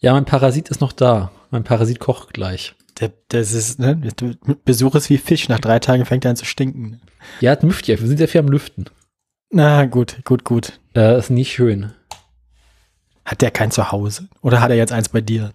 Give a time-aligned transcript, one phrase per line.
[0.00, 1.30] Ja, mein Parasit ist noch da.
[1.50, 2.74] Mein Parasit kocht gleich.
[3.00, 4.00] Der, das ist, ne?
[4.64, 5.48] Besuch ist wie Fisch.
[5.48, 7.00] Nach drei Tagen fängt er an zu stinken.
[7.40, 7.98] Ja, hat Müft ja.
[7.98, 8.86] Wir sind sehr viel am Lüften.
[9.50, 10.80] Na, gut, gut, gut.
[10.94, 11.92] Äh, ist nicht schön.
[13.24, 14.28] Hat der kein Zuhause?
[14.42, 15.52] Oder hat er jetzt eins bei dir?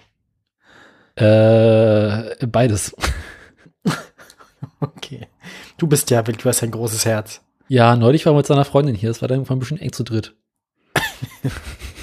[1.15, 2.95] Äh, beides.
[4.79, 5.27] Okay.
[5.77, 7.41] Du bist ja, du hast ein großes Herz.
[7.67, 9.09] Ja, neulich war er mit seiner Freundin hier.
[9.09, 10.35] Das war dann irgendwann ein bisschen eng zu dritt.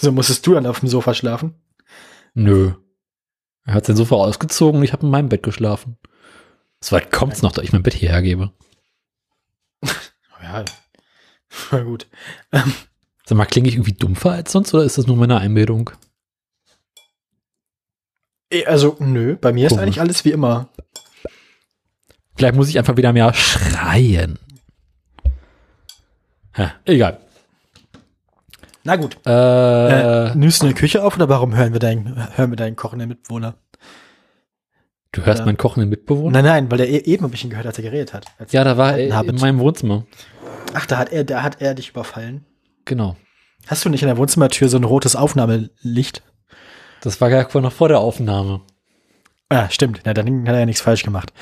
[0.00, 1.54] So musstest du dann auf dem Sofa schlafen?
[2.34, 2.72] Nö.
[3.64, 5.98] Er hat sein Sofa ausgezogen und ich habe in meinem Bett geschlafen.
[6.80, 8.52] So weit kommt's noch, dass ich mein Bett hierher gebe.
[10.40, 10.64] Ja,
[11.72, 12.06] na gut.
[13.26, 15.90] Sag mal, klinge ich irgendwie dumpfer als sonst oder ist das nur meine Einbildung?
[18.50, 19.82] Eh, Also, nö, bei mir ist Komisch.
[19.82, 20.68] eigentlich alles wie immer.
[22.36, 24.38] Vielleicht muss ich einfach wieder mehr schreien.
[26.56, 27.20] Ja, egal.
[28.84, 29.18] Na gut.
[29.26, 29.30] Äh,
[30.28, 33.08] Äh, nimmst du eine Küche auf oder warum hören wir deinen, hören wir deinen kochenden
[33.08, 33.54] Mitbewohner?
[35.12, 35.46] du hörst ja.
[35.46, 36.30] meinen kochenden Mitbewohner?
[36.42, 38.26] Nein, nein, weil er e- eben ein bisschen gehört, als er geredet hat.
[38.38, 39.30] Als Ja, da war er Habit.
[39.30, 40.04] in meinem Wohnzimmer.
[40.74, 42.44] Ach, da hat er, da hat er dich überfallen.
[42.84, 43.16] Genau.
[43.66, 46.22] Hast du nicht in der Wohnzimmertür so ein rotes Aufnahmelicht?
[47.00, 48.60] Das war ja noch vor der Aufnahme.
[49.48, 50.02] Ah, stimmt.
[50.04, 51.32] Na, dann hat er ja nichts falsch gemacht.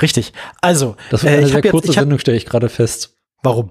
[0.00, 0.32] Richtig.
[0.60, 2.68] Also, Das war äh, eine ich sehr jetzt, kurze ich hab, Sendung, stelle ich gerade
[2.68, 3.16] fest.
[3.42, 3.70] warum?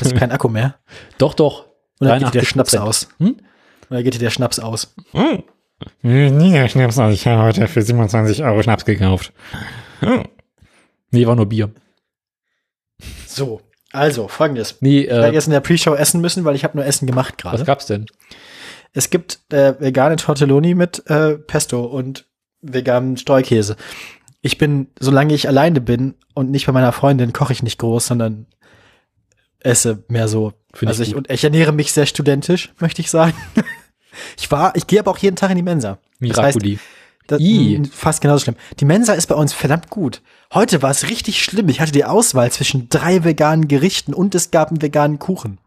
[0.00, 0.74] Hast du keinen Akku mehr?
[1.18, 1.67] Doch, doch.
[2.00, 2.46] Oder geht dir der 83%.
[2.46, 3.08] Schnaps aus?
[3.18, 3.36] Hm?
[3.90, 4.94] Oder geht dir der Schnaps aus?
[6.02, 7.12] Nie Schnaps aus.
[7.14, 9.32] Ich habe heute für 27 Euro Schnaps gekauft.
[11.10, 11.70] Nee, war nur Bier.
[13.26, 13.60] So,
[13.92, 14.76] also, folgendes.
[14.80, 17.06] Nee, Ich werde äh, jetzt in der Pre-Show essen müssen, weil ich habe nur Essen
[17.06, 17.64] gemacht was gerade.
[17.64, 18.06] gab's denn?
[18.92, 22.26] Es gibt äh, vegane Tortelloni mit äh, Pesto und
[22.60, 23.76] veganen Streukäse.
[24.40, 28.06] Ich bin, solange ich alleine bin und nicht bei meiner Freundin, koche ich nicht groß,
[28.06, 28.46] sondern
[29.60, 30.52] esse mehr so.
[30.74, 33.34] Finde also ich ich, und ich ernähre mich sehr studentisch, möchte ich sagen.
[34.36, 35.98] Ich war, ich gehe aber auch jeden Tag in die Mensa.
[36.20, 36.78] Das heißt, Miraculi.
[37.26, 37.76] das, I.
[37.76, 38.56] m, fast genauso schlimm.
[38.80, 40.22] Die Mensa ist bei uns verdammt gut.
[40.52, 41.68] Heute war es richtig schlimm.
[41.68, 45.58] Ich hatte die Auswahl zwischen drei veganen Gerichten und es gab einen veganen Kuchen.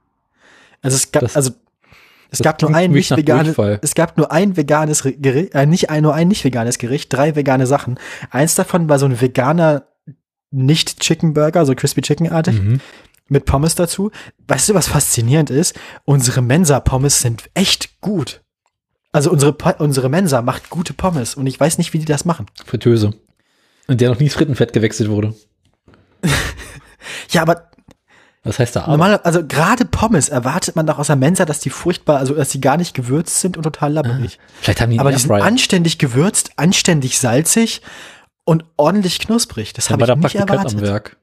[0.82, 1.52] Also es gab, Das- also
[2.34, 6.02] es gab nur ein nicht veganes, es gab nur ein veganes Gericht, äh, nicht ein,
[6.04, 8.00] nur ein nicht veganes Gericht, drei vegane Sachen.
[8.30, 9.84] Eins davon war so ein veganer
[10.50, 12.80] nicht Chicken Burger, so Crispy Chicken artig, Mhm.
[13.32, 14.12] Mit Pommes dazu.
[14.48, 15.80] Weißt du, was faszinierend ist?
[16.06, 18.42] Unsere Mensa Pommes sind echt gut.
[19.12, 22.46] Also unsere unsere Mensa macht gute Pommes und ich weiß nicht, wie die das machen.
[22.66, 23.14] Fritteuse.
[23.88, 25.34] Und der noch nie Frittenfett gewechselt wurde.
[27.32, 27.70] Ja, aber
[28.44, 28.82] Was heißt da?
[28.84, 28.92] aber?
[28.92, 32.50] Normal, also gerade Pommes erwartet man doch aus der Mensa, dass die furchtbar, also dass
[32.50, 34.40] die gar nicht gewürzt sind und total labberig.
[34.62, 37.82] Vielleicht haben die Aber die sind anständig gewürzt, anständig salzig
[38.44, 39.74] und ordentlich knusprig.
[39.74, 40.74] Das Dann habe ich nicht erwartet.
[40.76, 41.18] am Werk.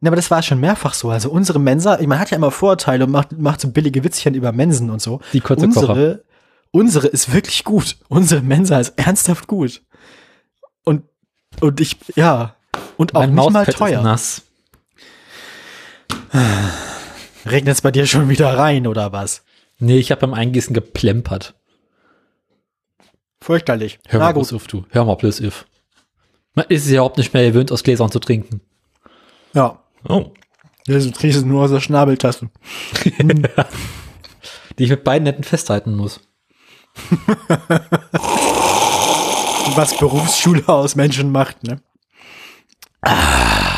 [0.00, 1.10] Ne, aber das war schon mehrfach so.
[1.10, 4.52] Also unsere Mensa, man hat ja immer Vorurteile und macht, macht so billige Witzchen über
[4.52, 5.20] Mensen und so.
[5.32, 5.88] Die Kotzekocher.
[5.90, 6.24] Unsere,
[6.70, 7.96] unsere ist wirklich gut.
[8.08, 9.82] Unsere Mensa ist ernsthaft gut.
[10.84, 11.02] Und,
[11.60, 12.56] und ich, ja.
[12.96, 14.02] Und auch Mein nicht mal Mauspad ist teuer.
[14.02, 14.42] nass.
[17.46, 19.42] Regnet es bei dir schon wieder rein oder was?
[19.78, 21.54] Nee, ich habe beim Eingießen geplempert.
[23.40, 23.98] Fürchterlich.
[24.08, 24.84] Hör Na mal bloß if, du.
[24.90, 25.66] Hör mal bloß if.
[26.54, 28.60] Man ist es ja überhaupt nicht mehr gewöhnt, aus Gläsern zu trinken.
[29.52, 29.78] Ja.
[30.08, 30.32] Oh.
[30.86, 32.48] Du trinkst es nur aus der Schnabeltasse.
[34.78, 36.20] Die ich mit beiden Händen festhalten muss.
[39.74, 41.80] Was Berufsschule aus Menschen macht, ne?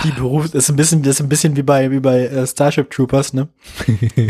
[0.05, 2.47] Die Beruf, das ist ein bisschen, das ist ein bisschen wie bei, wie bei äh,
[2.47, 3.49] Starship Troopers, ne?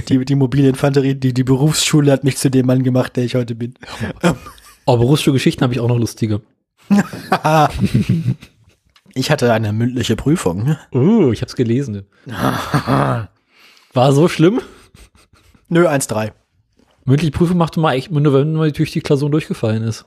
[0.08, 3.34] Die, die mobile Infanterie, die, die Berufsschule hat mich zu dem Mann gemacht, der ich
[3.34, 3.74] heute bin.
[4.86, 6.40] Oh, Berufsschulgeschichten habe ich auch noch lustige.
[9.18, 10.62] Ich hatte eine mündliche Prüfung.
[10.64, 10.78] ne?
[10.92, 12.06] Oh, ich habe es gelesen.
[12.26, 14.60] War so schlimm?
[15.68, 16.30] Nö, 1-3.
[17.04, 20.04] Mündliche Prüfung macht man eigentlich nur, wenn man durch die Klausur durchgefallen ist.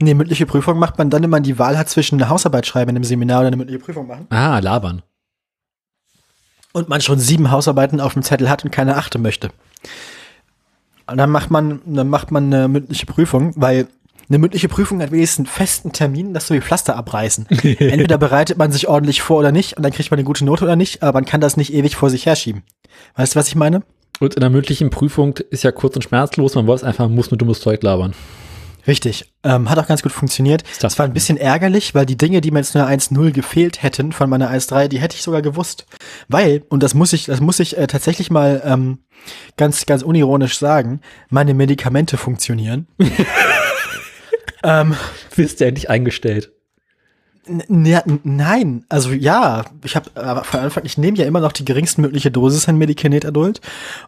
[0.00, 2.90] Nee, mündliche Prüfung macht man dann, wenn man die Wahl hat zwischen eine Hausarbeit schreiben
[2.90, 4.26] in einem Seminar oder eine mündliche Prüfung machen.
[4.30, 5.02] Ah, labern.
[6.72, 9.50] und man schon sieben Hausarbeiten auf dem Zettel hat und keine achte möchte.
[11.10, 13.88] Und dann macht man, dann macht man eine mündliche Prüfung, weil
[14.28, 17.46] eine mündliche Prüfung hat wenigstens einen festen Termin, das ist so wie Pflaster abreißen.
[17.62, 20.64] Entweder bereitet man sich ordentlich vor oder nicht und dann kriegt man eine gute Note
[20.64, 22.62] oder nicht, aber man kann das nicht ewig vor sich herschieben.
[23.16, 23.82] Weißt du, was ich meine?
[24.20, 27.30] Und in der mündlichen Prüfung ist ja kurz und schmerzlos, man weiß einfach, man muss
[27.30, 28.14] nur dummes Zeug labern.
[28.86, 29.30] Richtig.
[29.44, 30.62] Ähm, hat auch ganz gut funktioniert.
[30.62, 33.82] das Das war ein bisschen ärgerlich, weil die Dinge, die mir jetzt nur 1-0 gefehlt
[33.82, 35.86] hätten von meiner 1-3, die hätte ich sogar gewusst.
[36.28, 39.00] Weil, und das muss ich, das muss ich äh, tatsächlich mal ähm,
[39.58, 42.88] ganz, ganz unironisch sagen, meine Medikamente funktionieren.
[44.68, 44.96] ähm,
[45.36, 46.52] Bist du endlich eingestellt?
[47.68, 52.30] nein, also ja, ich habe aber von Anfang, ich nehme ja immer noch die geringstmögliche
[52.30, 53.62] Dosis an Medikinet Adult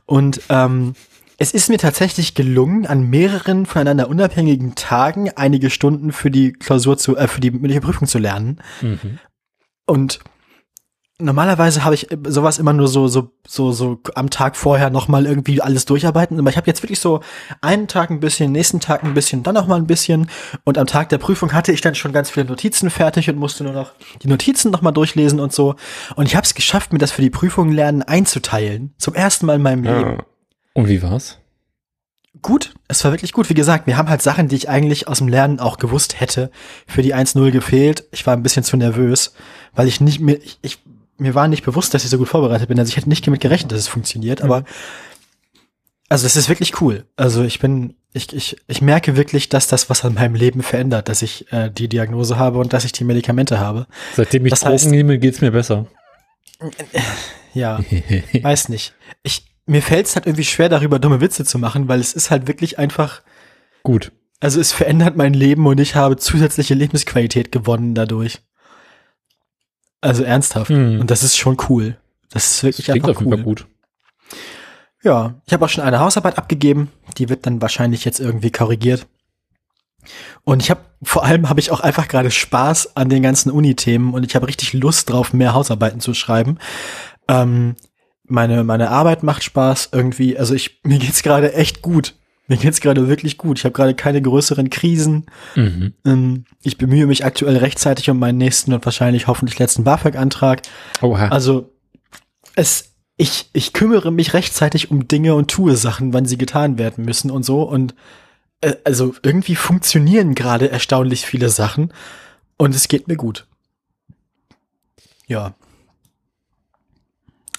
[0.04, 0.94] und ähm,
[1.38, 6.98] es ist mir tatsächlich gelungen, an mehreren voneinander unabhängigen Tagen einige Stunden für die Klausur
[6.98, 8.60] zu, äh, für die mündliche Prüfung zu lernen.
[8.82, 9.18] Mhm.
[9.86, 10.20] Und
[11.20, 15.60] normalerweise habe ich sowas immer nur so, so, so, so am Tag vorher nochmal irgendwie
[15.60, 16.38] alles durcharbeiten.
[16.38, 17.20] Aber ich habe jetzt wirklich so
[17.60, 20.30] einen Tag ein bisschen, nächsten Tag ein bisschen, dann noch mal ein bisschen.
[20.64, 23.64] Und am Tag der Prüfung hatte ich dann schon ganz viele Notizen fertig und musste
[23.64, 25.74] nur noch die Notizen nochmal durchlesen und so.
[26.16, 28.94] Und ich habe es geschafft, mir das für die Prüfung lernen einzuteilen.
[28.98, 30.18] Zum ersten Mal in meinem Leben.
[30.74, 31.38] Und wie war's?
[32.42, 33.50] Gut, es war wirklich gut.
[33.50, 36.50] Wie gesagt, mir haben halt Sachen, die ich eigentlich aus dem Lernen auch gewusst hätte,
[36.86, 38.04] für die 1-0 gefehlt.
[38.12, 39.34] Ich war ein bisschen zu nervös,
[39.74, 40.78] weil ich nicht mir, ich, ich,
[41.20, 42.78] mir war nicht bewusst, dass ich so gut vorbereitet bin.
[42.78, 44.64] Also ich hätte nicht damit gerechnet, dass es funktioniert, aber
[46.08, 47.04] also es ist wirklich cool.
[47.16, 51.08] Also ich bin, ich, ich, ich merke wirklich, dass das was an meinem Leben verändert,
[51.08, 53.86] dass ich äh, die Diagnose habe und dass ich die Medikamente habe.
[54.16, 55.86] Seitdem ich Das Drogen heißt- nehme, geht's mir besser.
[57.52, 57.80] Ja,
[58.42, 58.94] weiß nicht.
[59.24, 62.30] Ich, mir fällt es halt irgendwie schwer, darüber dumme Witze zu machen, weil es ist
[62.30, 63.22] halt wirklich einfach,
[63.82, 64.12] Gut.
[64.38, 68.38] also es verändert mein Leben und ich habe zusätzliche Lebensqualität gewonnen dadurch.
[70.00, 70.70] Also ernsthaft.
[70.70, 71.00] Hm.
[71.00, 71.96] Und das ist schon cool.
[72.30, 73.38] Das ist wirklich Klingt einfach auf jeden cool.
[73.38, 73.66] Fall gut.
[75.02, 76.90] Ja, ich habe auch schon eine Hausarbeit abgegeben.
[77.18, 79.06] Die wird dann wahrscheinlich jetzt irgendwie korrigiert.
[80.44, 84.14] Und ich habe vor allem habe ich auch einfach gerade Spaß an den ganzen Uni-Themen
[84.14, 86.58] und ich habe richtig Lust drauf, mehr Hausarbeiten zu schreiben.
[87.28, 87.76] Ähm,
[88.24, 90.38] meine meine Arbeit macht Spaß irgendwie.
[90.38, 92.14] Also ich mir geht's gerade echt gut.
[92.50, 93.60] Mir geht's gerade wirklich gut.
[93.60, 95.26] Ich habe gerade keine größeren Krisen.
[95.54, 95.94] Mhm.
[96.04, 100.62] Ähm, ich bemühe mich aktuell rechtzeitig um meinen nächsten und wahrscheinlich hoffentlich letzten BAföG-Antrag.
[101.00, 101.28] Oha.
[101.28, 101.72] Also
[102.56, 107.04] es, ich, ich kümmere mich rechtzeitig um Dinge und tue Sachen, wann sie getan werden
[107.04, 107.62] müssen und so.
[107.62, 107.94] Und
[108.62, 111.92] äh, also irgendwie funktionieren gerade erstaunlich viele Sachen
[112.56, 113.46] und es geht mir gut.
[115.28, 115.54] Ja.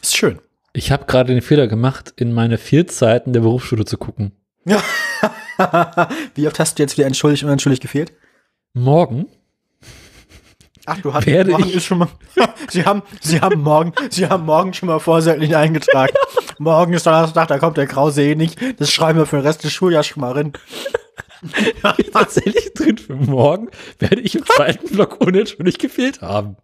[0.01, 0.39] Ist schön.
[0.73, 4.33] ich habe gerade den Fehler gemacht, in meine Fehlzeiten der Berufsschule zu gucken.
[4.65, 4.81] Ja.
[6.35, 8.13] Wie oft hast du jetzt wieder entschuldigt und entschuldigt gefehlt?
[8.73, 9.27] Morgen
[10.87, 12.07] Ach, du hast Werde morgen ich- ist schon mal.
[12.69, 16.13] Sie haben, Sie haben morgen, Sie haben morgen schon mal vorsätzlich eingetragen.
[16.57, 18.59] morgen ist Donnerstag, da kommt der Krause eh nicht.
[18.79, 20.53] Das schreiben wir für den Rest des Schuljahres schon mal rein.
[22.13, 23.69] tatsächlich drin für morgen
[23.99, 26.57] werde ich im zweiten Block unentschuldigt gefehlt haben.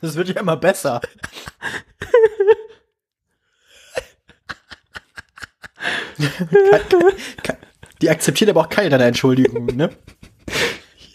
[0.00, 1.00] Das wird ja immer besser.
[8.02, 9.90] Die akzeptiert aber auch keine deiner Entschuldigungen, ne?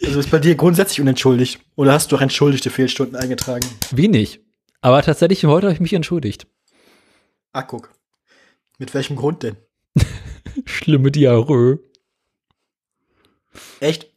[0.04, 1.60] Also ist bei dir grundsätzlich unentschuldigt.
[1.76, 3.66] Oder hast du auch entschuldigte Fehlstunden eingetragen?
[3.92, 4.40] Wenig.
[4.82, 6.46] Aber tatsächlich heute habe ich mich entschuldigt.
[7.54, 7.90] Ah, guck.
[8.78, 9.58] Mit welchem Grund denn?
[10.66, 11.80] Schlimme Diarrhoe.
[13.80, 14.08] Echt?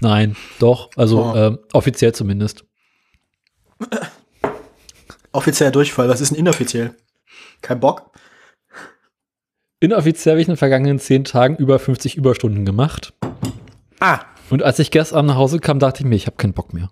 [0.00, 0.90] Nein, doch.
[0.96, 1.36] Also Oh.
[1.36, 2.64] ähm, offiziell zumindest.
[5.32, 6.08] Offizieller Durchfall.
[6.08, 6.94] Was ist denn inoffiziell?
[7.60, 8.10] Kein Bock?
[9.80, 13.12] Inoffiziell habe ich in den vergangenen zehn Tagen über 50 Überstunden gemacht.
[13.98, 16.72] Ah, Und als ich gestern nach Hause kam, dachte ich mir, ich habe keinen Bock
[16.74, 16.90] mehr.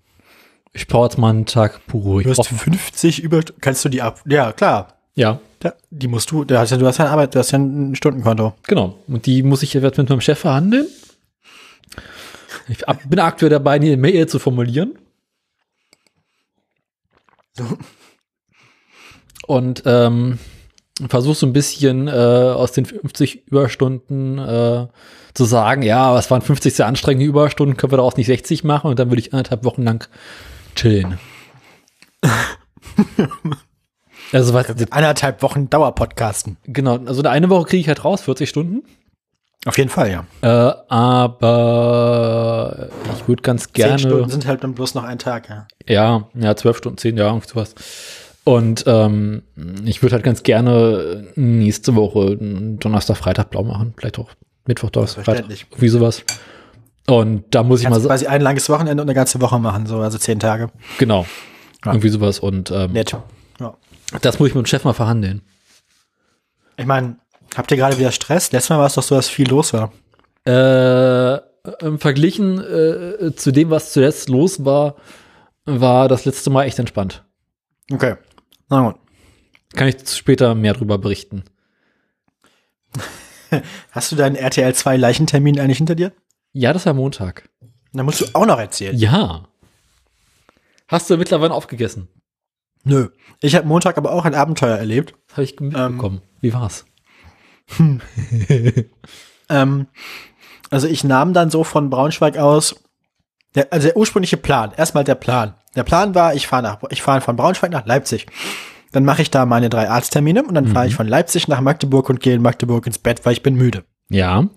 [0.73, 2.23] Ich brauche jetzt mal einen Tag Ruhe.
[2.23, 3.40] du hast 50 über.
[3.61, 4.23] Kannst du die ab?
[4.26, 4.94] Ja, klar.
[5.14, 6.44] Ja, Da, die musst du.
[6.44, 8.55] Da hast ja, du hast ja eine Arbeit, du hast ja ein Stundenkonto.
[8.67, 8.99] genau.
[9.08, 10.87] Und die muss ich jetzt mit meinem Chef verhandeln.
[12.69, 14.99] Ich ab- bin aktuell dabei, eine Mail zu formulieren.
[17.55, 17.64] So.
[19.46, 20.38] Und ähm,
[21.09, 24.87] versuche so ein bisschen äh, aus den 50 Überstunden äh,
[25.34, 28.91] zu sagen, ja, es waren 50 sehr anstrengende Überstunden, können wir daraus nicht 60 machen
[28.91, 30.08] und dann würde ich anderthalb Wochen lang
[30.75, 31.19] chillen.
[34.32, 36.56] also was, Eineinhalb Wochen Dauerpodcasten.
[36.65, 38.82] genau, also eine Woche kriege ich halt raus, 40 Stunden.
[39.67, 40.25] Auf jeden Fall, ja.
[40.41, 43.99] Äh, aber ich würde ganz Zehn gerne.
[43.99, 45.67] Stunden sind halt dann bloß noch ein Tag, ja.
[45.87, 47.75] Ja, ja, zwölf Stunden, zehn Jahre, irgendwie sowas.
[48.48, 49.43] Und ähm,
[49.84, 53.93] ich würde halt ganz gerne nächste Woche Donnerstag, Freitag blau machen.
[53.94, 54.31] Vielleicht auch
[54.64, 55.50] Mittwoch, Donnerstag, Freitag.
[55.50, 56.24] Irgendwie sowas.
[57.06, 59.58] Und da muss ich mal Kannst sagen, quasi ein langes Wochenende und eine ganze Woche
[59.58, 60.70] machen, so, also zehn Tage.
[60.96, 61.26] genau.
[61.84, 61.93] Ja.
[61.93, 62.38] Irgendwie sowas.
[62.38, 63.14] Und ähm, Nett.
[63.60, 63.76] Ja.
[64.22, 65.43] das muss ich mit dem Chef mal verhandeln.
[66.78, 67.19] Ich meine,
[67.55, 68.50] habt ihr gerade wieder Stress?
[68.50, 69.93] Letztes Mal war es doch so, dass viel los war.
[70.46, 71.38] Äh,
[71.98, 74.94] Verglichen äh, zu dem, was zuletzt los war,
[75.67, 77.24] war das letzte Mal echt entspannt.
[77.93, 78.14] Okay.
[78.69, 78.96] Na gut.
[79.75, 81.44] Kann ich später mehr drüber berichten.
[83.91, 86.13] Hast du deinen RTL 2 Leichentermin eigentlich hinter dir?
[86.53, 87.48] Ja, das war Montag.
[87.93, 88.96] Dann musst du auch noch erzählen.
[88.96, 89.48] Ja.
[90.87, 92.08] Hast du mittlerweile aufgegessen?
[92.84, 93.08] Nö.
[93.41, 95.15] Ich habe Montag aber auch ein Abenteuer erlebt.
[95.29, 96.22] Das habe ich mitbekommen.
[96.41, 96.84] Wie war's?
[99.48, 99.87] Ähm,
[100.70, 102.77] also ich nahm dann so von Braunschweig aus,
[103.55, 105.55] der, also der ursprüngliche Plan, erstmal der Plan.
[105.77, 108.27] Der Plan war, ich fahre nach, ich fahre von Braunschweig nach Leipzig.
[108.93, 112.08] Dann mache ich da meine drei Arzttermine und dann fahre ich von Leipzig nach Magdeburg
[112.08, 113.84] und gehe in Magdeburg ins Bett, weil ich bin müde.
[114.08, 114.48] Ja.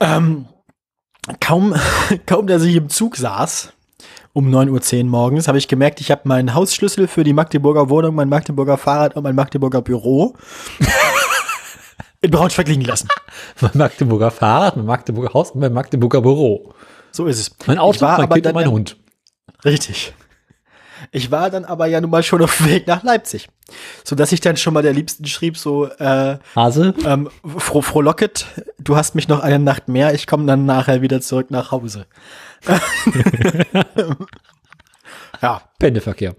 [0.00, 0.46] Ähm,
[1.40, 1.74] kaum,
[2.26, 3.72] kaum, dass ich im Zug saß,
[4.32, 8.14] um 9.10 Uhr morgens, habe ich gemerkt, ich habe meinen Hausschlüssel für die Magdeburger Wohnung,
[8.14, 10.34] mein Magdeburger Fahrrad und mein Magdeburger Büro
[12.20, 13.08] in Braunschweig liegen lassen.
[13.60, 16.72] Mein Magdeburger Fahrrad, mein Magdeburger Haus und mein Magdeburger Büro.
[17.10, 17.56] So ist es.
[17.66, 18.96] Mein Auto, mein Kind und mein Hund.
[19.64, 20.14] Richtig.
[21.12, 23.48] Ich war dann aber ja nun mal schon auf dem Weg nach Leipzig.
[24.04, 26.94] So dass ich dann schon mal der Liebsten schrieb, so, äh, Hase?
[27.04, 28.46] ähm, Fro Frohlocket,
[28.78, 32.06] du hast mich noch eine Nacht mehr, ich komme dann nachher wieder zurück nach Hause.
[35.42, 36.34] ja, Pendelverkehr.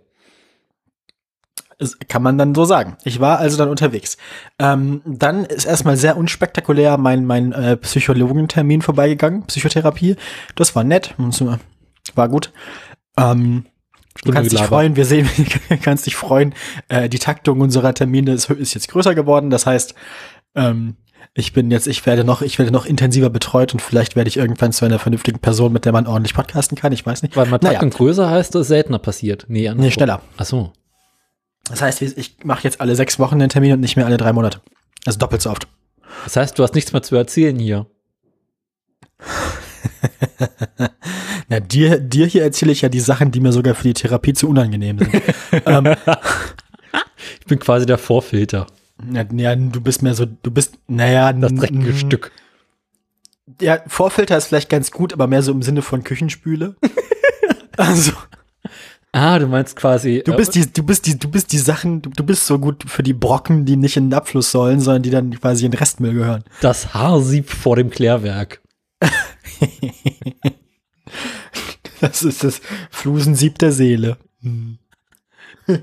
[1.80, 2.98] Das kann man dann so sagen.
[3.04, 4.18] Ich war also dann unterwegs.
[4.58, 10.16] Ähm, dann ist erstmal sehr unspektakulär mein, mein äh, Psychologentermin vorbeigegangen, Psychotherapie.
[10.56, 11.14] Das war nett,
[12.16, 12.52] war gut.
[13.18, 13.66] Ähm,
[14.24, 15.30] du kannst dich freuen, wir sehen,
[15.82, 16.54] kannst dich freuen.
[16.88, 19.50] Äh, die Taktung unserer Termine ist, ist jetzt größer geworden.
[19.50, 19.96] Das heißt,
[20.56, 20.96] ähm,
[21.34, 24.38] ich bin jetzt, ich werde noch, ich werde noch intensiver betreut und vielleicht werde ich
[24.38, 26.92] irgendwann zu einer vernünftigen Person, mit der man ordentlich podcasten kann.
[26.94, 27.36] Ich weiß nicht.
[27.36, 27.74] Weil man Naja.
[27.74, 29.46] Taktung größer heißt, das ist seltener passiert.
[29.48, 29.72] Nee.
[29.76, 30.22] Nee, schneller.
[30.38, 30.74] Ach so.
[31.70, 34.34] Das heißt, ich mache jetzt alle sechs Wochen den Termin und nicht mehr alle drei
[34.34, 34.62] Monate.
[35.06, 35.68] Also doppelt so oft.
[36.24, 37.86] Das heißt, du hast nichts mehr zu erzählen hier.
[41.50, 44.34] Na, dir, dir hier erzähle ich ja die Sachen, die mir sogar für die Therapie
[44.34, 45.14] zu unangenehm sind.
[45.66, 45.96] ähm,
[47.40, 48.68] Ich bin quasi der Vorfilter.
[49.12, 52.32] ja, ja, du bist mehr so, du bist, naja, Das dreckige Stück.
[53.62, 56.76] Ja, Vorfilter ist vielleicht ganz gut, aber mehr so im Sinne von Küchenspüle.
[57.78, 58.12] also,
[59.14, 60.22] Ah, du meinst quasi.
[60.24, 62.84] du bist die, du bist die, du bist die Sachen, du, du bist so gut
[62.88, 65.80] für die Brocken, die nicht in den Abfluss sollen, sondern die dann quasi in den
[65.80, 66.44] Restmüll gehören.
[66.62, 68.62] das Haarsieb vor dem Klärwerk.
[72.00, 72.62] Das ist das
[72.92, 74.18] Flusensieb der Seele.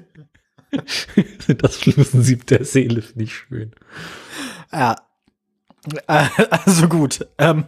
[1.47, 3.73] Das Flusensieb der Seele finde ich schön.
[4.73, 4.97] Ja.
[6.51, 7.27] Also gut.
[7.39, 7.65] Ähm,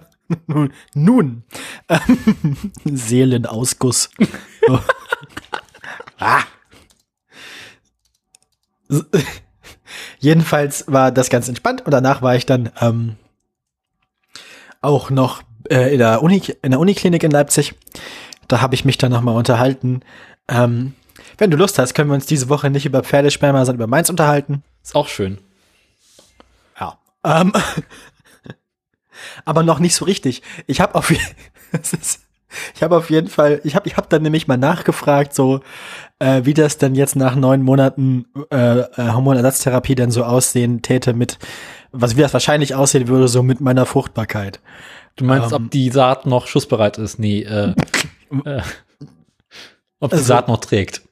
[0.46, 1.44] nun, nun
[1.88, 4.10] ähm, Seelenausguss.
[6.18, 6.42] Ah.
[10.18, 13.16] Jedenfalls war das ganz entspannt und danach war ich dann ähm,
[14.80, 17.74] auch noch äh, in der Uni in der Uniklinik in Leipzig.
[18.48, 20.00] Da habe ich mich dann noch mal unterhalten.
[20.48, 20.94] Ähm,
[21.38, 24.08] wenn du Lust hast, können wir uns diese Woche nicht über Pferdesperma, sondern über Mainz
[24.08, 24.62] unterhalten.
[24.82, 25.38] Ist auch schön.
[26.78, 26.98] Ja.
[27.24, 27.52] Ähm,
[29.44, 30.42] aber noch nicht so richtig.
[30.66, 31.10] Ich habe auf,
[32.74, 35.60] ich habe auf jeden Fall, ich habe ich hab dann nämlich mal nachgefragt, so
[36.18, 41.12] äh, wie das denn jetzt nach neun Monaten äh, äh, Hormonersatztherapie denn so aussehen täte
[41.12, 41.38] mit,
[41.92, 44.60] was wie das wahrscheinlich aussehen würde, so mit meiner Fruchtbarkeit.
[45.16, 45.64] Du meinst, Ähm.
[45.64, 47.18] ob die Saat noch schussbereit ist?
[47.18, 47.74] Nee, äh,
[48.44, 48.62] äh,
[50.00, 51.02] ob die Also- Saat noch trägt.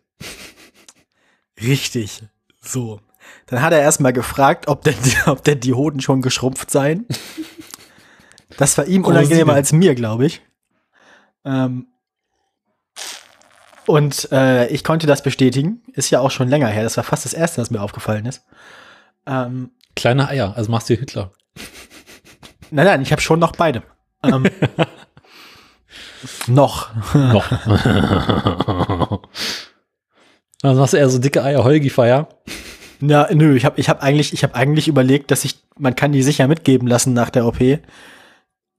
[1.61, 2.23] Richtig.
[2.61, 3.01] So.
[3.47, 7.07] Dann hat er erstmal gefragt, ob denn, die, ob denn die Hoden schon geschrumpft seien.
[8.57, 10.43] Das war ihm unangenehmer als mir, glaube ich.
[11.45, 11.89] Ähm,
[13.87, 15.83] und äh, ich konnte das bestätigen.
[15.93, 16.83] Ist ja auch schon länger her.
[16.85, 18.45] Das war fast das erste, was mir aufgefallen ist.
[19.27, 21.33] Ähm, Kleine Eier, also machst du Hitler.
[22.71, 23.83] nein, nein, ich habe schon noch beide.
[24.33, 24.47] Ähm,
[26.47, 26.91] noch.
[27.15, 27.51] Noch.
[30.63, 32.29] also hast du eher so dicke Eier, Holgi-Feier.
[33.01, 36.13] Ja, nö, ich habe ich hab eigentlich, ich hab eigentlich überlegt, dass ich, man kann
[36.13, 37.61] die sicher mitgeben lassen nach der OP.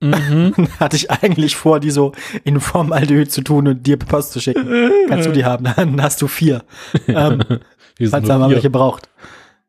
[0.01, 0.53] Mhm.
[0.79, 2.11] hatte ich eigentlich vor, die so
[2.43, 4.91] in Formaldehyd zu tun und dir per Post zu schicken.
[5.07, 5.65] Kannst du die haben?
[5.75, 6.63] Dann hast du vier.
[7.07, 7.41] Ähm,
[8.09, 8.49] falls vier.
[8.49, 9.09] welche braucht.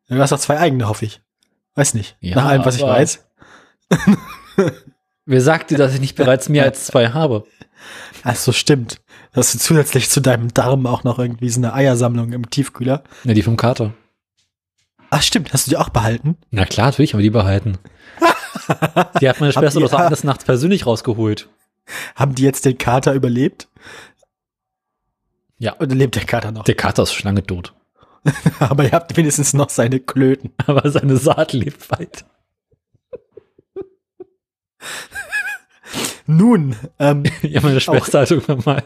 [0.08, 1.20] Du hast doch zwei eigene, hoffe ich.
[1.74, 2.16] Weiß nicht.
[2.20, 3.26] Ja, Nach allem, was ich weiß.
[5.26, 7.44] Wer sagt dir, dass ich nicht bereits mehr als zwei habe?
[8.22, 9.00] Ach so, stimmt.
[9.32, 13.02] Hast du zusätzlich zu deinem Darm auch noch irgendwie so eine Eiersammlung im Tiefkühler?
[13.24, 13.92] Ja, die vom Kater.
[15.10, 16.36] Ach stimmt, hast du die auch behalten?
[16.50, 17.78] Na klar, natürlich haben wir die behalten.
[19.20, 21.48] Die hat meine Schwester doch eines Nachts persönlich rausgeholt.
[22.14, 23.68] Haben die jetzt den Kater überlebt?
[25.58, 25.78] Ja.
[25.78, 26.64] Oder lebt der Kater noch?
[26.64, 27.74] Der Kater ist schon lange tot.
[28.58, 30.52] Aber ihr habt wenigstens noch seine Klöten.
[30.66, 32.26] Aber seine Saat lebt weiter.
[36.26, 38.82] Nun, ähm, Ja, meine Schwester hat irgendwann mal.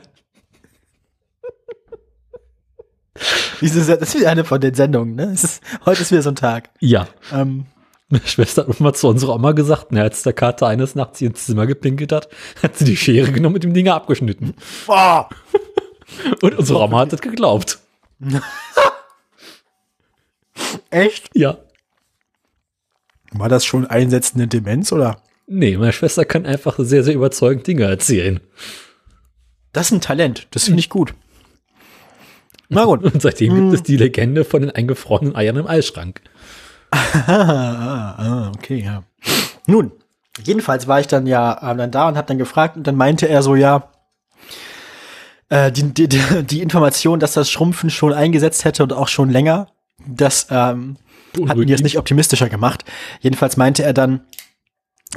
[3.61, 5.25] diese, Se- das ist wieder eine von den Sendungen, ne?
[5.33, 6.71] Ist, heute ist wieder so ein Tag.
[6.81, 7.09] Ja.
[7.33, 7.67] Ähm,
[8.09, 11.21] Meine Schwester hat irgendwann mal zu unserer Oma gesagt, na, als der Kater eines Nachts
[11.21, 12.29] ihr ins Zimmer gepinkelt hat,
[12.63, 14.55] hat sie die Schere genommen und dem Dinger abgeschnitten.
[14.87, 15.29] boah,
[16.43, 17.79] Und unsere Oma hat das geglaubt.
[20.91, 21.31] echt?
[21.35, 21.59] Ja.
[23.33, 25.23] War das schon einsetzende Demenz oder?
[25.53, 28.39] Nee, meine Schwester kann einfach sehr, sehr überzeugend Dinge erzählen.
[29.73, 31.13] Das ist ein Talent, das finde ich gut.
[32.69, 33.03] Na gut.
[33.15, 36.21] Und seitdem gibt es die Legende von den eingefrorenen Eiern im Eisschrank.
[36.93, 39.03] ah, ah, okay, ja.
[39.67, 39.91] Nun,
[40.45, 43.29] jedenfalls war ich dann ja äh, dann da und habe dann gefragt und dann meinte
[43.29, 43.91] er so, ja,
[45.49, 46.07] äh, die, die,
[46.45, 49.67] die Information, dass das Schrumpfen schon eingesetzt hätte und auch schon länger,
[50.07, 50.97] das ähm,
[51.49, 52.85] hat ihn jetzt nicht optimistischer gemacht.
[53.21, 54.21] Jedenfalls meinte er dann,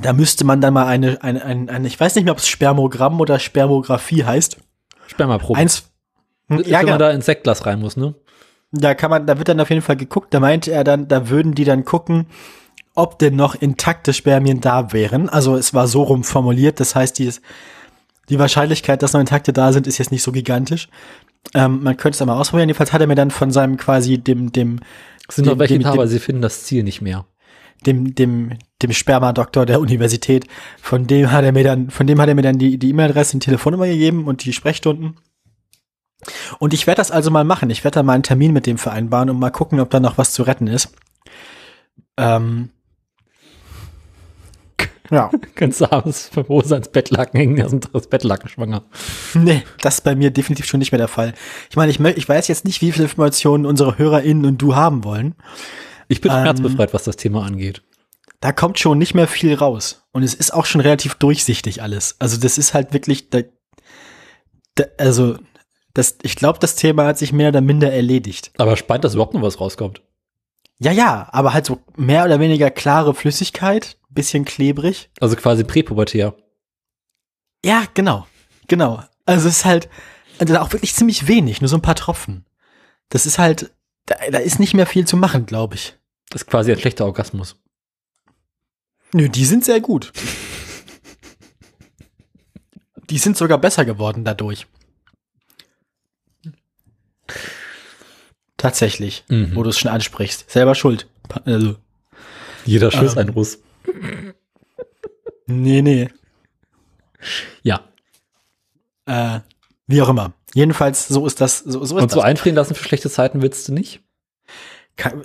[0.01, 2.47] da müsste man dann mal eine, eine, eine, eine ich weiß nicht mehr, ob es
[2.47, 4.57] Spermogramm oder Spermographie heißt.
[5.07, 5.59] Spermaprobe.
[5.59, 5.91] Eins,
[6.49, 6.91] ja, ja, wenn genau.
[6.91, 8.15] man da ins Sektglas rein muss, ne?
[8.71, 10.33] Da kann man, da wird dann auf jeden Fall geguckt.
[10.33, 12.25] Da meinte er dann, da würden die dann gucken,
[12.95, 15.29] ob denn noch intakte Spermien da wären.
[15.29, 16.79] Also es war so rum formuliert.
[16.79, 17.31] Das heißt, die,
[18.29, 20.89] die Wahrscheinlichkeit, dass noch intakte da sind, ist jetzt nicht so gigantisch.
[21.53, 22.69] Ähm, man könnte es einmal ausprobieren.
[22.69, 24.79] Jedenfalls hat er mir dann von seinem quasi dem, dem,
[25.29, 27.25] Sind dem, noch welche da, aber dem, sie finden das Ziel nicht mehr.
[27.83, 30.47] Dem, dem, dem Spermadoktor der Universität,
[30.81, 33.37] von dem hat er mir dann, von dem hat er mir dann die, die E-Mail-Adresse
[33.37, 35.17] die Telefonnummer gegeben und die Sprechstunden.
[36.59, 37.69] Und ich werde das also mal machen.
[37.69, 40.17] Ich werde da mal einen Termin mit dem vereinbaren und mal gucken, ob da noch
[40.17, 40.93] was zu retten ist.
[42.17, 42.69] Ähm,
[45.11, 48.83] ja, Kannst du abends beim Hose ans Bettlaken hängen, da sind das Bettlaken schwanger.
[49.33, 51.33] nee, das ist bei mir definitiv schon nicht mehr der Fall.
[51.69, 55.03] Ich meine, ich, ich weiß jetzt nicht, wie viele Informationen unsere HörerInnen und du haben
[55.03, 55.35] wollen.
[56.13, 57.83] Ich bin Ähm, schmerzbefreit, was das Thema angeht.
[58.39, 60.05] Da kommt schon nicht mehr viel raus.
[60.11, 62.15] Und es ist auch schon relativ durchsichtig alles.
[62.19, 63.41] Also das ist halt wirklich, da,
[64.75, 65.37] da, also
[65.93, 68.51] das, ich glaube, das Thema hat sich mehr oder minder erledigt.
[68.57, 70.01] Aber spannend, dass überhaupt noch was rauskommt.
[70.79, 75.09] Ja, ja, aber halt so mehr oder weniger klare Flüssigkeit, bisschen klebrig.
[75.19, 76.35] Also quasi präpubertär.
[77.63, 78.27] Ja, genau,
[78.67, 79.01] genau.
[79.25, 79.87] Also es ist halt
[80.39, 82.45] also auch wirklich ziemlich wenig, nur so ein paar Tropfen.
[83.09, 83.71] Das ist halt,
[84.05, 85.97] da, da ist nicht mehr viel zu machen, glaube ich.
[86.33, 87.55] Das ist quasi ein schlechter Orgasmus.
[89.13, 90.11] Nö, die sind sehr gut.
[93.11, 94.65] Die sind sogar besser geworden dadurch.
[98.57, 99.55] Tatsächlich, Mhm.
[99.55, 100.49] wo du es schon ansprichst.
[100.49, 101.07] Selber schuld.
[101.45, 101.75] Also,
[102.65, 103.19] Jeder Schuss Ähm.
[103.19, 103.59] ein Russ.
[105.45, 106.09] nee, nee.
[107.61, 107.87] Ja.
[109.05, 109.41] Äh,
[109.85, 110.33] wie auch immer.
[110.55, 111.59] Jedenfalls, so ist das.
[111.59, 112.25] So, so ist Und so das.
[112.25, 114.01] einfrieren lassen für schlechte Zeiten willst du nicht?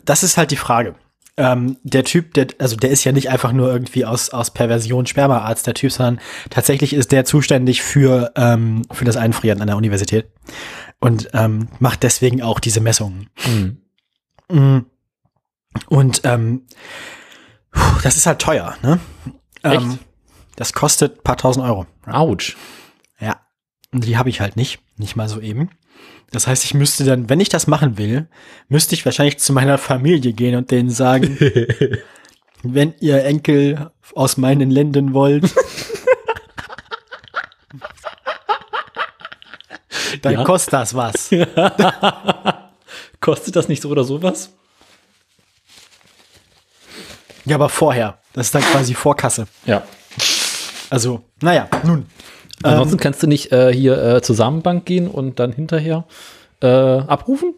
[0.04, 0.94] Das ist halt die Frage.
[1.36, 5.06] Ähm, der Typ, der, also der ist ja nicht einfach nur irgendwie aus, aus Perversion
[5.06, 9.76] Spermaarzt, der Typ, sondern tatsächlich ist der zuständig für, ähm, für das Einfrieren an der
[9.76, 10.26] Universität
[10.98, 13.30] und ähm, macht deswegen auch diese Messungen.
[13.46, 13.78] Mhm.
[14.48, 14.86] Mm.
[15.86, 16.62] Und ähm,
[18.02, 18.98] das ist halt teuer, ne?
[19.62, 20.00] Ähm,
[20.56, 21.86] das kostet paar tausend Euro.
[22.06, 22.56] Autsch.
[23.20, 23.40] Ja.
[23.92, 25.70] Und die habe ich halt nicht, nicht mal so eben.
[26.30, 28.26] Das heißt, ich müsste dann, wenn ich das machen will,
[28.68, 31.38] müsste ich wahrscheinlich zu meiner Familie gehen und denen sagen,
[32.62, 35.44] wenn ihr Enkel aus meinen Ländern wollt,
[40.22, 40.44] dann Ja.
[40.44, 41.30] kostet das was.
[43.20, 44.50] Kostet das nicht so oder sowas?
[47.44, 48.18] Ja, aber vorher.
[48.32, 49.48] Das ist dann quasi Vorkasse.
[49.64, 49.82] Ja.
[50.90, 52.06] Also, naja, nun.
[52.62, 56.04] Ansonsten kannst du nicht äh, hier äh, zur Samenbank gehen und dann hinterher
[56.60, 57.54] äh, abrufen?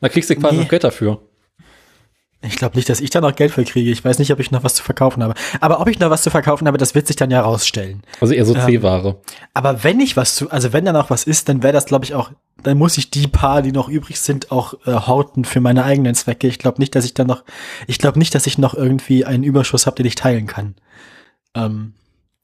[0.00, 0.62] Da kriegst du quasi Nee.
[0.62, 1.20] noch Geld dafür.
[2.42, 3.90] Ich glaube nicht, dass ich da noch Geld für kriege.
[3.90, 5.34] Ich weiß nicht, ob ich noch was zu verkaufen habe.
[5.60, 8.02] Aber ob ich noch was zu verkaufen habe, das wird sich dann ja rausstellen.
[8.18, 9.20] Also eher so Ähm, C-Ware.
[9.52, 12.06] Aber wenn ich was zu, also wenn da noch was ist, dann wäre das, glaube
[12.06, 12.30] ich, auch,
[12.62, 16.14] dann muss ich die paar, die noch übrig sind, auch äh, horten für meine eigenen
[16.14, 16.46] Zwecke.
[16.46, 17.44] Ich glaube nicht, dass ich dann noch,
[17.86, 20.76] ich glaube nicht, dass ich noch irgendwie einen Überschuss habe, den ich teilen kann.
[21.54, 21.92] Ähm,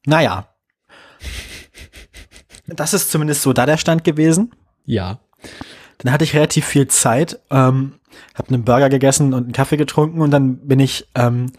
[0.05, 0.49] naja.
[2.69, 4.53] Das ist zumindest so da der Stand gewesen.
[4.85, 5.21] Ja.
[5.99, 7.95] Dann hatte ich relativ viel Zeit, ähm,
[8.35, 11.53] habe einen Burger gegessen und einen Kaffee getrunken und dann bin ich ähm,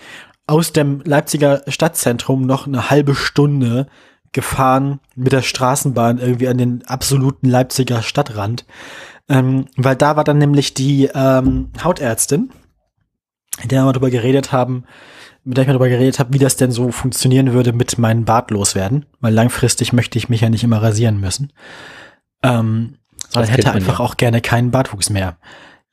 [0.46, 3.88] aus dem Leipziger Stadtzentrum noch eine halbe Stunde
[4.32, 8.66] gefahren mit der Straßenbahn irgendwie an den absoluten Leipziger Stadtrand,
[9.30, 12.52] ähm, weil da war dann nämlich die ähm, Hautärztin,
[13.62, 14.84] mit der wir darüber geredet haben,
[15.48, 18.26] mit der ich mal darüber geredet habe, wie das denn so funktionieren würde mit meinen
[18.26, 21.54] Bart loswerden, weil langfristig möchte ich mich ja nicht immer rasieren müssen.
[22.44, 22.96] Ähm,
[23.30, 24.06] sondern hätte einfach ja.
[24.06, 25.38] auch gerne keinen Bartwuchs mehr,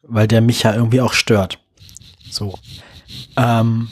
[0.03, 1.61] weil der mich ja irgendwie auch stört.
[2.29, 2.59] So.
[3.37, 3.89] Ähm,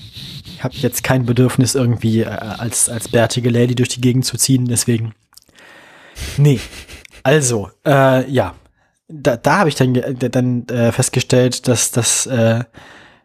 [0.47, 4.37] ich habe jetzt kein Bedürfnis irgendwie äh, als als bärtige Lady durch die Gegend zu
[4.37, 5.15] ziehen, deswegen.
[6.39, 6.59] Nee.
[7.23, 8.57] Also, äh, ja.
[9.07, 12.65] Da, da habe ich dann, dann äh, festgestellt, dass das äh,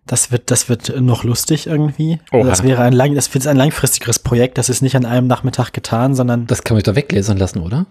[0.08, 2.20] das wird das wird noch lustig irgendwie.
[2.32, 2.48] Oha.
[2.48, 4.58] Das wäre ein lang das wird ein langfristigeres Projekt.
[4.58, 7.86] Das ist nicht an einem Nachmittag getan, sondern Das kann man doch weglasern lassen, oder?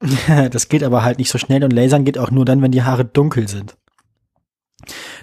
[0.50, 2.82] das geht aber halt nicht so schnell und Lasern geht auch nur dann, wenn die
[2.82, 3.76] Haare dunkel sind.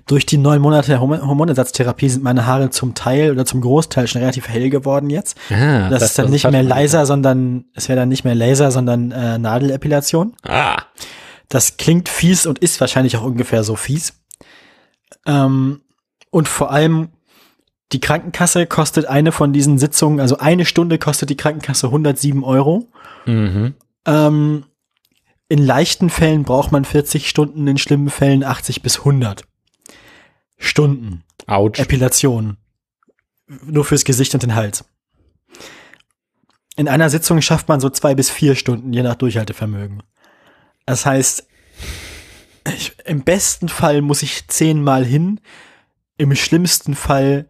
[0.07, 4.21] Durch die neun Monate Hormon- Hormonersatztherapie sind meine Haare zum Teil oder zum Großteil schon
[4.21, 5.37] relativ hell geworden jetzt.
[5.51, 9.11] Ah, Das, ist dann nicht mehr Laser, sondern es wäre dann nicht mehr Laser, sondern
[9.11, 10.33] äh, Nadelepilation.
[10.47, 10.77] Ah.
[11.49, 14.13] das klingt fies und ist wahrscheinlich auch ungefähr so fies.
[15.27, 15.81] Ähm,
[16.31, 17.09] und vor allem
[17.91, 22.89] die Krankenkasse kostet eine von diesen Sitzungen, also eine Stunde kostet die Krankenkasse 107 Euro.
[23.25, 23.75] Mhm.
[24.05, 24.65] Ähm,
[25.49, 29.43] in leichten Fällen braucht man 40 Stunden, in schlimmen Fällen 80 bis 100
[30.57, 31.23] Stunden.
[31.47, 31.79] Autsch.
[31.79, 32.57] Epilation.
[33.65, 34.85] Nur fürs Gesicht und den Hals.
[36.77, 40.03] In einer Sitzung schafft man so zwei bis vier Stunden, je nach Durchhaltevermögen.
[40.85, 41.45] Das heißt,
[42.73, 45.41] ich, im besten Fall muss ich zehnmal hin,
[46.21, 47.49] im schlimmsten Fall,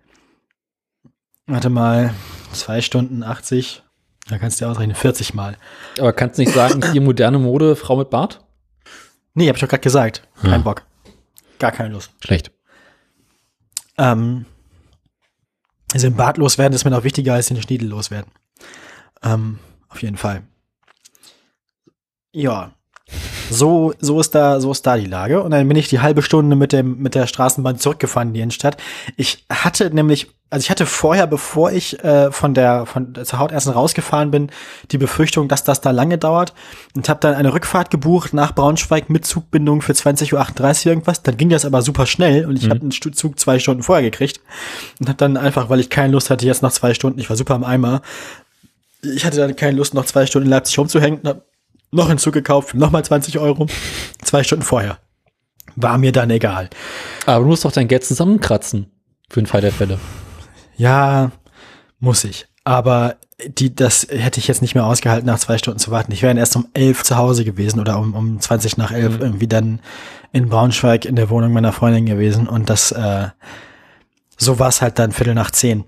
[1.45, 2.13] warte mal,
[2.53, 3.83] zwei Stunden 80,
[4.29, 5.57] da kannst du ja ausrechnen, 40 Mal.
[5.99, 8.45] Aber kannst du nicht sagen, hier moderne Mode, Frau mit Bart?
[9.33, 10.27] Nee, hab ich doch gerade gesagt.
[10.41, 10.63] Kein Hm.
[10.63, 10.85] Bock.
[11.59, 12.11] Gar keine Lust.
[12.23, 12.51] Schlecht.
[13.97, 14.45] Ähm,
[15.93, 18.31] also im Bart loswerden ist mir noch wichtiger als den Schniedel loswerden.
[19.21, 20.43] Ähm, auf jeden Fall.
[22.31, 22.73] Ja.
[23.49, 25.43] So, so ist da, so ist da die Lage.
[25.43, 28.39] Und dann bin ich die halbe Stunde mit dem, mit der Straßenbahn zurückgefahren in die
[28.39, 28.77] Innenstadt.
[29.17, 33.39] Ich hatte nämlich, also ich hatte vorher, bevor ich äh, von der, von der zur
[33.39, 34.51] Hautärztin rausgefahren bin,
[34.91, 36.53] die Befürchtung, dass das da lange dauert
[36.95, 41.21] und habe dann eine Rückfahrt gebucht nach Braunschweig mit Zugbindung für 20.38 Uhr irgendwas.
[41.21, 44.39] Dann ging das aber super schnell und ich habe einen Zug zwei Stunden vorher gekriegt
[45.01, 47.35] und habe dann einfach, weil ich keine Lust hatte, jetzt noch zwei Stunden, ich war
[47.35, 48.01] super am Eimer,
[49.01, 51.50] ich hatte dann keine Lust, noch zwei Stunden in Leipzig rumzuhängen und hab
[51.91, 53.67] noch einen Zug gekauft für nochmal 20 Euro.
[54.23, 54.97] Zwei Stunden vorher.
[55.75, 56.69] War mir dann egal.
[57.25, 58.91] Aber du musst doch dein Geld zusammenkratzen.
[59.29, 59.99] Für den Fall der Fälle.
[60.77, 61.31] Ja,
[61.99, 62.47] muss ich.
[62.63, 63.15] Aber
[63.47, 66.11] die, das hätte ich jetzt nicht mehr ausgehalten, nach zwei Stunden zu warten.
[66.11, 69.19] Ich wäre dann erst um elf zu Hause gewesen oder um, um 20 nach elf
[69.19, 69.79] irgendwie dann
[70.31, 72.47] in Braunschweig in der Wohnung meiner Freundin gewesen.
[72.47, 73.29] Und das, äh,
[74.37, 75.85] so war es halt dann Viertel nach zehn.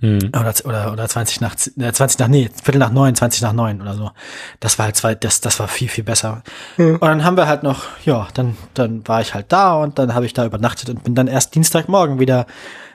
[0.00, 0.18] Hm.
[0.28, 3.52] Oder, oder, oder 20 nach, z- äh, 20 nach, nee, Viertel nach neun, 20 nach
[3.52, 4.10] neun oder so.
[4.58, 6.42] Das war halt zwei, das, das war viel, viel besser.
[6.78, 10.14] Und dann haben wir halt noch, ja, dann, dann war ich halt da und dann
[10.14, 12.46] habe ich da übernachtet und bin dann erst Dienstagmorgen wieder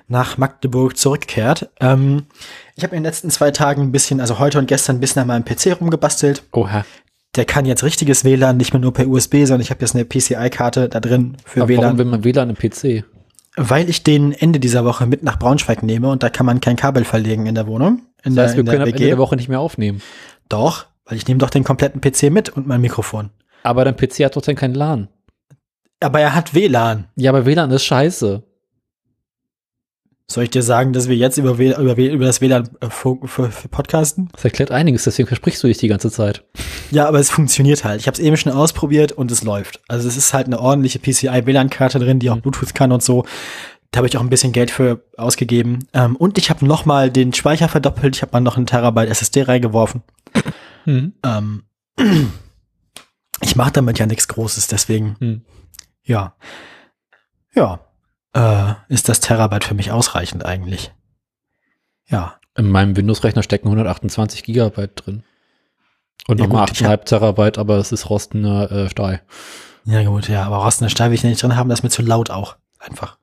[0.07, 1.69] nach Magdeburg zurückgekehrt.
[1.79, 2.23] Ähm,
[2.75, 5.21] ich habe in den letzten zwei Tagen ein bisschen, also heute und gestern ein bisschen
[5.21, 6.43] an meinem PC rumgebastelt.
[6.51, 6.85] Oha.
[7.35, 10.05] Der kann jetzt richtiges WLAN, nicht mehr nur per USB, sondern ich habe jetzt eine
[10.05, 11.83] PCI-Karte da drin für Aber WLAN.
[11.83, 13.03] warum will man WLAN im PC?
[13.57, 16.75] Weil ich den Ende dieser Woche mit nach Braunschweig nehme und da kann man kein
[16.75, 18.01] Kabel verlegen in der Wohnung.
[18.23, 20.01] In Das heißt, der, wir können der am Ende der Woche nicht mehr aufnehmen.
[20.49, 23.29] Doch, weil ich nehme doch den kompletten PC mit und mein Mikrofon.
[23.63, 25.07] Aber dein PC hat doch dann keinen LAN.
[26.01, 27.05] Aber er hat WLAN.
[27.15, 28.43] Ja, aber WLAN ist scheiße.
[30.29, 32.89] Soll ich dir sagen, dass wir jetzt über, W- über, W- über das WLAN äh,
[32.89, 34.29] für, für, für podcasten?
[34.33, 36.43] Das erklärt einiges, deswegen versprichst du dich die ganze Zeit.
[36.91, 38.01] Ja, aber es funktioniert halt.
[38.01, 39.81] Ich habe es eben schon ausprobiert und es läuft.
[39.87, 43.25] Also es ist halt eine ordentliche PCI-WLAN-Karte drin, die auch Bluetooth kann und so.
[43.91, 45.87] Da habe ich auch ein bisschen Geld für ausgegeben.
[45.93, 48.15] Ähm, und ich habe noch mal den Speicher verdoppelt.
[48.15, 50.03] Ich habe mal noch einen Terabyte SSD reingeworfen.
[50.85, 51.13] Hm.
[51.23, 51.63] Ähm,
[53.41, 55.41] ich mache damit ja nichts Großes, deswegen, Hm.
[56.03, 56.35] ja.
[57.53, 57.79] Ja,
[58.33, 60.93] äh, ist das Terabyte für mich ausreichend eigentlich.
[62.07, 65.23] Ja, In meinem Windows-Rechner stecken 128 Gigabyte drin.
[66.27, 69.21] Und Ja, nochmal gut, ich 8,5 Terabyte, aber es ist rostender äh, Stahl.
[69.85, 72.01] ja gut, ja, aber rostende Stahl will ich nicht drin haben, das ist mir zu
[72.01, 72.55] laut auch.
[72.79, 73.17] Einfach.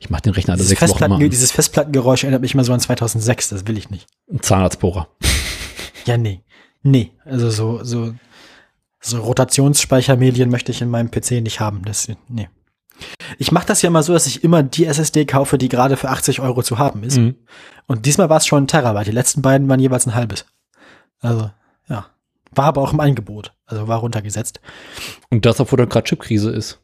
[0.00, 1.30] Ich mache den Rechner alle Dieses, sechs Wochen mal an.
[1.30, 4.06] dieses Festplattengeräusch erinnert mich immer so an 2006, das will ich nicht.
[4.30, 5.08] Ein Zahnarztbohrer.
[6.04, 6.42] Ja, nee.
[6.82, 8.14] Nee, also so, so,
[8.98, 11.82] so Rotationsspeichermedien möchte ich in meinem PC nicht haben.
[11.84, 12.48] Das, nee.
[13.36, 16.08] Ich mache das ja immer so, dass ich immer die SSD kaufe, die gerade für
[16.08, 17.18] 80 Euro zu haben ist.
[17.18, 17.36] Mhm.
[17.86, 19.08] Und diesmal war es schon ein Terabyte.
[19.08, 20.46] Die letzten beiden waren jeweils ein halbes.
[21.20, 21.50] Also.
[22.50, 23.54] War aber auch im Angebot.
[23.66, 24.60] Also war runtergesetzt.
[25.30, 26.80] Und das, obwohl da gerade Chipkrise ist.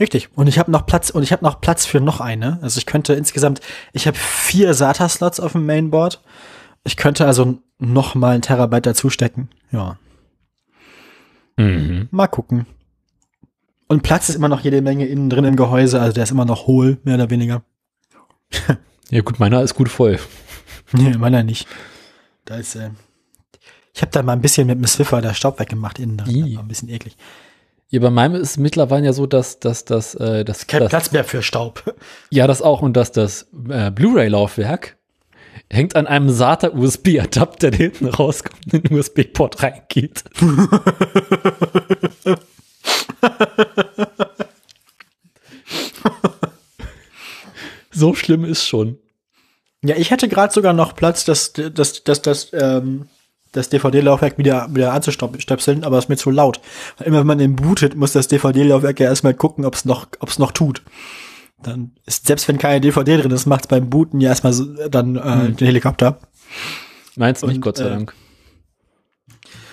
[0.00, 0.30] Richtig.
[0.36, 2.58] Und ich habe noch Platz und ich habe noch Platz für noch eine.
[2.62, 3.60] Also ich könnte insgesamt,
[3.92, 6.22] ich habe vier SATA-Slots auf dem Mainboard.
[6.84, 9.50] Ich könnte also noch mal ein Terabyte dazu stecken.
[9.70, 9.98] Ja.
[11.56, 12.08] Mhm.
[12.10, 12.66] Mal gucken.
[13.86, 16.44] Und Platz ist immer noch jede Menge innen drin im Gehäuse, also der ist immer
[16.44, 17.62] noch hohl, mehr oder weniger.
[19.10, 20.18] Ja gut, meiner ist gut voll.
[20.92, 21.68] Nee, meiner nicht.
[22.46, 22.88] Da ist, äh,
[23.94, 26.46] ich habe da mal ein bisschen mit dem Swiffer der Staub weggemacht innen drin.
[26.46, 27.16] Das war ein bisschen eklig.
[27.90, 30.90] Ja, bei meinem ist es mittlerweile ja so, dass, dass, dass, äh, dass, Kein dass
[30.90, 31.94] Platz mehr für Staub.
[32.30, 34.96] ja, das auch und dass das äh, Blu-ray-Laufwerk
[35.70, 40.24] hängt an einem SATA-USB-Adapter, der hinten rauskommt, in den USB-Port reingeht.
[47.92, 48.98] so schlimm ist schon.
[49.84, 53.06] Ja, ich hätte gerade sogar noch Platz, das, das, das, das, ähm,
[53.54, 56.60] das DVD-Laufwerk wieder, wieder anzustöpseln, aber es ist mir zu laut.
[56.98, 60.06] Weil immer wenn man den bootet, muss das DVD-Laufwerk ja erstmal gucken, ob es noch,
[60.20, 60.82] ob es noch tut.
[61.62, 64.64] Dann ist, selbst wenn keine DVD drin ist, macht es beim Booten ja erstmal so,
[64.88, 66.18] dann äh, den Helikopter.
[67.16, 68.14] Meinst nicht, Und, Gott sei äh, Dank.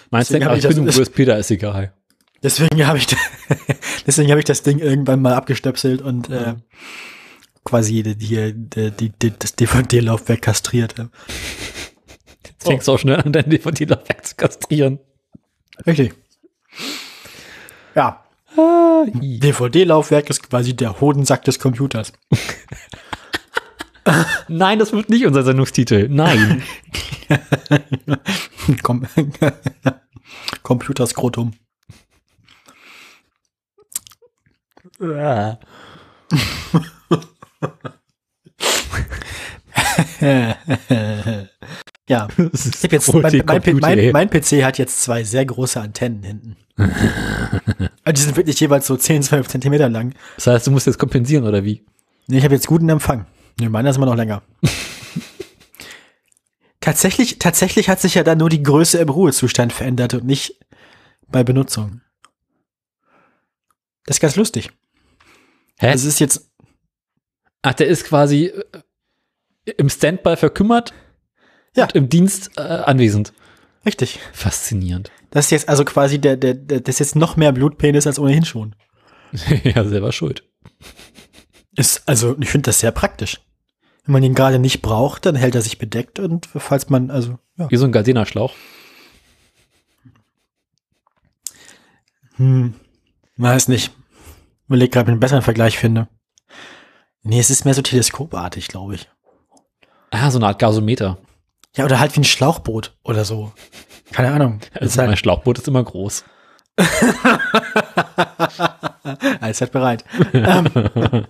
[0.09, 1.93] Meinst du, hab ich ich bin im USB, da ist egal.
[2.43, 3.07] Deswegen habe ich,
[4.07, 6.55] deswegen habe ich das Ding irgendwann mal abgestöpselt und äh,
[7.63, 10.95] quasi die, die, die, die, das DVD-Laufwerk kastriert.
[12.61, 14.99] Jetzt fängst du auch schnell an, dein DVD-Laufwerk zu kastrieren.
[15.87, 16.13] Richtig.
[17.95, 18.23] Ja,
[18.57, 19.05] Ah.
[19.13, 22.11] DVD-Laufwerk ist quasi der Hodensack des Computers.
[24.49, 26.09] Nein, das wird nicht unser Sendungstitel.
[26.09, 26.61] Nein.
[28.83, 29.07] Com
[30.63, 31.53] Computerskrotum.
[42.11, 45.79] Ja, Das ich hab jetzt, mein, mein, mein, mein PC hat jetzt zwei sehr große
[45.79, 46.57] Antennen hinten.
[48.03, 50.15] Also die sind wirklich jeweils so 10, 12 Zentimeter lang.
[50.35, 51.85] Das heißt, du musst jetzt kompensieren, oder wie?
[52.25, 53.27] Nee, ich habe jetzt guten Empfang.
[53.59, 54.41] Nee, meiner ist immer noch länger.
[56.79, 60.59] tatsächlich, tatsächlich hat sich ja dann nur die Größe im Ruhezustand verändert und nicht
[61.27, 62.01] bei Benutzung.
[64.05, 64.71] Das ist ganz lustig.
[65.77, 65.91] Hä?
[65.93, 66.49] Es ist jetzt,
[67.61, 68.51] Ach, der ist quasi
[69.65, 70.91] äh, im Standby verkümmert
[71.75, 71.85] Ja.
[71.85, 73.33] und im Dienst äh, anwesend.
[73.85, 74.19] richtig.
[74.33, 75.11] Faszinierend.
[75.29, 78.19] Das ist jetzt also quasi der, der, der, das ist jetzt noch mehr Blutpenis als
[78.19, 78.75] ohnehin schon.
[79.63, 80.43] ja, selber schuld.
[81.75, 83.41] Ist, also, ich finde das sehr praktisch.
[84.03, 87.39] Wenn man ihn gerade nicht braucht, dann hält er sich bedeckt und falls man, also,
[87.57, 87.71] ja.
[87.71, 88.53] Wie so ein Gardena-Schlauch.
[92.35, 92.73] Hm,
[93.37, 93.91] weiß nicht.
[94.67, 96.09] Überleg gerade, ob ich einen besseren Vergleich finde.
[97.23, 99.09] Nee, es ist mehr so teleskopartig, glaube ich.
[100.09, 101.19] Ah, so eine Art Gasometer.
[101.75, 103.51] Ja, oder halt wie ein Schlauchboot oder so.
[104.11, 104.59] Keine Ahnung.
[104.73, 106.23] Also mein halt, Schlauchboot ist immer groß.
[109.41, 110.03] alles halt bereit.
[110.33, 110.67] ähm,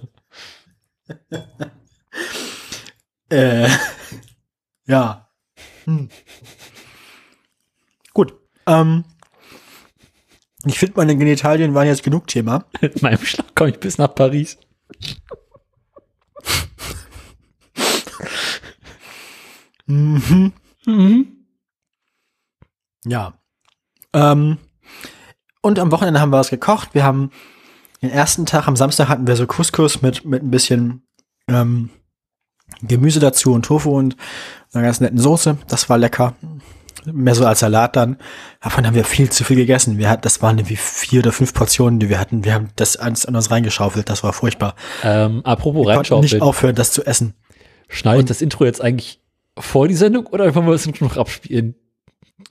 [3.29, 3.69] äh,
[4.85, 5.29] ja.
[5.85, 6.09] Hm.
[8.13, 8.33] Gut.
[8.67, 9.03] Ähm,
[10.65, 12.65] ich finde, meine Genitalien waren jetzt genug Thema.
[12.81, 14.57] Mit meinem Schlauch komme ich bis nach Paris.
[19.91, 20.53] Mhm.
[20.85, 21.27] Mhm.
[23.05, 23.33] Ja.
[24.13, 24.57] Ähm,
[25.61, 26.93] und am Wochenende haben wir was gekocht.
[26.93, 27.31] Wir haben
[28.01, 31.03] den ersten Tag, am Samstag hatten wir so Couscous mit, mit ein bisschen
[31.47, 31.89] ähm,
[32.81, 34.15] Gemüse dazu und Tofu und
[34.73, 35.57] einer ganz netten Soße.
[35.67, 36.35] Das war lecker.
[37.05, 38.17] Mehr so als Salat dann.
[38.61, 39.97] Davon haben wir viel zu viel gegessen.
[39.97, 42.43] Wir hatten, das waren irgendwie vier oder fünf Portionen, die wir hatten.
[42.43, 44.07] Wir haben das eins an uns reingeschaufelt.
[44.09, 44.75] Das war furchtbar.
[45.03, 46.41] Ähm, apropos Wir konnten nicht reinschaufeln.
[46.41, 47.33] aufhören, das zu essen.
[47.87, 49.20] Schneide ich das Intro jetzt eigentlich
[49.57, 51.75] vor die Sendung oder wollen wir das noch abspielen?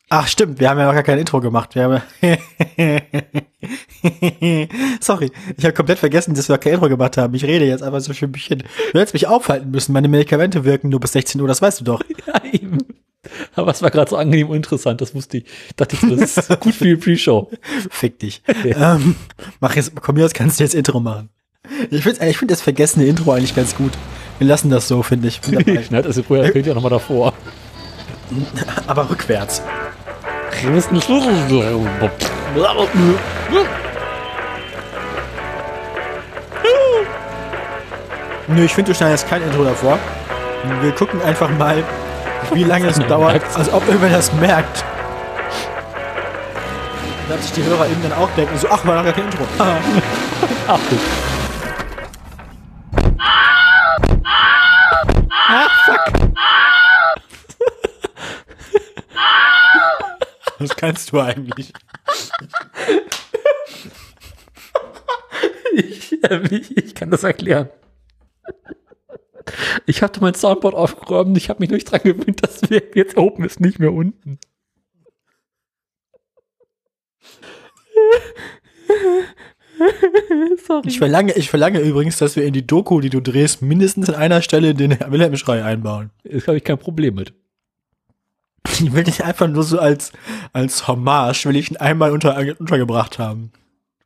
[0.09, 1.75] Ach stimmt, wir haben ja noch gar kein Intro gemacht.
[1.75, 2.03] Wir haben
[5.01, 7.35] Sorry, ich habe komplett vergessen, dass wir kein Intro gemacht haben.
[7.35, 8.65] Ich rede jetzt einfach so für mich hin.
[8.93, 9.93] Du hättest mich aufhalten müssen.
[9.93, 12.03] Meine Medikamente wirken nur bis 16 Uhr, das weißt du doch.
[12.27, 12.79] Ja, eben.
[13.55, 15.45] Aber es war gerade so angenehm und interessant, das wusste ich.
[15.77, 17.51] Dachte ich, das ist gut für die Pre-Show.
[17.91, 18.43] Fick dich.
[18.65, 19.17] ähm,
[19.61, 21.29] mach jetzt, komm hier kannst du jetzt Intro machen.
[21.91, 23.93] Ich finde ich find das vergessene Intro eigentlich ganz gut.
[24.39, 25.41] Wir lassen das so, finde ich.
[25.87, 27.33] Schneid das vorher, fehlt ja nochmal davor.
[28.87, 29.63] Aber rückwärts.
[30.63, 30.95] Wir müssen
[38.49, 39.99] Nö, ich finde, du schneidest kein Intro davor.
[40.83, 41.85] Wir gucken einfach mal,
[42.53, 44.85] wie lange es dauert, also ob irgendwer das merkt.
[47.29, 49.45] Dass sich die Hörer eben dann auch denken, so, ach, war noch gar kein Intro.
[55.51, 56.35] Achtung.
[60.59, 61.73] Was kannst du eigentlich?
[65.73, 67.69] Ich, äh, ich, ich kann das erklären.
[69.87, 73.45] Ich hatte mein Soundboard aufgeräumt, ich habe mich nicht dran gewöhnt, dass wir jetzt oben
[73.45, 74.39] ist, nicht mehr unten.
[80.67, 80.89] Sorry.
[80.89, 84.17] Ich verlange, ich verlange übrigens, dass wir in die Doku, die du drehst, mindestens an
[84.17, 86.11] einer Stelle den Wilhelm-Schrei einbauen.
[86.25, 87.33] Das habe ich kein Problem mit.
[88.69, 90.13] Ich will dich einfach nur so als,
[90.53, 93.53] als Hommage, will ich ihn einmal unter, untergebracht haben.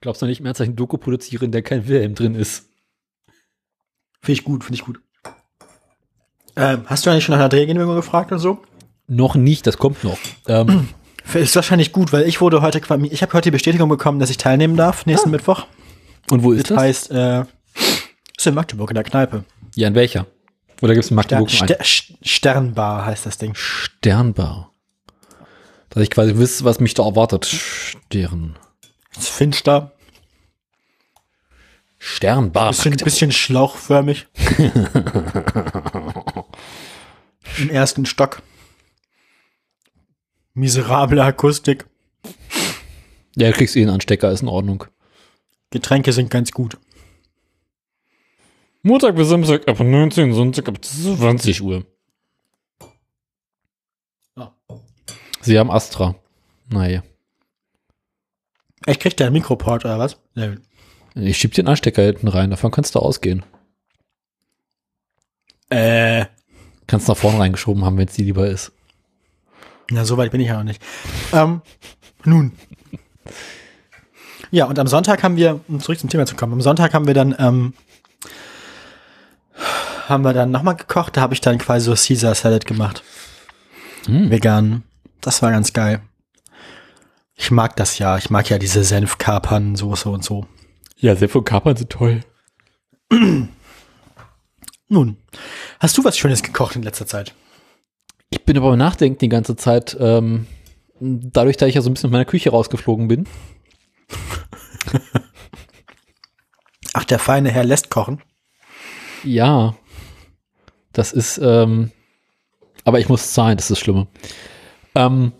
[0.00, 2.66] Glaubst du nicht mehr, dass ich ein Doku produziere, in der kein Wilhelm drin ist?
[4.20, 5.00] Finde ich gut, finde ich gut.
[6.56, 8.62] Ähm, hast du eigentlich schon nach einer Drehgenehmigung gefragt und so?
[9.06, 10.18] Noch nicht, das kommt noch.
[10.46, 10.88] Ähm,
[11.32, 14.28] Ist wahrscheinlich gut, weil ich wurde heute quasi, ich habe heute die Bestätigung bekommen, dass
[14.30, 15.66] ich teilnehmen darf, nächsten Mittwoch.
[16.30, 16.78] und wo ist Das das?
[16.78, 17.44] heißt, äh,
[18.36, 19.44] ist in Magdeburg in der Kneipe.
[19.74, 20.26] Ja, in welcher?
[20.82, 21.84] Oder gibt es in Stern, Magdeburg einen?
[21.84, 23.52] Ster, Sternbar heißt das Ding.
[23.54, 24.70] Sternbar.
[25.90, 27.46] Dass ich quasi wüsste, was mich da erwartet.
[27.46, 28.56] Stern.
[29.16, 29.92] Ist finster,
[31.98, 32.68] Sternbar.
[32.70, 34.26] bisschen, bisschen schlauchförmig.
[37.58, 38.42] Im ersten Stock.
[40.54, 41.86] Miserable Akustik.
[43.36, 44.84] Ja, du kriegst eh einen Anstecker, ist in Ordnung.
[45.70, 46.78] Getränke sind ganz gut.
[48.82, 51.84] Montag bis Samstag ab 19, Sonntag ab 20 Uhr.
[55.40, 56.14] Sie haben Astra.
[56.70, 57.02] Naja.
[58.86, 60.18] Ich krieg da einen Mikroport oder was?
[60.34, 60.56] Nee.
[61.14, 63.44] Ich schieb dir einen Anstecker hinten rein, davon kannst du ausgehen.
[65.70, 66.26] Äh,
[66.86, 68.72] Kannst nach vorne reingeschoben haben, wenn es dir lieber ist.
[69.90, 70.82] Na, so weit bin ich ja noch nicht.
[71.32, 71.62] Ähm,
[72.24, 72.52] nun.
[74.50, 77.06] Ja, und am Sonntag haben wir, um zurück zum Thema zu kommen, am Sonntag haben
[77.06, 77.74] wir dann, ähm,
[80.08, 83.02] haben wir dann nochmal gekocht, da habe ich dann quasi so Caesar Salad gemacht.
[84.06, 84.30] Hm.
[84.30, 84.82] Vegan.
[85.20, 86.02] Das war ganz geil.
[87.36, 88.16] Ich mag das ja.
[88.18, 90.46] Ich mag ja diese Senfkapern-Soße und so.
[90.96, 92.20] Ja, Senf und Kapern sind toll.
[94.88, 95.16] Nun,
[95.80, 97.34] hast du was Schönes gekocht in letzter Zeit?
[98.34, 100.48] Ich bin aber Nachdenken die ganze Zeit, ähm,
[100.98, 103.28] dadurch, dass ich ja so ein bisschen aus meiner Küche rausgeflogen bin.
[106.94, 108.20] Ach, der feine Herr lässt kochen.
[109.22, 109.76] Ja,
[110.92, 111.92] das ist, ähm,
[112.82, 114.08] aber ich muss zahlen, das ist das Schlimme.
[114.96, 115.30] Ähm,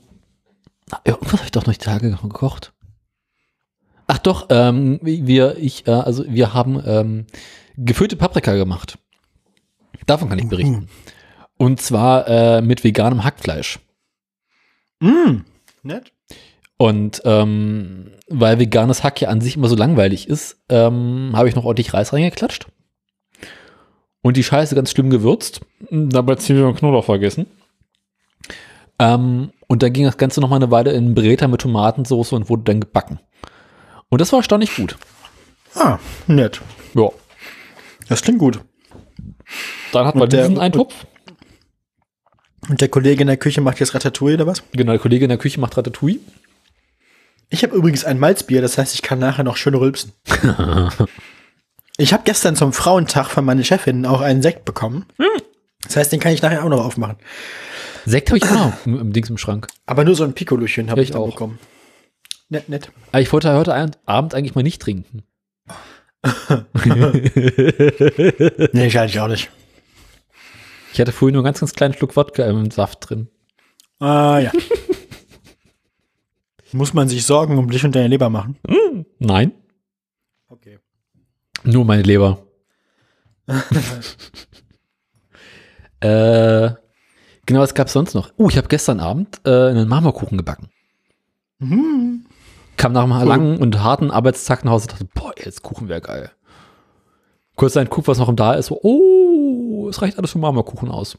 [1.04, 2.74] irgendwas habe ich doch noch die Tage gekocht.
[4.07, 7.26] Ach doch, ähm, wir, ich, äh, also wir haben ähm,
[7.76, 8.98] gefüllte Paprika gemacht.
[10.07, 10.88] Davon kann ich berichten.
[11.64, 13.79] Und zwar äh, mit veganem Hackfleisch.
[15.00, 15.46] Mm,
[15.83, 16.12] nett.
[16.77, 21.55] Und ähm, weil veganes Hack ja an sich immer so langweilig ist, ähm, habe ich
[21.55, 22.66] noch ordentlich Reis reingeklatscht.
[24.20, 25.62] Und die Scheiße ganz schlimm gewürzt.
[25.90, 27.46] Dabei Zwiebeln und Knoblauch vergessen.
[28.98, 32.50] Ähm, und dann ging das Ganze noch mal eine Weile in Breta mit Tomatensauce und
[32.50, 33.20] wurde dann gebacken.
[34.11, 34.98] Und das war erstaunlich gut.
[35.77, 36.61] Ah, nett.
[36.92, 37.09] Ja.
[38.11, 38.61] Das klingt gut.
[39.92, 41.07] Dann hat man diesen Eintopf.
[42.68, 44.62] Und der Kollege in der Küche macht jetzt Ratatouille oder was?
[44.72, 46.20] Genau, der Kollege in der Küche macht Ratatouille.
[47.50, 50.12] Ich habe übrigens ein Malzbier, das heißt, ich kann nachher noch schön rülpsen.
[51.98, 55.07] ich habe gestern zum Frauentag von meiner Chefin auch einen Sekt bekommen.
[55.85, 57.16] Das heißt, den kann ich nachher auch noch aufmachen.
[58.07, 59.68] Sekt habe ich auch noch im, im Dings im Schrank.
[59.87, 61.31] Aber nur so ein Piccolochen habe ich, ich da auch.
[61.31, 61.59] bekommen.
[62.48, 62.90] Nett, nett.
[63.12, 63.74] Aber ich wollte heute
[64.07, 65.22] Abend eigentlich mal nicht trinken.
[68.72, 69.50] Nee, ich eigentlich auch nicht.
[70.94, 73.26] Ich hatte vorhin nur einen ganz, ganz kleinen Schluck Wodka im Saft drin.
[73.98, 74.52] Ah, ja.
[76.72, 78.57] Muss man sich Sorgen um dich und deine Leber machen?
[79.18, 79.52] Nein,
[80.48, 80.78] Okay.
[81.64, 82.46] nur meine Leber.
[85.98, 86.70] äh,
[87.44, 88.33] genau, was gab's sonst noch?
[88.38, 90.70] Uh, ich habe gestern Abend äh, einen Marmorkuchen gebacken.
[91.59, 92.26] Mhm.
[92.76, 96.00] Kam nach einem langen und harten Arbeitstag nach Hause und dachte, boah, jetzt Kuchen wäre
[96.00, 96.30] geil.
[97.57, 99.23] Kurz ein guck, was noch da ist, so, oh,
[99.88, 101.18] es reicht alles für Marmorkuchen aus.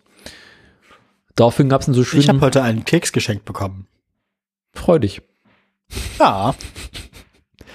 [1.36, 3.88] Daraufhin gab's dann so Ich habe heute einen Keks geschenkt bekommen.
[4.74, 5.22] freudig.
[6.20, 6.56] Ja.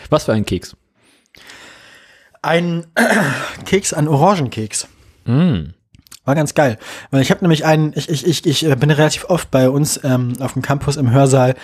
[0.08, 0.76] Was für ein Keks?
[2.42, 2.86] Ein
[3.66, 4.88] Keks, ein Orangenkeks.
[5.26, 5.70] Mm.
[6.24, 6.78] War ganz geil.
[7.10, 10.00] Weil ich habe nämlich einen, ich, ich, ich, ich äh, bin relativ oft bei uns
[10.04, 11.54] ähm, auf dem Campus im Hörsaal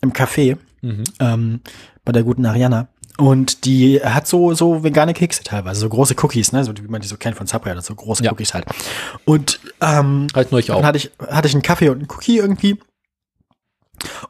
[0.00, 1.02] im Café Mhm.
[1.18, 1.60] ähm,
[2.04, 2.86] bei der guten Ariana.
[3.20, 6.64] Und die hat so, so vegane Kekse teilweise, so große Cookies, ne?
[6.64, 8.30] So wie man die so kennt von Subway oder so große Ja.
[8.32, 8.64] Cookies halt.
[9.24, 10.76] Und ähm, Halt neulich auch.
[10.76, 12.78] dann hatte ich, hatte ich einen Kaffee und einen Cookie irgendwie.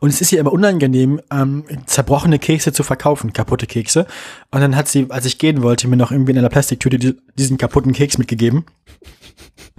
[0.01, 4.07] Und es ist ihr immer unangenehm, ähm, zerbrochene Kekse zu verkaufen, kaputte Kekse.
[4.51, 7.14] Und dann hat sie, als ich gehen wollte, mir noch irgendwie in einer Plastiktüte die,
[7.38, 8.64] diesen kaputten Keks mitgegeben.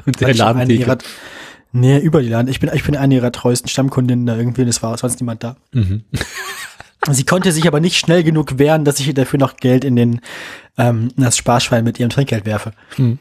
[0.06, 0.98] Und der ich ihrer,
[1.72, 2.48] nee, über die Laden.
[2.48, 5.43] Ich bin, ich bin eine ihrer treuesten Stammkundinnen da irgendwie, und es war sonst niemand
[5.43, 5.58] da.
[5.74, 6.04] Mhm.
[7.08, 9.96] Sie konnte sich aber nicht schnell genug wehren, dass ich ihr dafür noch Geld in
[9.96, 10.22] den
[10.78, 12.74] ähm, in das Sparschwein mit ihrem Trinkgeld werfe.
[12.98, 13.20] Mhm.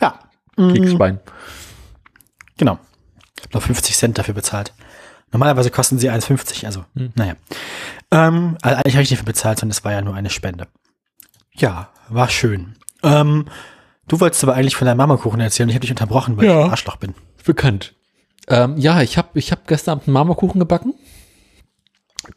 [0.00, 0.18] Ja.
[0.56, 1.20] Mm, Keksschwein.
[2.56, 2.78] Genau.
[3.38, 4.72] Ich habe noch 50 Cent dafür bezahlt.
[5.32, 7.34] Normalerweise kosten sie 1,50, also, naja.
[8.10, 10.68] Ähm, also eigentlich habe ich nicht dafür bezahlt, sondern es war ja nur eine Spende.
[11.52, 12.76] Ja, war schön.
[13.02, 13.46] Ähm,
[14.08, 15.68] du wolltest aber eigentlich von deinem Marmorkuchen erzählen.
[15.68, 16.64] Ich habe dich unterbrochen, weil ich Ja.
[16.64, 17.14] ein Arschloch bin.
[17.44, 17.94] Bekannt.
[18.48, 20.94] Ähm, ja, ich habe ich hab gestern Abend einen Marmorkuchen gebacken.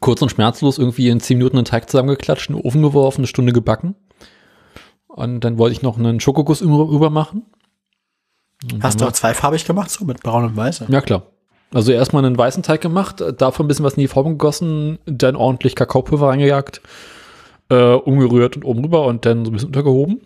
[0.00, 3.26] Kurz und schmerzlos irgendwie in 10 Minuten einen Teig zusammengeklatscht, in den Ofen geworfen, eine
[3.26, 3.94] Stunde gebacken.
[5.06, 7.46] Und dann wollte ich noch einen Schokoguss über, über machen.
[8.72, 10.84] Und Hast du auch zweifarbig gemacht, so mit braun und weiß?
[10.88, 11.24] Ja, klar.
[11.74, 15.36] Also erstmal einen weißen Teig gemacht, davon ein bisschen was in die Form gegossen, dann
[15.36, 16.82] ordentlich Kakaopulver reingejagt,
[17.70, 20.20] äh, umgerührt und oben rüber und dann so ein bisschen untergehoben.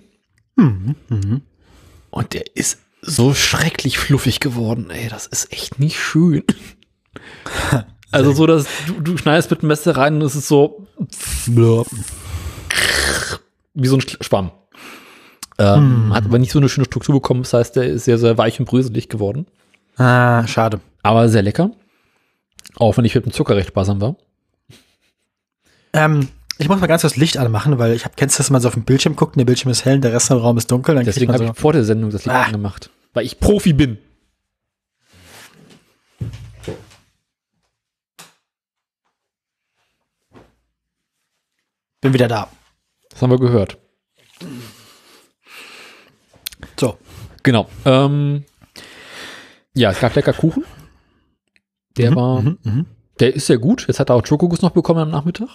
[0.57, 0.97] Mhm.
[1.09, 1.43] Mhm.
[2.11, 6.43] Und der ist so schrecklich fluffig geworden, ey, das ist echt nicht schön.
[8.13, 10.87] Also so, dass du, du schneidest mit dem Messer rein und es ist so
[13.75, 14.53] wie so ein Sch- Schwamm.
[15.59, 18.39] Ähm, Hat aber nicht so eine schöne Struktur bekommen, das heißt, der ist sehr, sehr
[18.39, 19.47] weich und bröselig geworden.
[19.97, 20.81] Ah, schade.
[21.03, 21.71] aber sehr lecker.
[22.77, 24.17] Auch wenn ich mit dem Zucker recht sparsam war.
[25.93, 26.29] Ähm,
[26.59, 28.63] ich muss mal ganz kurz Licht anmachen, weil ich hab, kennst du das, wenn man
[28.63, 30.59] so auf dem Bildschirm guckt, und der Bildschirm ist hell, und der Rest im Raum
[30.59, 32.43] ist dunkel, dann Deswegen habe ich vor der Sendung das Licht Ah.
[32.45, 32.91] angemacht.
[33.17, 33.97] Weil ich Profi bin.
[42.01, 42.51] bin wieder da.
[43.11, 43.79] Das haben wir gehört.
[46.79, 46.99] So.
[47.43, 47.69] Genau.
[47.85, 48.45] Ähm,
[49.75, 50.65] ja, es gab lecker Kuchen.
[51.97, 52.87] Der war, Mhm, mhm.
[53.21, 53.87] der ist sehr gut.
[53.89, 55.49] Jetzt hat er auch Schokoguss noch bekommen am Nachmittag.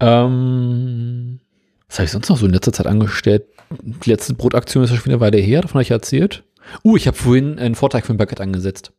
[0.00, 1.40] Ähm,
[1.88, 3.44] was habe ich sonst noch so in letzter Zeit angestellt?
[3.70, 6.44] Die letzte Brotaktion ist ja schon wieder eine Weile her, davon habe ich erzählt.
[6.84, 8.92] Uh, ich habe vorhin einen Vorteig für ein Baguette angesetzt.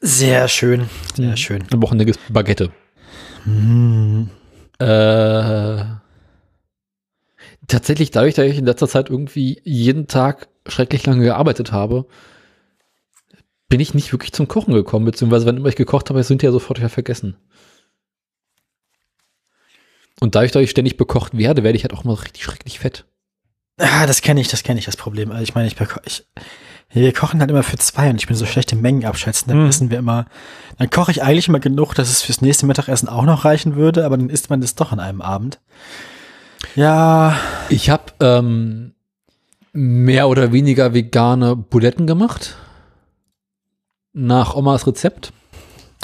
[0.00, 1.36] Sehr schön, sehr Mhm.
[1.36, 1.64] schön.
[1.70, 2.70] Ein wochenendes Baguette.
[3.44, 4.30] Mhm.
[4.78, 5.84] Äh,
[7.68, 12.06] tatsächlich dadurch, dass ich in letzter Zeit irgendwie jeden Tag schrecklich lange gearbeitet habe,
[13.68, 16.46] bin ich nicht wirklich zum Kochen gekommen, beziehungsweise wenn immer ich gekocht habe, sind die
[16.46, 17.36] ja sofort wieder vergessen.
[20.22, 23.06] Und dadurch, dass ich ständig bekocht werde, werde ich halt auch mal richtig schrecklich fett.
[23.78, 25.32] Ah, das kenne ich, das kenne ich, das Problem.
[25.32, 26.24] Also ich meine, ich, ich
[26.90, 29.48] wir kochen halt immer für zwei und ich bin so schlecht im Mengen abschätzen.
[29.48, 29.68] Dann Mhm.
[29.68, 30.26] essen wir immer,
[30.78, 34.04] dann koche ich eigentlich immer genug, dass es fürs nächste Mittagessen auch noch reichen würde,
[34.06, 35.58] aber dann isst man das doch an einem Abend.
[36.76, 37.36] Ja,
[37.68, 38.94] Ich habe ähm,
[39.72, 42.56] mehr oder weniger vegane Buletten gemacht.
[44.12, 45.32] Nach Omas Rezept.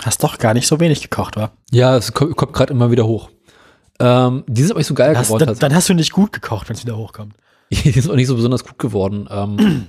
[0.03, 1.53] hast doch gar nicht so wenig gekocht, wa?
[1.71, 3.31] Ja, es kommt gerade immer wieder hoch.
[4.01, 5.47] Ähm, die sind aber nicht so geil Hast, geworden.
[5.47, 7.35] dann, dann hast du nicht gut gekocht, wenn es wieder hochkommt.
[7.71, 9.29] Die sind auch nicht so besonders gut geworden.
[9.31, 9.87] Ähm,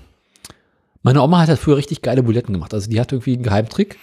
[1.04, 2.74] meine Oma hat halt früher richtig geile Buletten gemacht.
[2.74, 3.98] Also die hat irgendwie einen Geheimtrick.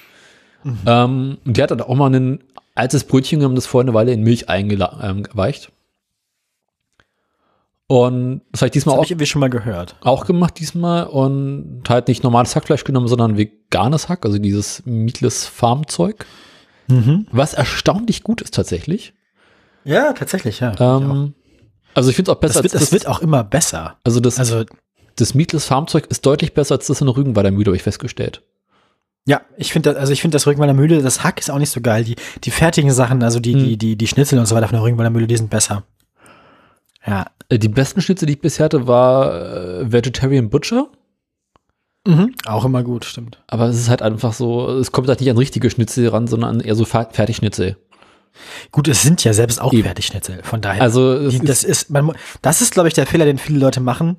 [0.86, 2.42] Ähm, und die hat dann auch mal ein
[2.74, 5.70] altes Brötchen genommen, das vorher eine Weile in Milch eingeweicht.
[7.88, 9.94] Und das habe ich Das diesmal habe auch, ich irgendwie schon mal gehört.
[10.00, 15.46] auch gemacht diesmal und halt nicht normales Hackfleisch genommen, sondern veganes Hack, also dieses Meatless
[15.46, 16.26] Farm Zeug,
[16.88, 17.26] Mhm.
[17.32, 19.12] was erstaunlich gut ist tatsächlich.
[19.86, 20.72] Ja, tatsächlich, ja.
[20.72, 20.80] Ich.
[20.80, 21.34] Ähm,
[21.94, 23.96] also ich finde es auch besser das, wird, als das wird auch immer besser.
[24.04, 24.64] also das, Also,
[25.16, 28.42] das Meatless Farmzeug ist deutlich besser als das in der Rügenwalder Mühle, habe ich festgestellt.
[29.26, 31.70] ja, ich finde das, also ich finde das Rügenwalder Mühle, das Hack ist auch nicht
[31.70, 32.04] so geil.
[32.04, 33.60] Die, die fertigen Sachen, also die, Hm.
[33.64, 35.84] die, die, die Schnitzel und so weiter von der Rügenwalder Mühle, die sind besser.
[37.06, 37.26] Ja.
[37.48, 39.32] Äh, Die besten Schnitzel, die ich bisher hatte, war
[39.80, 40.88] äh, Vegetarian Butcher.
[42.06, 42.34] Mhm.
[42.46, 43.42] Auch immer gut, stimmt.
[43.48, 46.56] Aber es ist halt einfach so, es kommt halt nicht an richtige Schnitzel ran, sondern
[46.56, 47.76] an eher so Fer- Fertigschnitzel.
[48.72, 49.84] Gut, es sind ja selbst auch Eben.
[49.84, 50.82] Fertigschnitzel, von daher.
[50.82, 52.12] Also die, das ist, man,
[52.42, 54.16] das ist, glaube ich, der Fehler, den viele Leute machen.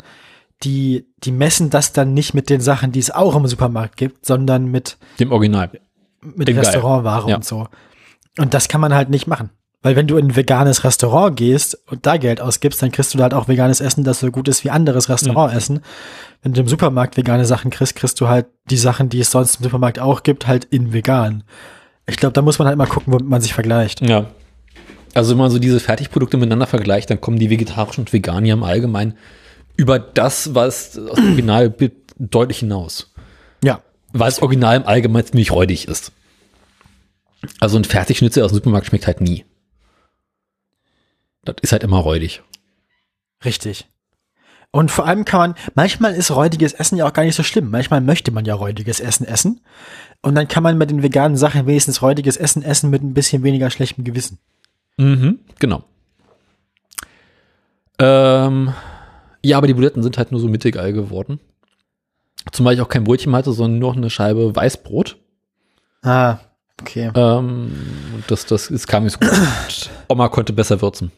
[0.63, 4.26] Die, die messen das dann nicht mit den Sachen, die es auch im Supermarkt gibt,
[4.26, 5.70] sondern mit, dem Original.
[6.22, 6.57] mit Geil.
[6.59, 7.36] Restaurantware Ja.
[7.36, 7.68] und so.
[8.39, 9.51] Und das kann man halt nicht machen.
[9.84, 13.20] Weil wenn du in ein veganes Restaurant gehst und da Geld ausgibst, dann kriegst du
[13.20, 15.82] da halt auch veganes Essen, das so gut ist wie anderes Restaurantessen.
[16.41, 19.57] Wenn du im Supermarkt vegane Sachen kriegst, kriegst du halt die Sachen, die es sonst
[19.57, 21.43] im Supermarkt auch gibt, halt in vegan.
[22.10, 24.01] Ich glaube, da muss man halt mal gucken, womit man sich vergleicht.
[24.01, 24.32] Ja.
[25.14, 28.64] Also wenn man so diese Fertigprodukte miteinander vergleicht, dann kommen die vegetarischen und Veganer im
[28.64, 29.18] Allgemeinen
[29.76, 31.74] über das, was aus dem Original
[32.18, 33.14] deutlich hinaus.
[33.64, 33.82] Ja.
[34.14, 36.12] Weil das Original im Allgemeinen ziemlich räudig ist.
[37.60, 39.45] Also ein Fertigschnitzel aus dem Supermarkt schmeckt halt nie.
[41.43, 42.41] Das ist halt immer räudig.
[43.45, 43.88] Richtig.
[44.72, 47.72] Und vor allem kann man, manchmal ist räudiges Essen ja auch gar nicht so schlimm.
[47.72, 49.62] Manchmal möchte man ja räudiges Essen essen.
[50.22, 53.43] Und dann kann man mit den veganen Sachen wenigstens räudiges Essen essen mit ein bisschen
[53.43, 54.39] weniger schlechtem Gewissen.
[54.97, 55.84] Mhm, genau.
[57.99, 58.74] Ähm,
[59.43, 61.39] ja, aber die Buletten sind halt nur so mittelgeil geworden.
[62.51, 65.18] Zumal ich auch kein Brötchen hatte, sondern nur noch eine Scheibe Weißbrot.
[66.01, 66.39] Ah,
[66.82, 67.11] okay.
[67.15, 67.72] Ähm,
[68.28, 69.89] das, das, das kam nicht so gut.
[70.07, 71.11] Oma konnte besser würzen.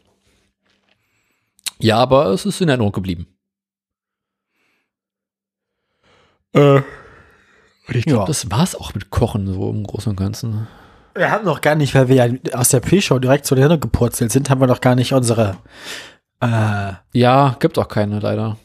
[1.80, 3.28] Ja, aber es ist in Erinnerung geblieben.
[6.54, 6.82] Äh,
[7.90, 8.26] und ich glaube, Ja.
[8.28, 10.68] das war es auch mit Kochen, so im Großen und Ganzen.
[11.16, 13.80] Wir haben noch gar nicht, weil wir ja aus der Pre-Show direkt zu der Sendung
[13.82, 15.58] gepurzelt sind, haben wir noch gar nicht unsere
[16.42, 18.58] äh, Ja, gibt auch keine, leider.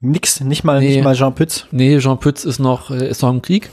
[0.00, 0.96] nix, nicht mal, Nee.
[0.96, 1.66] nicht mal Jean Pütz.
[1.70, 3.70] Nee, Jean Pütz ist noch, äh, ist noch im Krieg.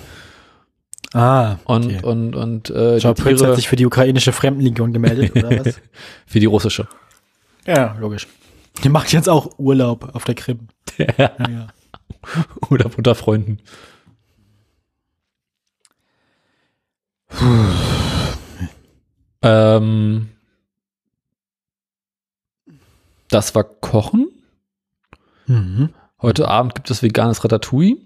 [1.14, 2.00] Ah, Und, okay.
[2.04, 5.76] und, und äh, Jean Pütz Tiere hat sich für die ukrainische Fremdenlegion gemeldet, oder was?
[6.26, 6.88] für die russische.
[7.66, 8.28] ja, logisch.
[8.84, 10.68] Die macht jetzt auch Urlaub auf der Krim.
[10.98, 11.68] Ja, ja.
[12.70, 13.60] Oder unter Freunden.
[19.42, 20.30] Ähm,
[23.30, 24.30] das war Kochen.
[25.48, 25.90] Mhm.
[26.22, 27.98] Heute Abend gibt es veganes Ratatouille.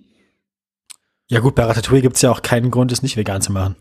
[1.27, 3.75] Ja gut, bei Ratatouille gibt's ja auch keinen Grund, es nicht vegan zu machen.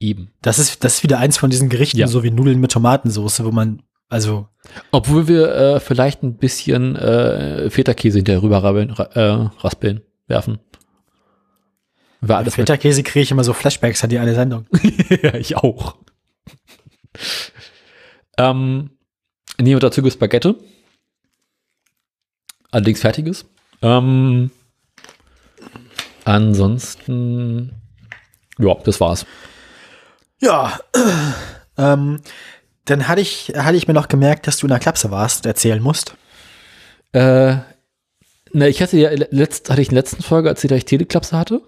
[0.00, 0.32] Eben.
[0.42, 2.08] Das ist, das ist wieder eins von diesen Gerichten, Ja.
[2.08, 4.48] so wie Nudeln mit Tomatensauce, wo man, also,
[4.90, 10.58] Obwohl wir äh, vielleicht ein bisschen äh, Feta-Käse hinterher rüber rabbeln, ra äh, raspeln, werfen.
[12.20, 14.66] War alles Feta-Käse kriege ich immer so Flashbacks an die eine Sendung.
[15.22, 15.96] ja, ich auch.
[18.38, 18.90] ähm,
[19.58, 20.54] nehmen wir dazu gibt Spaghetti.
[22.70, 23.46] Allerdings fertiges.
[23.82, 24.50] Ähm,
[26.24, 27.72] ansonsten,
[28.58, 29.26] ja, das war's.
[30.40, 30.78] Ja,
[31.78, 32.20] ähm,
[32.84, 35.48] dann hatte ich, hatte ich mir noch gemerkt, dass du in der Klapse warst und
[35.48, 36.14] erzählen musst.
[37.12, 37.56] Äh,
[38.52, 41.36] na, ich hatte ja letzt, hatte ich in der letzten Folge erzählt, dass ich Teleklapse
[41.36, 41.62] hatte.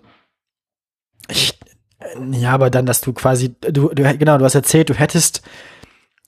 [1.31, 1.59] Ich,
[1.99, 5.43] äh, ja, aber dann, dass du quasi, du, du, genau, du hast erzählt, du hättest,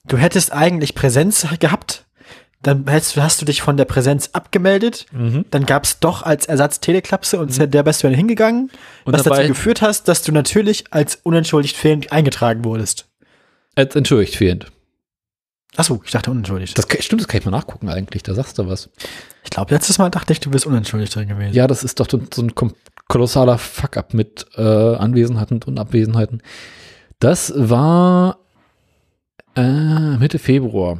[0.05, 2.05] du hättest eigentlich Präsenz gehabt.
[2.61, 5.07] Dann hättest, hast du dich von der Präsenz abgemeldet.
[5.11, 5.45] Mhm.
[5.49, 8.69] Dann gab es doch als Ersatz Teleklapse und der bist du dann hingegangen.
[9.03, 13.07] Und was dazu geführt hast, dass du natürlich als unentschuldigt fehlend eingetragen wurdest.
[13.75, 14.71] Als entschuldigt fehlend.
[15.77, 16.77] Achso, ich dachte unentschuldigt.
[16.77, 18.89] Das kann, stimmt, das kann ich mal nachgucken eigentlich, da sagst du was.
[19.43, 21.53] ich glaube, letztes Mal dachte ich, du bist unentschuldigt drin gewesen.
[21.53, 22.55] Ja, das ist doch so ein
[23.11, 26.41] kolossaler Fuck-up mit äh, Anwesenheiten und Abwesenheiten.
[27.19, 28.39] Das war
[29.53, 30.97] äh, Mitte Februar.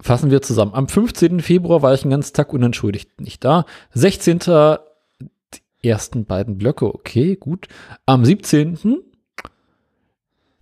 [0.00, 0.74] Fassen wir zusammen.
[0.74, 1.40] Am 15.
[1.40, 3.66] Februar war ich den ganzen Tag unentschuldigt nicht da.
[3.92, 4.38] 16.
[4.38, 7.66] die ersten beiden Blöcke, okay, gut.
[8.06, 8.78] Am 17.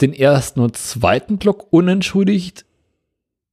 [0.00, 2.64] den ersten und zweiten Block unentschuldigt.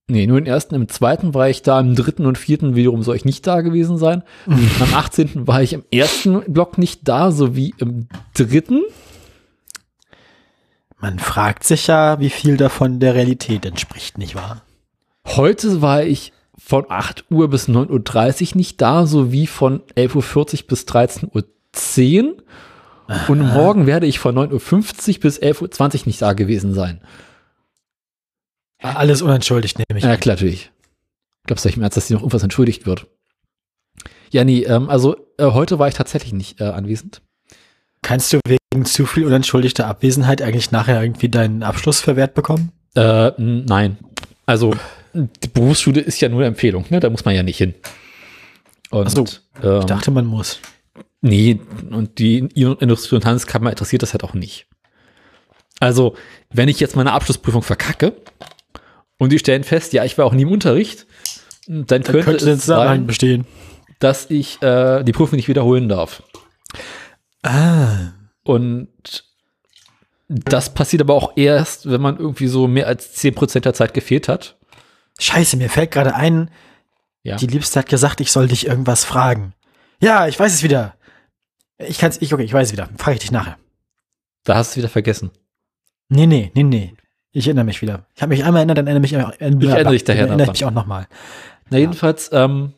[0.08, 0.76] Nee, nur den ersten.
[0.76, 3.97] Im zweiten war ich da, im dritten und vierten wiederum soll ich nicht da gewesen
[3.97, 4.24] sein.
[4.45, 5.47] Am 18.
[5.47, 8.84] war ich im ersten Block nicht da, sowie im dritten.
[10.99, 14.62] Man fragt sich ja, wie viel davon der Realität entspricht, nicht wahr?
[15.26, 20.68] Heute war ich von 8 Uhr bis 9.30 Uhr nicht da, sowie von 11.40 Uhr
[20.68, 22.38] bis 13.10 Uhr.
[23.28, 27.01] Und morgen werde ich von 9.50 Uhr bis 11.20 Uhr nicht da gewesen sein.
[28.82, 30.03] Alles unentschuldigt, nehme ich.
[30.03, 30.71] Ja, klar, natürlich.
[31.45, 33.07] Glaubst du nicht im Ernst, dass dir noch irgendwas entschuldigt wird?
[34.32, 37.21] Ja, nee, ähm, also äh, heute war ich tatsächlich nicht äh, anwesend.
[38.01, 42.71] Kannst du wegen zu viel unentschuldigter Abwesenheit eigentlich nachher irgendwie deinen Abschluss verwehrt bekommen?
[42.95, 43.97] Äh, nein.
[44.45, 44.73] Also,
[45.13, 46.99] die Berufsschule ist ja nur eine Empfehlung, ne?
[46.99, 47.73] Da muss man ja nicht hin.
[48.91, 49.26] Und, Ach so.
[49.63, 50.59] ähm, Ich dachte, man muss.
[51.21, 51.59] Nee,
[51.89, 54.67] und die Industrie- und Handelskammer interessiert das halt auch nicht.
[55.80, 56.15] Also,
[56.51, 58.13] wenn ich jetzt meine Abschlussprüfung verkacke
[59.18, 61.05] und die stellen fest, ja, ich war auch nie im Unterricht,
[61.68, 63.45] dann, Dann könnte, es sein, bestehen.
[63.99, 66.22] dass ich äh, die Prüfung nicht wiederholen darf.
[67.43, 68.11] Ah.
[68.43, 68.89] Und
[70.28, 74.28] das passiert aber auch erst, wenn man irgendwie so mehr als 10% der Zeit gefehlt
[74.28, 74.57] hat.
[75.20, 76.49] Scheiße, mir fällt gerade ein,
[77.24, 77.38] Ja.
[77.38, 79.53] die Liebste hat gesagt, ich soll dich irgendwas fragen.
[80.01, 80.95] Ja, ich weiß es wieder.
[81.78, 82.89] Ich kann's, ich, okay, ich weiß es wieder.
[82.97, 83.57] Frage ich dich nachher.
[84.43, 85.32] Da hast du es wieder vergessen.
[86.09, 86.93] Nee, nee, nee, nee.
[87.36, 88.06] Ich erinnere mich wieder.
[88.16, 90.64] Ich habe mich einmal erinnert, dann erinnere mich, äh, erinnere dich daher erinnere ich mich
[90.64, 91.06] auch nochmal.
[91.70, 92.72] Na, jedenfalls, ähm,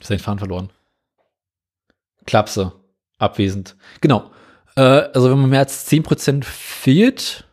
[0.00, 0.70] ist den Faden verloren.
[2.26, 2.72] Klapse,
[3.18, 3.76] abwesend.
[4.00, 4.32] Genau.
[4.74, 7.46] Äh, also wenn man mehr als 10% fehlt,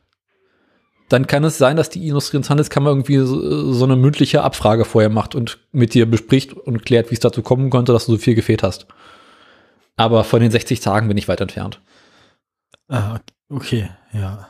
[1.09, 4.83] dann kann es sein, dass die Industrie- und Handelskammer irgendwie so, so eine mündliche Abfrage
[4.83, 8.13] vorher macht und mit dir bespricht und klärt, wie es dazu kommen konnte, dass du
[8.13, 8.87] so viel gefehlt hast.
[9.95, 11.81] Aber von den 60 Tagen bin ich weit entfernt.
[12.87, 14.47] Ah, okay, ja.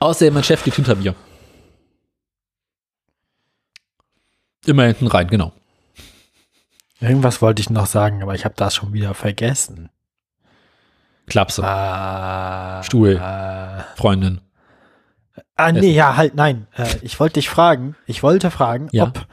[0.00, 1.14] Außerdem, mein Chef liegt hinter mir.
[4.66, 5.52] Immer hinten rein, genau.
[7.00, 9.88] Irgendwas wollte ich noch sagen, aber ich habe das schon wieder vergessen.
[11.26, 13.16] Klapse, Ah, Stuhl.
[13.16, 14.40] Äh, Freundin.
[15.56, 16.66] ah, nee, ja, halt, nein.
[16.74, 19.04] Äh, ich wollte dich fragen, ich wollte fragen, Ja.
[19.04, 19.26] ob,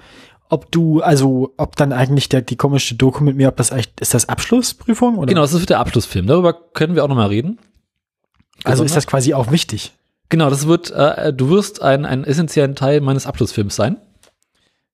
[0.49, 3.93] ob du, also, ob dann eigentlich der, die komische Doku mit mir, ob das eigentlich,
[3.99, 5.17] ist das Abschlussprüfung?
[5.17, 5.27] Oder?
[5.27, 6.27] Genau, das ist der Abschlussfilm.
[6.27, 7.59] Darüber können wir auch noch mal reden.
[8.63, 9.93] Also ist das quasi auch wichtig.
[10.29, 13.97] Genau, das wird, äh, du wirst ein, einen essentiellen Teil meines Abschlussfilms sein.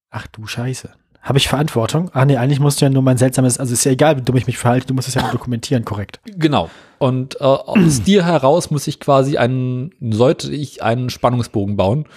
[0.09, 0.89] Ach du Scheiße.
[1.21, 2.09] Habe ich Verantwortung?
[2.13, 4.37] Ah nee, eigentlich musst du ja nur mein seltsames, also ist ja egal, wie dumm
[4.37, 6.19] ich mich verhalte, du musst es ja nur dokumentieren, korrekt.
[6.25, 6.69] Genau.
[6.97, 12.07] Und äh, aus dir heraus muss ich quasi einen, sollte ich einen Spannungsbogen bauen,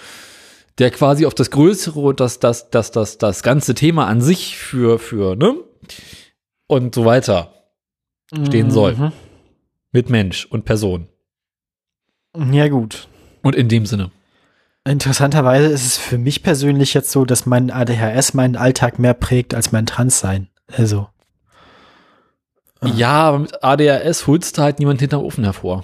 [0.79, 4.57] der quasi auf das Größere und das, das, das, das, das ganze Thema an sich
[4.57, 5.55] für, für, ne?
[6.67, 7.53] Und so weiter
[8.47, 8.95] stehen soll.
[8.95, 9.11] Mhm.
[9.91, 11.07] Mit Mensch und Person.
[12.51, 13.07] Ja gut.
[13.41, 14.11] Und in dem Sinne.
[14.87, 19.55] Interessanterweise ist es für mich persönlich jetzt so, dass mein ADHS meinen Alltag mehr prägt
[19.55, 20.49] als mein Transsein.
[20.71, 21.09] Also.
[22.83, 25.83] Ja, aber mit ADHS holst du halt niemand hinterm Ofen hervor.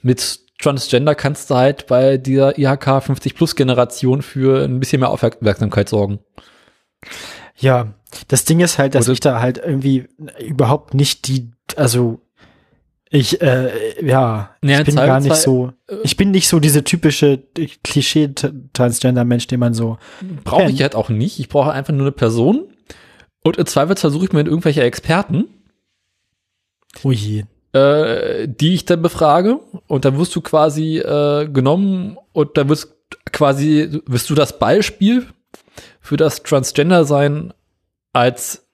[0.00, 5.10] Mit Transgender kannst du halt bei dieser IHK 50 Plus Generation für ein bisschen mehr
[5.10, 6.20] Aufmerksamkeit sorgen.
[7.56, 7.94] Ja,
[8.28, 10.08] das Ding ist halt, dass Oder- ich da halt irgendwie
[10.40, 12.20] überhaupt nicht die, also
[13.12, 13.70] ich, äh,
[14.04, 17.38] ja, Ja, ich bin Zeit- gar nicht Zeit- so, ich bin nicht so diese typische
[17.84, 19.98] Klischee-Transgender-Mensch, den man so,
[20.44, 21.38] Brauche ich halt auch nicht.
[21.38, 22.68] Ich brauche einfach nur eine Person,
[23.44, 25.46] Und im Zweifel versuche ich mir irgendwelche Experten,
[27.02, 27.42] Oh je.
[27.72, 29.58] äh, die ich dann befrage.
[29.88, 32.94] Und dann wirst du quasi äh, genommen und dann wirst
[33.32, 35.26] quasi, wirst du das Beispiel
[36.00, 37.52] für das Transgender-Sein
[38.12, 38.64] als,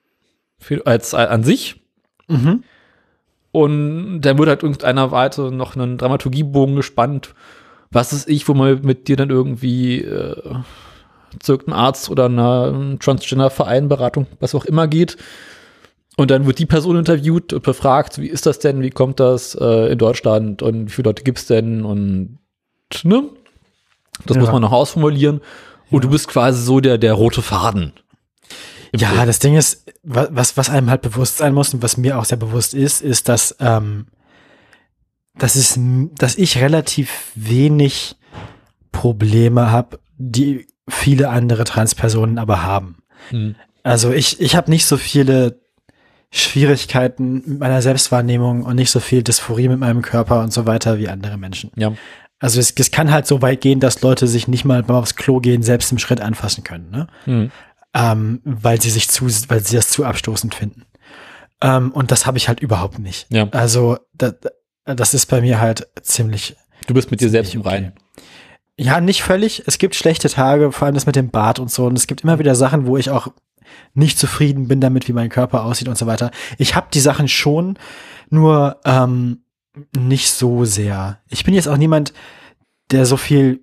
[0.59, 1.81] für, als, als an sich.
[2.29, 2.63] Mhm.
[3.53, 7.35] Und dann wird halt irgendeiner weiter noch einen Dramaturgiebogen gespannt.
[7.91, 10.37] Was ist ich, wo man mit dir dann irgendwie äh,
[11.41, 15.17] zu irgendeinem Arzt oder einer Transgender-Vereinberatung, was auch immer geht.
[16.17, 19.55] Und dann wird die Person interviewt und befragt, wie ist das denn, wie kommt das
[19.55, 22.39] äh, in Deutschland und wie viele Leute gibt's denn und
[23.05, 23.25] ne?
[24.27, 24.43] Das Ja.
[24.43, 25.41] muss man noch ausformulieren.
[25.91, 27.93] Und du bist quasi so der, der rote Faden.
[28.97, 29.27] Ja, Film.
[29.27, 32.25] das Ding ist, wa- was, was einem halt bewusst sein muss und was mir auch
[32.25, 34.07] sehr bewusst ist, ist, dass, ähm,
[35.37, 35.79] dass, es,
[36.17, 38.17] dass ich relativ wenig
[38.93, 42.99] Probleme habe, die viele andere Transpersonen aber haben.
[43.31, 43.55] Hm.
[43.83, 45.61] Also ich, ich habe nicht so viele
[46.31, 50.99] Schwierigkeiten mit meiner Selbstwahrnehmung und nicht so viel Dysphorie mit meinem Körper und so weiter
[50.99, 51.71] wie andere Menschen.
[51.77, 51.93] Ja.
[52.39, 55.17] Also es, es kann halt so weit gehen, dass Leute sich nicht mal beim aufs
[55.17, 56.91] Klo gehen selbst im Schritt anfassen können.
[56.91, 57.07] Ne?
[57.25, 57.51] Hm.
[57.95, 60.85] Ähm, weil sie sich zu, weil sie das zu abstoßend finden.
[61.61, 63.27] Ähm, und das habe ich halt überhaupt nicht.
[63.31, 63.49] Ja.
[63.51, 66.57] Also da, da- das ist bei mir halt ziemlich.
[66.87, 67.69] Du bist mit dir selbst im okay.
[67.71, 67.93] Reinen.
[68.79, 69.65] Ja, nicht völlig.
[69.67, 71.87] Es gibt schlechte Tage, vor allem das mit dem Bart und so.
[71.87, 73.29] Und es gibt immer wieder Sachen, wo ich auch
[73.93, 76.31] nicht zufrieden bin damit, wie mein Körper aussieht und so weiter.
[76.57, 77.79] Ich habe die Sachen schon,
[78.31, 79.43] nur ähm,
[79.97, 81.19] nicht so sehr.
[81.29, 82.13] Ich bin jetzt auch niemand,
[82.93, 83.61] der so viel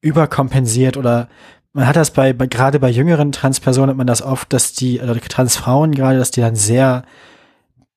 [0.00, 1.28] überkompensiert oder
[1.76, 4.98] man hat das bei, bei gerade bei jüngeren Transpersonen hat man das oft, dass die
[4.98, 7.04] oder Transfrauen gerade, dass die dann sehr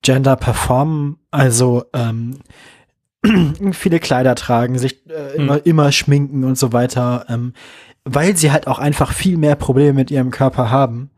[0.01, 2.39] Gender performen, also ähm,
[3.71, 7.53] viele Kleider tragen, sich äh, immer, immer schminken und so weiter, ähm,
[8.03, 11.09] weil sie halt auch einfach viel mehr Probleme mit ihrem Körper haben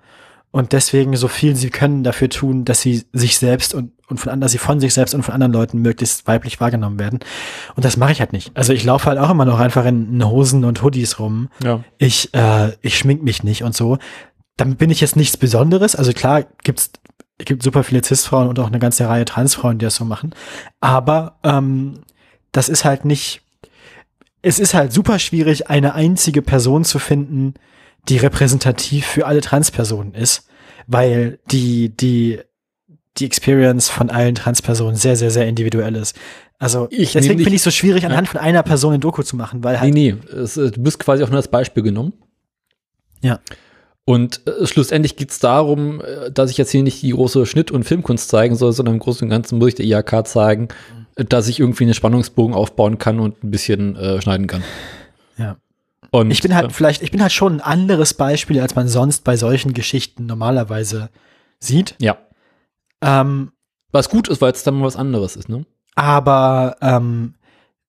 [0.51, 4.29] und deswegen so viel sie können dafür tun, dass sie sich selbst und, und von
[4.29, 7.19] anderen, dass sie von sich selbst und von anderen Leuten möglichst weiblich wahrgenommen werden.
[7.75, 8.51] Und das mache ich halt nicht.
[8.53, 11.49] Also ich laufe halt auch immer noch einfach in, Hosen und Hoodies rum.
[11.63, 11.83] Ja.
[11.97, 13.97] Ich, äh, ich schmink mich nicht und so.
[14.57, 15.95] Damit bin ich jetzt nichts Besonderes.
[15.95, 16.91] Also klar gibt's
[17.37, 20.35] es gibt super viele Cis-Frauen und auch eine ganze Reihe Transfrauen, die das so machen.
[20.79, 22.01] Aber ähm,
[22.51, 23.41] das ist halt nicht.
[24.43, 27.55] Es ist halt super schwierig, eine einzige Person zu finden,
[28.09, 30.47] die repräsentativ für alle Transpersonen ist,
[30.87, 32.39] weil die die
[33.17, 36.17] die Experience von allen Transpersonen sehr sehr sehr individuell ist.
[36.59, 39.35] Also Ich deswegen finde ich es so schwierig, anhand von einer Person ein Doku zu
[39.35, 42.13] machen, weil halt Nee, nee, es, äh, du bist quasi auch nur als Beispiel genommen.
[43.21, 43.39] Ja.
[44.05, 47.71] Und äh, schlussendlich geht es darum, äh, dass ich jetzt hier nicht die große Schnitt-
[47.71, 50.67] und Filmkunst zeigen soll, sondern im Großen und Ganzen muss ich der IHK zeigen,
[51.15, 54.63] äh, dass ich irgendwie einen Spannungsbogen aufbauen kann und ein bisschen äh, schneiden kann.
[55.37, 55.57] Ja.
[56.11, 58.87] Und Ich bin halt äh, vielleicht, ich bin halt schon ein anderes Beispiel, als man
[58.87, 61.09] sonst bei solchen Geschichten normalerweise
[61.59, 61.95] sieht.
[61.99, 62.17] ja.
[63.01, 63.51] Ähm,
[63.91, 65.65] Was gut ist, weil es dann mal was anderes ist, ne?
[65.95, 67.35] aber ähm,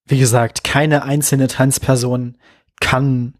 [0.06, 2.36] wie gesagt, keine einzelne Transperson
[2.80, 3.34] kann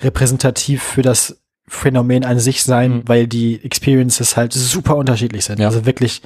[0.00, 3.08] repräsentativ für das Phänomen an sich sein, Mhm.
[3.08, 5.58] weil die Experiences halt super unterschiedlich sind.
[5.58, 5.66] Ja.
[5.66, 6.22] Also wirklich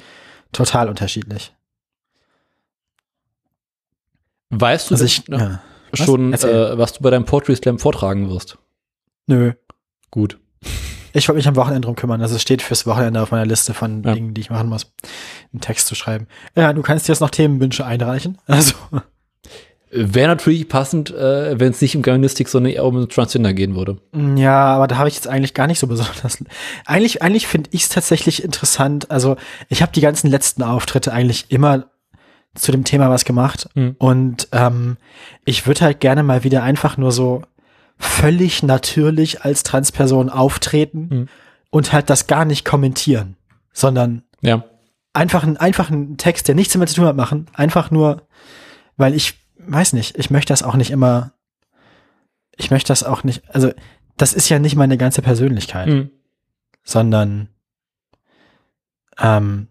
[0.51, 1.53] total unterschiedlich.
[4.49, 5.61] Weißt du Also ich, ja.
[5.91, 6.05] Was?
[6.05, 8.57] schon, äh, was du bei deinem Poetry Slam vortragen wirst?
[9.27, 9.53] Nö.
[10.09, 10.37] Gut.
[11.13, 12.21] Ich wollte mich am Wochenende drum kümmern.
[12.21, 14.13] Also es steht fürs Wochenende auf meiner Liste von Ja.
[14.13, 14.93] Dingen, die ich machen muss,
[15.51, 16.27] einen Text zu schreiben.
[16.55, 18.37] Ja, du kannst jetzt noch Themenwünsche einreichen.
[18.47, 18.75] Also
[19.93, 23.97] Wäre natürlich passend, äh, wenn es nicht um Germanistik, sondern eher um Transgender gehen würde.
[24.37, 26.41] Ja, aber da habe ich jetzt eigentlich gar nicht so besonders.
[26.85, 29.11] Eigentlich, eigentlich finde ich es tatsächlich interessant.
[29.11, 29.35] Also
[29.67, 31.87] ich habe die ganzen letzten Auftritte eigentlich immer
[32.55, 33.69] zu dem Thema was gemacht.
[33.75, 33.95] Mhm.
[33.97, 34.97] Und ähm,
[35.45, 37.43] ich würde halt gerne mal wieder einfach nur so
[37.97, 41.27] völlig natürlich als Transperson auftreten Mhm.
[41.69, 43.35] und halt das gar nicht kommentieren,
[43.73, 44.63] sondern Ja.
[45.13, 47.47] einfach einen einfachen Text, der nichts damit zu tun hat, machen.
[47.53, 48.23] Einfach nur,
[48.97, 51.33] weil ich weiß nicht, ich möchte das auch nicht immer,
[52.57, 53.71] ich möchte das auch nicht, also
[54.17, 56.09] das ist ja nicht meine ganze Persönlichkeit, Mhm.
[56.83, 57.47] sondern
[59.19, 59.67] ähm,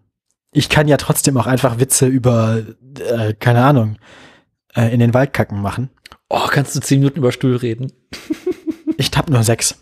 [0.51, 2.63] ich kann ja trotzdem auch einfach Witze über,
[2.99, 3.97] äh, keine Ahnung,
[4.75, 5.89] äh, in den Wald kacken machen.
[6.29, 7.91] Oh, kannst du zehn Minuten über Stuhl reden?
[8.97, 9.75] Ich hab nur sechs.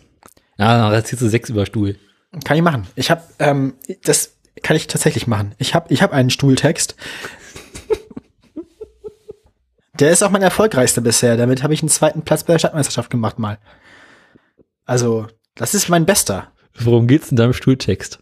[0.57, 1.97] Ja, dann erzählst du sechs über Stuhl.
[2.43, 2.87] Kann ich machen.
[2.95, 5.55] Ich habe, ähm, das kann ich tatsächlich machen.
[5.57, 6.95] Ich habe, ich habe einen Stuhltext.
[9.99, 11.37] Der ist auch mein erfolgreichster bisher.
[11.37, 13.57] Damit habe ich einen zweiten Platz bei der Stadtmeisterschaft gemacht mal.
[14.85, 16.51] Also, das ist mein bester.
[16.77, 18.19] Worum geht's in deinem Stuhltext?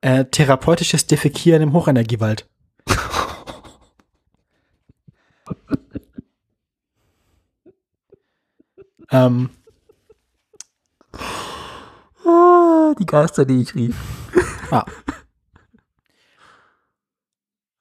[0.00, 2.48] Äh, therapeutisches Defekieren im Hochenergiewald.
[9.10, 9.50] ähm,
[12.98, 13.96] Die Geister, die ich rief.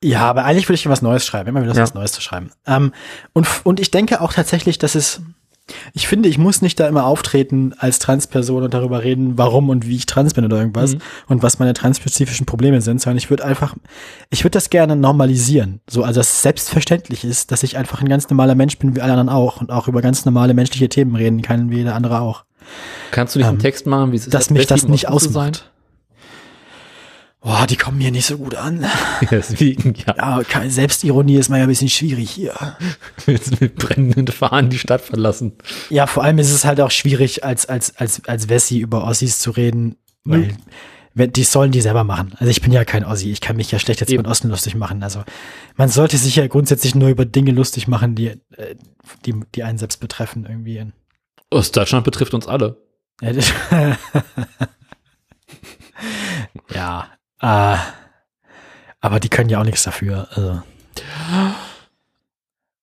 [0.04, 1.82] Ja, aber eigentlich würde ich was Neues schreiben, immer wieder Ja.
[1.82, 2.52] was Neues zu schreiben.
[2.66, 2.94] Ähm,
[3.34, 5.22] und, und ich denke auch tatsächlich, dass es,
[5.94, 9.88] ich finde, ich muss nicht da immer auftreten als Transperson und darüber reden, warum und
[9.88, 11.00] wie ich trans bin oder irgendwas Mhm.
[11.28, 13.76] und was meine transspezifischen Probleme sind, sondern ich würde einfach,
[14.30, 15.82] ich würde das gerne normalisieren.
[15.90, 19.02] So, also dass es selbstverständlich ist, dass ich einfach ein ganz normaler Mensch bin, wie
[19.02, 22.22] alle anderen auch und auch über ganz normale menschliche Themen reden kann, wie jeder andere
[22.22, 22.44] auch.
[23.12, 25.72] Kannst du nicht einen Ähm, Text machen, wie es ist, dass mich das nicht ausmacht.
[27.42, 28.86] Boah, die kommen mir nicht so gut an.
[29.32, 32.54] Deswegen, ja, Ja, keine Selbstironie ist mal ja ein bisschen schwierig hier.
[33.26, 35.54] willst mit brennenden Fahnen die Stadt verlassen.
[35.90, 39.40] Ja, vor allem ist es halt auch schwierig, als, als, als, als Wessi über Ossis
[39.40, 40.56] zu reden, weil
[41.14, 42.36] wenn, die sollen die selber machen.
[42.38, 44.24] Also ich bin ja kein Ossi, ich kann mich ja schlecht jetzt Eben.
[44.24, 45.02] mit Osten lustig machen.
[45.02, 45.24] Also
[45.76, 48.76] man sollte sich ja grundsätzlich nur über Dinge lustig machen, die, äh,
[49.26, 50.86] die, die einen selbst betreffen irgendwie.
[51.50, 52.78] Ostdeutschland betrifft uns alle.
[56.74, 57.08] Ja,
[57.42, 57.78] äh,
[59.00, 60.28] aber die können ja auch nichts dafür.
[60.32, 60.62] Also.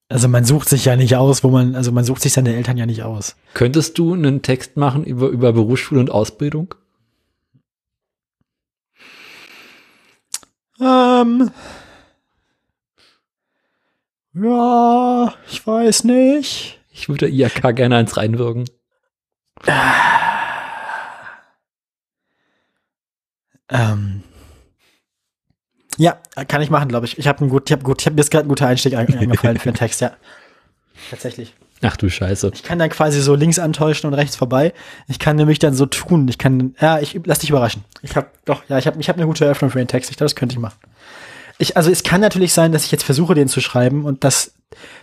[0.09, 2.77] also man sucht sich ja nicht aus, wo man, also man sucht sich seine Eltern
[2.77, 3.37] ja nicht aus.
[3.55, 6.75] Könntest du einen Text machen über, über Berufsschule und Ausbildung?
[10.81, 11.51] Ähm.
[14.35, 16.81] Ja, ich weiß nicht.
[16.91, 18.65] Ich würde der IAK gerne eins reinwirken.
[23.69, 24.24] Ähm.
[26.49, 27.19] Kann ich machen, glaube ich.
[27.19, 28.95] Ich habe einen gut, ich habe gut, ich habe mir jetzt gerade ein guter Einstieg
[28.97, 30.13] ein- eingefallen für den Text, ja.
[31.11, 31.55] Tatsächlich.
[31.83, 32.51] Ach du Scheiße.
[32.55, 34.73] Ich kann dann quasi so links antäuschen und rechts vorbei.
[35.07, 36.27] Ich kann nämlich dann so tun.
[36.29, 37.85] Ich kann, ja, ich lass dich überraschen.
[38.01, 40.11] Ich habe doch, ja, ich habe, ich habe eine gute Eröffnung für den Text.
[40.11, 40.79] Ich glaube, das könnte ich machen.
[41.59, 44.55] Ich, also es kann natürlich sein, dass ich jetzt versuche, den zu schreiben und dass,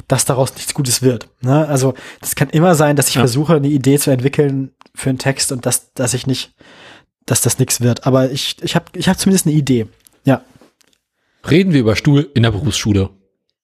[0.08, 1.28] dass daraus nichts Gutes wird.
[1.42, 1.68] Ne?
[1.68, 3.22] Also das kann immer sein, dass ich Ja.
[3.22, 6.54] versuche, eine Idee zu entwickeln für einen Text und dass, dass ich nicht,
[7.26, 8.08] dass das nichts wird.
[8.08, 9.88] Aber ich, ich habe, ich habe zumindest eine Idee.
[10.26, 10.42] Ja.
[11.50, 13.10] Reden wir über Stuhl in der Berufsschule.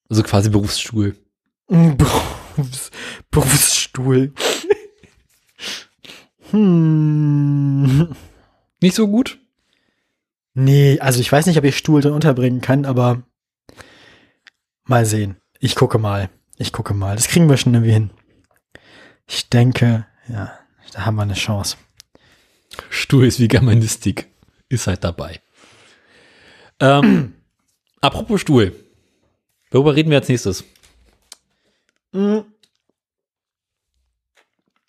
[0.10, 1.16] Also quasi Berufsstuhl.
[1.68, 2.92] Berufs,
[3.30, 4.34] Berufsstuhl.
[6.52, 8.16] hm.
[8.82, 9.40] Nicht so gut?
[10.54, 13.24] Nee, also ich weiß nicht, ob ich Stuhl drin unterbringen kann, aber
[14.86, 15.38] mal sehen.
[15.60, 16.30] Ich gucke mal.
[16.58, 17.16] Ich gucke mal.
[17.16, 18.10] Das kriegen wir schon irgendwie hin.
[19.28, 20.58] Ich denke, ja,
[20.94, 21.78] da haben wir eine Chance.
[22.90, 24.30] Stuhl ist wie Germanistik.
[24.70, 25.40] Ist halt dabei.
[26.80, 27.34] Ähm,
[28.02, 28.74] apropos Stuhl.
[29.72, 30.64] Worüber reden wir als nächstes?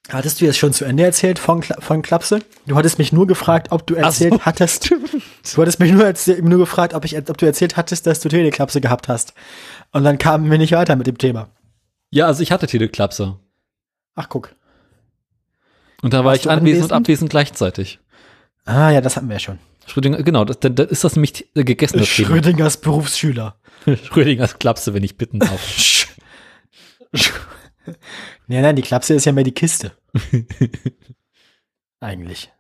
[0.09, 2.41] Hattest du jetzt schon zu Ende erzählt von, Kla von Klapse?
[2.67, 4.95] Du hattest mich nur gefragt, ob du erzählt so, hattest.
[5.55, 8.81] Du hattest mich nur, nur gefragt, ob, ich, ob du erzählt hattest, dass du Teleklapse
[8.81, 9.33] gehabt hast.
[9.93, 11.49] Und dann kamen wir nicht weiter mit dem Thema.
[12.11, 13.39] Ja, also ich hatte Teleklapse.
[14.15, 14.55] Ach, guck.
[16.03, 17.99] Und da war ich anwesend und abwesend gleichzeitig.
[18.69, 19.59] Ah, ja, das hatten wir ja schon.
[19.87, 22.29] Schrödinger, genau, das, das ist das nämlich äh, gegessene Thema.
[22.29, 23.59] Schrödingers Berufsschüler.
[24.05, 26.07] Schrödingers Klapse, wenn ich bitten darf.
[28.47, 29.93] Nein, nein, die Klapse ist ja mehr die Kiste.
[32.01, 32.53] Eigentlich.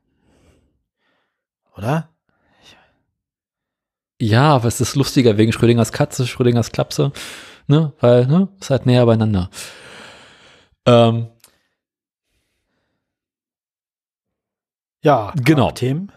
[1.76, 2.08] Oder?
[4.18, 7.12] Ja, aber es ist lustiger wegen Schrödingers Katze, Schrödingers Klapse,
[7.66, 9.50] ne, weil, ne, ist halt näher beieinander.
[10.86, 11.28] Ähm,
[15.08, 15.70] Ja, Genau.
[15.70, 16.12] Themen.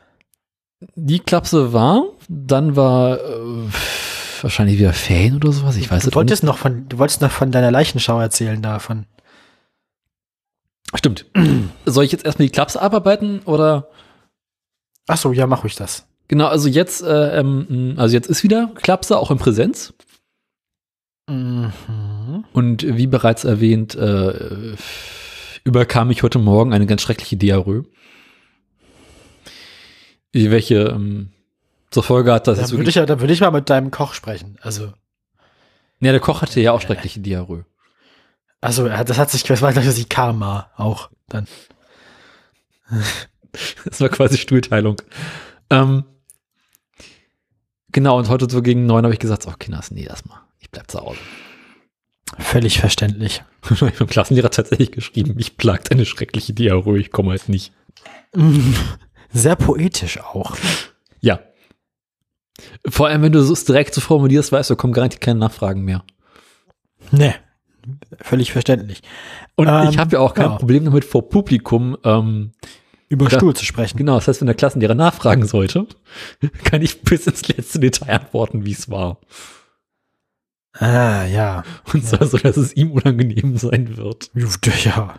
[0.95, 3.69] die Klapse war, dann war äh,
[4.41, 7.31] wahrscheinlich wieder Fan oder sowas, ich weiß du es wolltest noch von, du wolltest noch
[7.31, 9.05] von deiner Leichenschau erzählen davon.
[10.93, 11.25] Stimmt.
[11.85, 13.87] Soll ich jetzt erstmal die Klapse abarbeiten oder?
[15.07, 16.05] Ach so, ja, mach ruhig das.
[16.27, 19.93] Genau, also jetzt, äh, ähm, also jetzt ist wieder Klapse auch in Präsenz.
[21.29, 21.71] Mhm.
[22.51, 24.75] Und wie bereits erwähnt, äh,
[25.63, 27.85] überkam mich heute Morgen eine ganz schreckliche Diarrhoe.
[30.33, 31.31] Welche ähm,
[31.89, 32.95] zur Folge hat, dass Da es würde wirklich.
[32.95, 34.57] ich, ja- da würde ich mal mit deinem Koch sprechen.
[34.61, 34.93] Also,
[35.99, 37.65] Ja, der Koch hatte ja auch schreckliche Diarrhoe.
[38.61, 41.47] also das hat sich, das war gleich die Karma auch dann.
[43.83, 44.95] Das war quasi Stuhlteilung.
[45.69, 46.05] Ähm,
[47.91, 50.39] genau, und heute so gegen neun habe ich gesagt, oh Kinders, nee, lass mal.
[50.59, 51.19] Ich bleib zu Hause.
[52.39, 53.43] Völlig verständlich.
[53.69, 57.73] ich habe dem Klassenlehrer tatsächlich geschrieben, mich plagt eine schreckliche Diarrhoe, ich komme halt nicht.
[59.33, 60.57] Sehr poetisch auch.
[61.19, 61.39] Ja.
[62.87, 66.03] Vor allem, wenn du es direkt so formulierst, weißt du, kommen garantiert keine Nachfragen mehr.
[67.11, 67.35] Ne.
[68.21, 69.01] Völlig verständlich.
[69.55, 70.57] Und Ähm, ich habe ja auch kein ja.
[70.57, 72.51] Problem damit, vor Publikum, ähm,
[73.09, 73.37] Über Ja.
[73.37, 73.97] Stuhl zu sprechen.
[73.97, 75.87] genau, das heißt, wenn der Klassenlehrer nachfragen sollte,
[76.63, 79.19] kann ich bis ins letzte Detail antworten, wie es war.
[80.73, 81.63] Ah, ja.
[81.93, 84.31] Und zwar so, dass es ihm unangenehm sein wird.
[84.85, 85.15] Ja.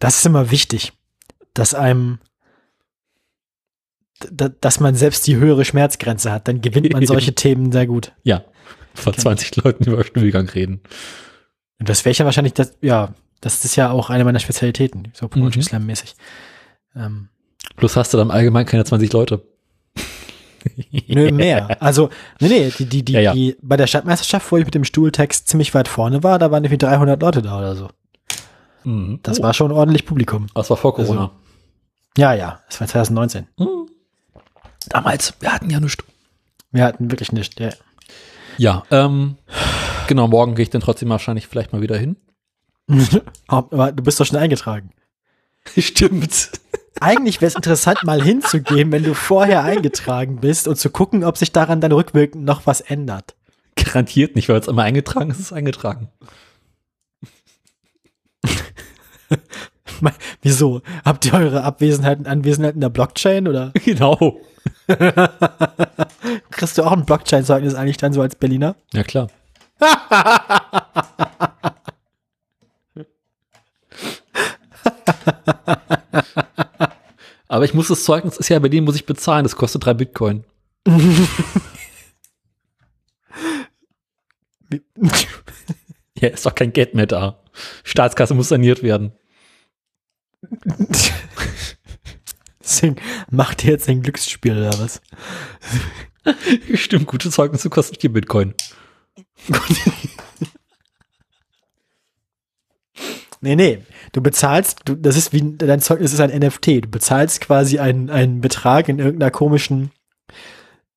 [0.00, 0.92] Das ist immer wichtig,
[1.54, 2.18] dass einem,
[4.60, 8.12] dass man selbst die höhere Schmerzgrenze hat, dann gewinnt man solche Themen sehr gut.
[8.22, 8.44] Ja.
[8.94, 10.80] Vor 20 Leuten über Schnürgang reden.
[11.80, 15.08] Und das wäre ich ja wahrscheinlich, das, ja, das ist ja auch eine meiner Spezialitäten,
[15.14, 15.62] so Poetry Mhm.
[15.62, 16.14] Slam mäßig.
[16.94, 17.28] Ähm,
[17.76, 19.42] Plus hast du dann allgemein keine 20 Leute.
[21.08, 21.82] nö, mehr.
[21.82, 22.08] Also,
[22.40, 23.32] nee, nee, die, die, die, Ja, ja.
[23.34, 26.62] die, bei der Stadtmeisterschaft, wo ich mit dem Stuhltext ziemlich weit vorne war, da waren
[26.64, 27.88] irgendwie 300 Leute da oder so.
[28.84, 29.18] Mhm.
[29.24, 30.46] Das Oh, war schon ordentlich Publikum.
[30.54, 31.32] das war vor Corona.
[32.16, 33.48] Ja, ja, das war 2019.
[33.58, 33.88] Mhm.
[34.88, 36.04] Damals, wir hatten ja nichts.
[36.70, 37.70] Wir hatten wirklich nicht, ja.
[38.56, 39.36] Ja, ähm,
[40.06, 42.16] genau, morgen gehe ich dann trotzdem wahrscheinlich vielleicht mal wieder hin.
[43.46, 44.90] Aber du bist doch schon eingetragen.
[45.78, 46.50] Stimmt.
[47.00, 51.36] Eigentlich wäre es interessant, mal hinzugehen, wenn du vorher eingetragen bist und zu gucken, ob
[51.36, 53.34] sich daran dann rückwirkend noch was ändert.
[53.74, 56.08] Garantiert nicht, weil es einmal eingetragen ist, ist es eingetragen.
[60.42, 60.82] Wieso?
[61.04, 64.40] Habt ihr eure Abwesenheit und Anwesenheit in der Blockchain oder Genau.
[66.50, 68.76] kriegst du auch ein Blockchain-Zeugnis eigentlich dann so als Berliner?
[68.92, 69.28] Ja, klar.
[77.48, 79.94] Aber ich muss das Zeugnis, ist ja bei denen muss ich bezahlen, das kostet drei
[79.94, 80.44] Bitcoin.
[86.20, 87.38] Ja, ist doch kein Geld mehr da.
[87.82, 89.12] Staatskasse muss saniert werden.
[92.62, 92.96] Deswegen
[93.30, 95.00] macht ihr jetzt ein Glücksspiel oder was?
[96.74, 98.54] Stimmt, gute Zeugnisse kosten vier Bitcoin.
[103.44, 103.82] Nee, nee.
[104.12, 106.66] Du bezahlst, du, das ist wie, dein Zeugnis ist ein NFT.
[106.84, 109.90] Du bezahlst quasi einen, einen Betrag in irgendeiner komischen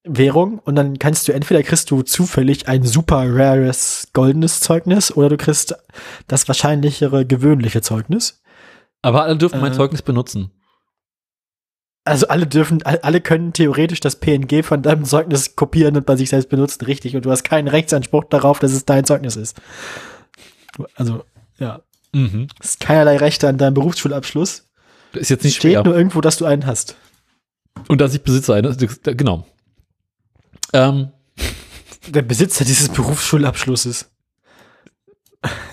[0.06, 5.28] Währung und dann kannst du entweder kriegst du zufällig ein super rares goldenes Zeugnis oder
[5.28, 5.76] du kriegst
[6.28, 8.42] das wahrscheinlichere gewöhnliche Zeugnis.
[9.02, 9.76] Aber alle dürfen mein Äh.
[9.76, 10.52] Zeugnis benutzen.
[12.04, 16.16] Also alle dürfen, all- alle können theoretisch das PNG von deinem Zeugnis kopieren und bei
[16.16, 17.16] sich selbst benutzen, richtig.
[17.16, 19.60] Und du hast keinen Rechtsanspruch darauf, dass es dein Zeugnis ist.
[20.96, 21.26] Also,
[21.58, 21.82] ja.
[22.14, 22.48] Mhm.
[22.62, 24.70] Es ist keinerlei Rechte an deinem Berufsschulabschluss.
[25.12, 25.84] Das ist jetzt Es nicht steht schwer.
[25.84, 26.96] nur irgendwo, dass du einen hast.
[27.90, 29.46] Und dass ich Besitzer eines, genau.
[30.74, 31.12] Ähm,
[32.08, 34.10] Der Besitzer dieses Berufsschulabschlusses.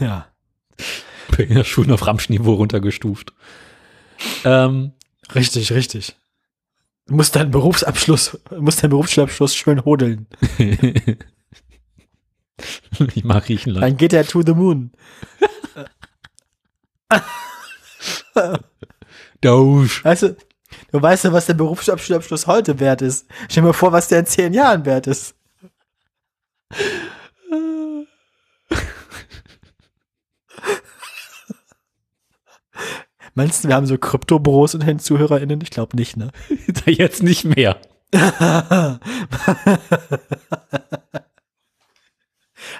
[0.01, 0.27] Ja.
[1.39, 3.33] In der Schule auf Ramschniveau runtergestuft.
[4.45, 4.93] Ähm,
[5.33, 6.17] Richtig, richtig.
[7.07, 10.27] Du musst deinen Berufsabschluss, musst deinen Berufsschulabschluss schön hodeln.
[13.15, 13.85] ich mag Griechenland.
[13.85, 14.93] Dann geht er to the moon.
[19.41, 20.05] Dausch.
[20.05, 20.37] Weißt du,
[20.93, 23.27] du weißt ja, was der Berufsschulabschluss heute wert ist.
[23.49, 25.35] Stell dir mal vor, was der in zehn Jahren wert ist.
[33.35, 35.61] Meinst du, wir haben so Kryptobüros unter den ZuhörerInnen?
[35.61, 36.31] Ich glaube nicht, ne?
[36.87, 37.79] Jetzt nicht mehr.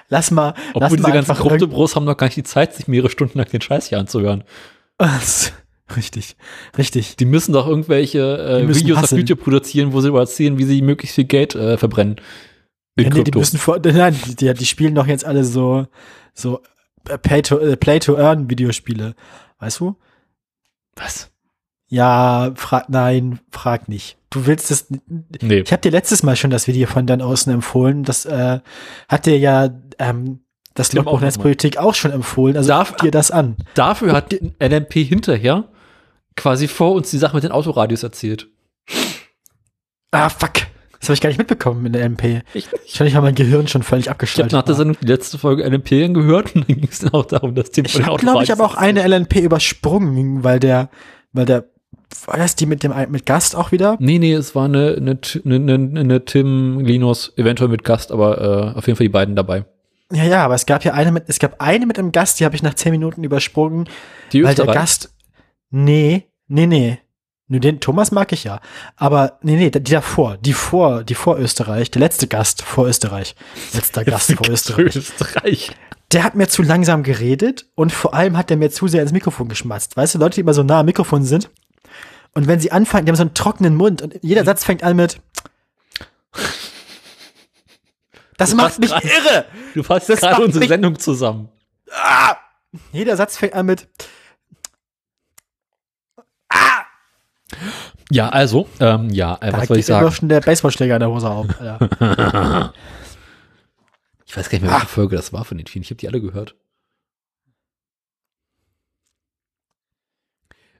[0.09, 2.73] Lass mal, Obwohl lass diese mal ganzen einfach Kryptobros haben noch gar nicht die Zeit,
[2.73, 4.43] sich mehrere Stunden lang den Scheiß hier anzuhören.
[5.95, 6.35] Richtig,
[6.77, 7.15] richtig.
[7.17, 9.19] Die müssen doch irgendwelche äh, Videos auf hustlen.
[9.21, 12.15] YouTube produzieren, wo sie erzählen, wie sie möglichst viel Geld äh, verbrennen.
[12.97, 15.85] Ja, nee, die müssen vor, nein, die, die, spielen doch jetzt alle so,
[16.33, 16.61] so
[17.03, 19.15] Pay to, äh, Play to Earn Videospiele.
[19.59, 19.95] Weißt du?
[20.95, 21.31] Was?
[21.87, 24.17] Ja, frag, nein, frag nicht.
[24.29, 24.87] Du willst es,
[25.41, 25.59] Nee.
[25.59, 28.03] ich habe dir letztes Mal schon das Video von Dan Außen empfohlen.
[28.03, 28.59] Das äh,
[29.07, 29.69] hat dir ja
[29.99, 30.41] ähm,
[30.73, 32.57] das Logbuch Netzpolitik auch schon empfohlen.
[32.57, 33.55] Also Darf- dir das an.
[33.75, 35.65] Dafür hat LMP hinterher
[36.35, 38.49] quasi vor uns die Sache mit den Autoradios erzählt.
[40.11, 40.53] Ah, fuck.
[41.05, 42.41] Das habe ich gar nicht mitbekommen in der MP.
[42.55, 42.67] Ich,
[42.99, 44.53] war mein Gehirn schon völlig ich habe abgeschaltet.
[44.53, 44.73] nach der.
[44.73, 47.85] Sendung die letzte Folge LMP gehört und dann ging es dann auch darum, dass Tim
[47.85, 50.89] Ich habe, glaube ich, aber auch eine LNP übersprungen, weil der,
[51.31, 51.65] weil der,
[52.25, 53.97] war das die mit dem mit Gast auch wieder?
[53.99, 58.77] Nee, nee, es war eine, eine, eine, eine, Tim, Linus, eventuell mit Gast, aber äh,
[58.79, 59.65] auf jeden Fall die beiden dabei.
[60.11, 62.45] Ja, ja, aber es gab ja eine mit, es gab eine mit einem Gast, die
[62.45, 63.87] habe ich nach zehn Minuten übersprungen,
[64.31, 64.65] Die weil der.
[64.65, 65.13] Gast,
[65.69, 66.97] nee, nee, nee.
[67.47, 68.59] Nur den Thomas mag ich ja.
[68.95, 73.35] Aber nee, nee, die davor, die vor, die vor Österreich, der letzte Gast vor Österreich.
[73.73, 74.95] Letzter Gast vor Österreich.
[74.95, 75.71] Österreich.
[76.11, 79.11] Der hat mir zu langsam geredet und vor allem hat der mir zu sehr ins
[79.11, 79.95] Mikrofon geschmatzt.
[79.97, 81.49] Weißt du, Leute, die immer so nah am Mikrofon sind
[82.33, 84.95] und wenn sie anfangen, die haben so einen trockenen Mund und jeder Satz fängt an
[84.95, 85.19] mit
[88.37, 89.45] Das Du macht mich grad- irre.
[89.73, 91.49] Du fasst gerade unsere Sendung zusammen.
[91.91, 92.35] Ah!
[92.91, 93.87] Jeder Satz fängt an mit
[98.11, 100.11] Ja, also, ähm, ja, äh, Da was soll ich sagen?
[100.11, 101.47] schon der Baseballschläger in der Hose auf.
[101.59, 102.73] Alter.
[104.27, 105.83] Ich weiß gar nicht mehr, welche Folge das war von den vielen.
[105.83, 106.55] Ich habe die alle gehört.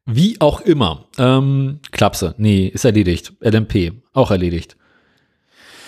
[0.06, 1.06] Wie auch immer.
[1.18, 2.36] Ähm, Klapse.
[2.38, 3.34] Nee, ist erledigt.
[3.42, 3.94] LMP.
[4.14, 4.76] Auch erledigt.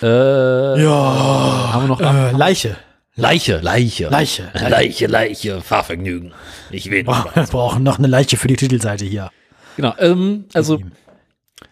[0.02, 1.70] Äh, Ja.
[1.72, 2.76] haben wir noch Äh, Leiche.
[3.14, 4.08] Leiche, Leiche.
[4.08, 4.50] Leiche.
[4.54, 6.32] Leiche, Leiche, Fahrvergnügen.
[6.70, 7.02] Ich will.
[7.04, 9.30] Boah, wir brauchen noch eine Leiche für die Titelseite hier.
[9.78, 9.94] Genau.
[10.00, 10.80] Ähm, also,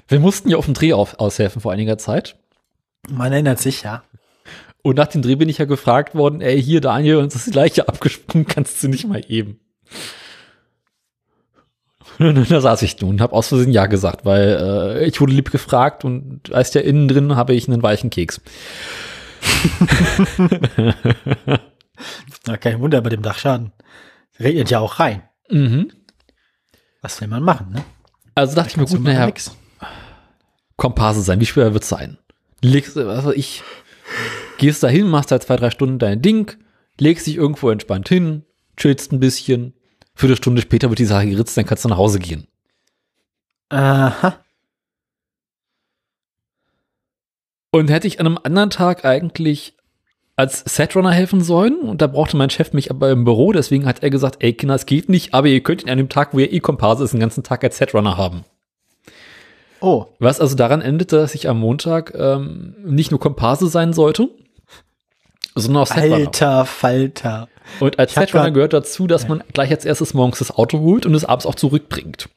[0.06, 2.36] wir mussten ja auf dem Dreh auf, aushelfen vor einiger Zeit.
[3.10, 4.04] Man erinnert sich, ja.
[4.82, 7.50] Und nach dem Dreh bin ich ja gefragt worden, ey, hier Daniel, uns ist die
[7.50, 9.58] Leiche abgesprungen, kannst du nicht mal eben.
[12.20, 15.34] Und da saß ich nun und habe aus Versehen Ja gesagt, weil äh, ich wurde
[15.34, 18.40] lieb gefragt und weißt ja, innen drin habe ich einen weichen Keks.
[22.46, 23.72] Na, kein Wunder bei dem Dachschaden.
[24.40, 25.24] Regnet ja auch rein.
[25.50, 25.92] Mhm.
[27.02, 27.84] Was will man machen, ne?
[28.36, 29.32] Also dachte ich mir, gut, naja.
[30.76, 32.18] Komparse sein, wie schwer wird's sein?
[32.62, 33.62] Legst, also ich
[34.58, 36.52] gehst da hin, machst da zwei, drei Stunden dein Ding,
[36.98, 38.44] legst dich irgendwo entspannt hin,
[38.76, 39.72] chillst ein bisschen,
[40.14, 42.46] Viertelstunde später wird die Sache geritzt, dann kannst du nach Hause gehen.
[43.70, 44.38] Aha.
[47.70, 49.75] Und hätte ich an einem anderen Tag eigentlich
[50.36, 54.02] als Setrunner helfen sollen und da brauchte mein Chef mich aber im Büro, deswegen hat
[54.02, 56.38] er gesagt, ey Kinder, es geht nicht, aber ihr könnt ihn an dem Tag, wo
[56.38, 58.44] ihr E-Komparse ist, den ganzen Tag als Setrunner haben.
[59.80, 64.28] Oh, Was also daran endete, dass ich am Montag ähm, nicht nur Komparse sein sollte,
[65.54, 66.14] sondern auch Setrunner.
[66.16, 67.48] alter Falter.
[67.80, 71.14] Und als Setrunner gehört dazu, dass man gleich als erstes morgens das Auto holt und
[71.14, 72.28] es abends auch zurückbringt.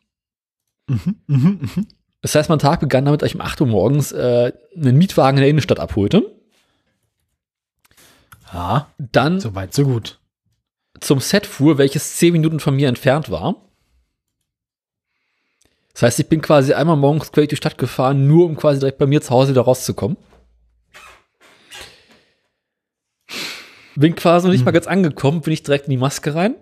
[0.87, 1.87] Mhm, mhm, mhm.
[2.21, 5.37] Das heißt, mein Tag begann damit, dass ich um 8 Uhr morgens äh, einen Mietwagen
[5.37, 6.38] in der Innenstadt abholte.
[8.53, 10.19] Ja, Dann so weit, so gut.
[10.99, 13.55] zum Set fuhr, welches 10 Minuten von mir entfernt war.
[15.93, 18.79] Das heißt, ich bin quasi einmal morgens quer durch die Stadt gefahren, nur um quasi
[18.79, 20.17] direkt bei mir zu Hause wieder rauszukommen.
[23.95, 26.55] Bin quasi noch nicht mal ganz angekommen, bin ich direkt in die Maske rein.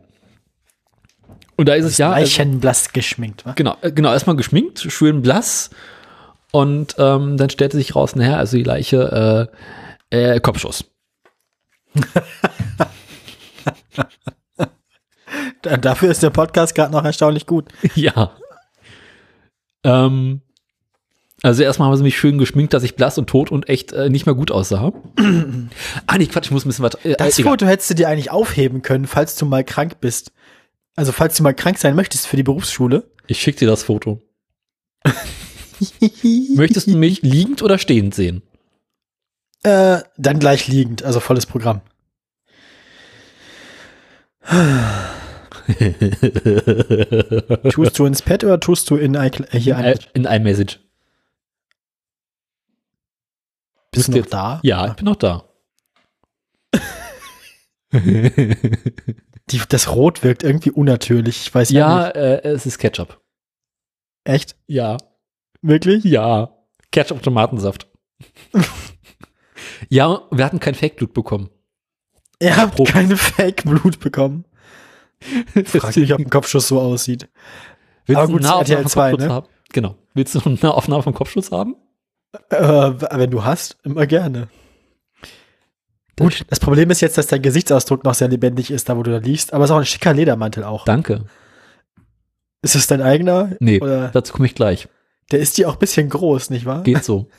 [1.55, 2.11] Und da ist es ja.
[2.11, 3.53] also- Leichenblass geschminkt, wa?
[3.53, 5.69] Genau, äh, genau, erstmal geschminkt, schön blass.
[6.51, 9.49] Und ähm, dann stellte sich raus, naja, also die Leiche,
[10.11, 10.85] äh, äh, Kopfschuss.
[15.61, 17.65] Da- Dafür ist der Podcast gerade noch erstaunlich gut.
[17.95, 18.31] ja.
[19.83, 20.41] Ähm,
[21.43, 24.09] also erstmal haben sie mich schön geschminkt, dass ich blass und tot und echt äh,
[24.09, 24.91] nicht mehr gut aussah.
[26.07, 26.99] ah, nee, Quatsch, ich muss ein bisschen weiter.
[27.03, 27.51] Äh, Das egal.
[27.53, 30.31] Foto hättest du dir eigentlich aufheben können, falls du mal krank bist.
[30.95, 33.09] Also falls du mal krank sein möchtest für die Berufsschule.
[33.27, 34.21] Ich schick dir das Foto.
[36.55, 38.41] Möchtest du mich liegend oder stehend sehen?
[39.67, 41.81] Äh, dann gleich liegend, also volles Programm.
[47.69, 50.79] Tust du ins Pad oder tust du in iCl- äh, hier ein in iMessage.
[53.91, 54.59] Bist du jetzt- noch da?
[54.63, 55.43] Ja, ich bin noch da.
[57.93, 61.41] Die, das Rot wirkt irgendwie unnatürlich.
[61.47, 62.15] Ich weiß ja, nicht.
[62.17, 63.21] äh, es ist Ketchup.
[64.25, 64.57] Echt?
[64.67, 64.97] Ja.
[65.61, 66.03] Wirklich?
[66.03, 66.53] Ja.
[66.91, 67.87] Ketchup Tomatensaft.
[69.89, 71.49] ja, wir hatten kein Fake-Blut bekommen.
[72.39, 72.91] Ihr habt Probe.
[72.91, 74.45] keine Fake-Blut bekommen.
[75.65, 77.27] Frag mich, ob ein Kopfschuss so aussieht.
[78.05, 79.33] Willst Aber du gut, eine RTL Nahaufnahme vom 2, Kopfschuss ne?
[79.33, 79.47] haben?
[79.73, 79.95] Genau.
[80.13, 81.75] Willst du eine Aufnahme vom Kopfschuss haben?
[82.49, 84.49] Äh, wenn du hast, immer gerne.
[86.19, 89.11] Gut, das Problem ist jetzt, dass dein Gesichtsausdruck noch sehr lebendig ist, da wo du
[89.11, 90.83] da liegst, aber es ist auch ein schicker Ledermantel auch.
[90.85, 91.25] Danke.
[92.63, 93.55] Ist es dein eigener?
[93.59, 94.87] Nee, Oder dazu komme ich gleich.
[95.31, 96.83] der ist dir auch ein bisschen groß, nicht wahr?
[96.83, 97.29] Geht so.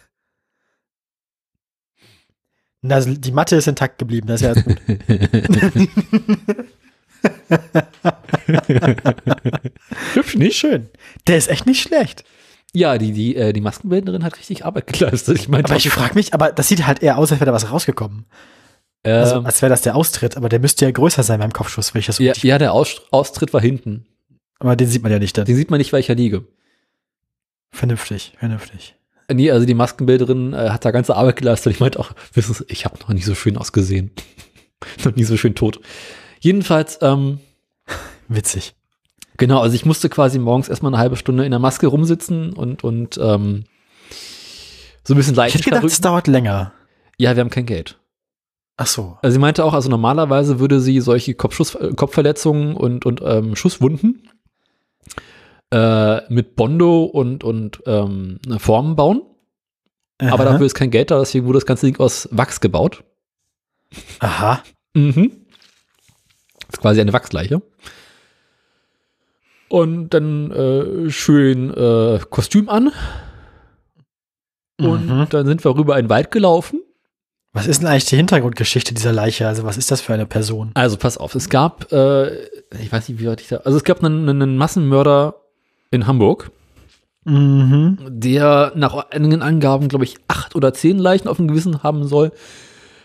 [2.83, 4.79] Na, Also die Matte ist intakt geblieben, das ist ja gut.
[10.15, 10.57] Hübsch nicht?
[10.57, 10.89] schön.
[11.27, 12.25] Der ist echt nicht schlecht.
[12.75, 15.39] Ja, die, die, äh, die Maskenbildnerin hat richtig Arbeit geleistet.
[15.39, 17.55] Ich meine, Aber ich frage mich, aber das sieht halt eher aus, als wäre da
[17.55, 18.27] was rausgekommen.
[19.05, 21.95] Also, ähm, als wäre das der Austritt, aber der müsste ja größer sein beim Kopfschuss,
[21.95, 24.07] wenn ich das so ja, ja, der Aus Austritt war hinten.
[24.59, 25.47] Aber den sieht man ja nicht dann.
[25.47, 26.45] Den sieht man nicht, weil ich ja liege.
[27.71, 28.97] Vernünftig, vernünftig.
[29.31, 31.73] Nee, also die Maskenbilderin äh, hat da ganze Arbeit geleistet.
[31.73, 34.11] Ich meinte auch, wissen Sie, ich habe noch nie so schön ausgesehen.
[35.05, 35.81] noch nie so schön tot.
[36.41, 37.41] Jedenfalls, ähm,
[38.29, 38.75] Witzig.
[39.37, 42.85] genau, also ich musste quasi morgens erstmal eine halbe Stunde in der Maske rumsitzen und,
[42.85, 43.65] und ähm,
[45.05, 46.73] so ein bisschen Ich leicht hätte gedacht, es dauert länger.
[47.19, 47.99] Ja, wir haben kein Geld.
[48.77, 49.19] Ach so.
[49.23, 53.57] Also sie meinte auch, also normalerweise würde sie solche Kopfschuss, äh, Kopfverletzungen und, und ähm,
[53.57, 54.23] Schusswunden
[55.71, 59.23] äh, mit Bondo und, und ähm, Formen bauen.
[60.21, 60.53] Aber Aha.
[60.53, 63.05] dafür ist kein Geld da, deswegen wurde das ganze Ding aus Wachs gebaut.
[64.19, 64.63] Aha.
[64.95, 65.31] Mhm.
[66.67, 67.63] Das ist quasi eine Wachsleiche.
[69.69, 72.91] Und dann äh, schön äh, Kostüm an.
[74.81, 75.27] Und Mhm.
[75.31, 76.81] dann sind wir rüber in den Wald gelaufen.
[77.53, 79.47] Was ist denn eigentlich die Hintergrundgeschichte dieser Leiche?
[79.49, 80.71] Also, was ist das für eine Person?
[80.75, 82.45] Also pass auf, es gab, äh,
[82.79, 85.35] ich weiß nicht, wie weit ich da, also es gab einen, einen Massenmörder
[85.91, 86.51] in Hamburg,
[87.25, 87.99] Mhm.
[88.09, 92.33] der nach einigen Angaben, glaube ich, acht oder zehn Leichen auf dem Gewissen haben soll.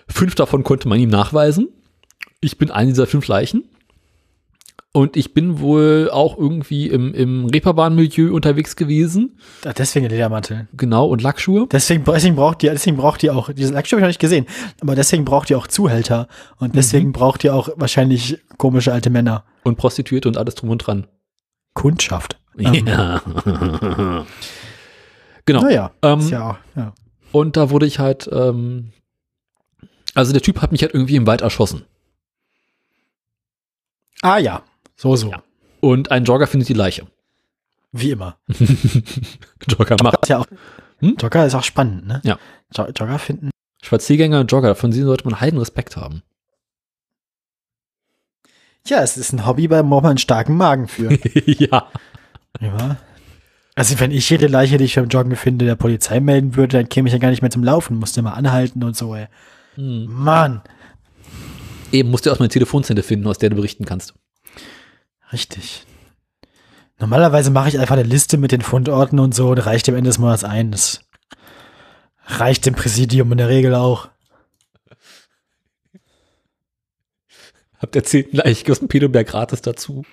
[0.08, 1.70] Fünf davon konnte man ihm nachweisen.
[2.40, 3.64] Ich bin eine dieser fünf Leichen.
[4.96, 9.40] Und ich bin wohl auch irgendwie im, im Reeperbahn-Milieu unterwegs gewesen.
[9.66, 10.68] Ah, Deswegen Ledermantel.
[10.78, 11.68] Genau, und Lackschuhe.
[11.72, 14.46] Deswegen, deswegen braucht die, deswegen braucht die auch, diese Lackschuhe habe ich noch nicht gesehen,
[14.82, 16.28] aber deswegen braucht die auch Zuhälter.
[16.60, 19.46] Und deswegen braucht die auch wahrscheinlich komische alte Männer.
[19.64, 21.08] Und Prostituierte und alles drum und dran.
[21.74, 22.40] Kundschaft.
[22.58, 23.22] Ähm, Ja.
[25.46, 25.62] genau.
[25.62, 26.94] Naja, Ähm, ja ja.
[27.32, 28.92] Und da wurde ich halt, ähm,
[30.14, 31.86] also der Typ hat mich halt irgendwie im Wald erschossen.
[34.22, 34.64] Ah ja,
[34.96, 35.32] so, so.
[35.32, 35.44] Ja.
[35.82, 37.08] Und ein Jogger findet die Leiche.
[37.92, 38.38] Wie immer.
[39.68, 40.20] Jogger macht.
[40.24, 40.48] Ist ja auch,
[41.00, 41.16] Hm?
[41.20, 42.22] Jogger ist auch spannend, ne?
[42.24, 42.40] Ja.
[42.76, 43.50] Jo- Jogger finden.
[43.84, 46.22] Spaziergänger und Jogger, von denen sollte man heiden Respekt haben.
[48.88, 51.12] Ja, es ist ein Hobby, bei man einen starken Magen für.
[51.46, 51.88] ja.
[52.60, 52.98] Ja.
[53.76, 56.90] Also wenn ich jede Leiche, die ich beim Joggen finde, der Polizei melden würde, dann
[56.90, 59.28] käme ich ja gar nicht mehr zum Laufen, musste mal anhalten und so, ey.
[59.76, 60.06] Hm.
[60.06, 60.62] Mann.
[61.92, 64.14] Eben musst du erstmal eine Telefonzelle finden, aus der du berichten kannst.
[65.32, 65.86] Richtig.
[67.00, 70.10] Normalerweise mache ich einfach eine Liste mit den Fundorten und so und reicht am Ende
[70.10, 70.72] des Monats ein.
[70.72, 71.02] Das
[72.26, 74.10] reicht dem Präsidium in der Regel auch.
[77.80, 80.06] Habt der zehnten Leiche aus dem Pedoberg gratis dazu.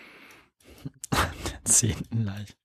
[1.65, 2.57] Zehnten leicht.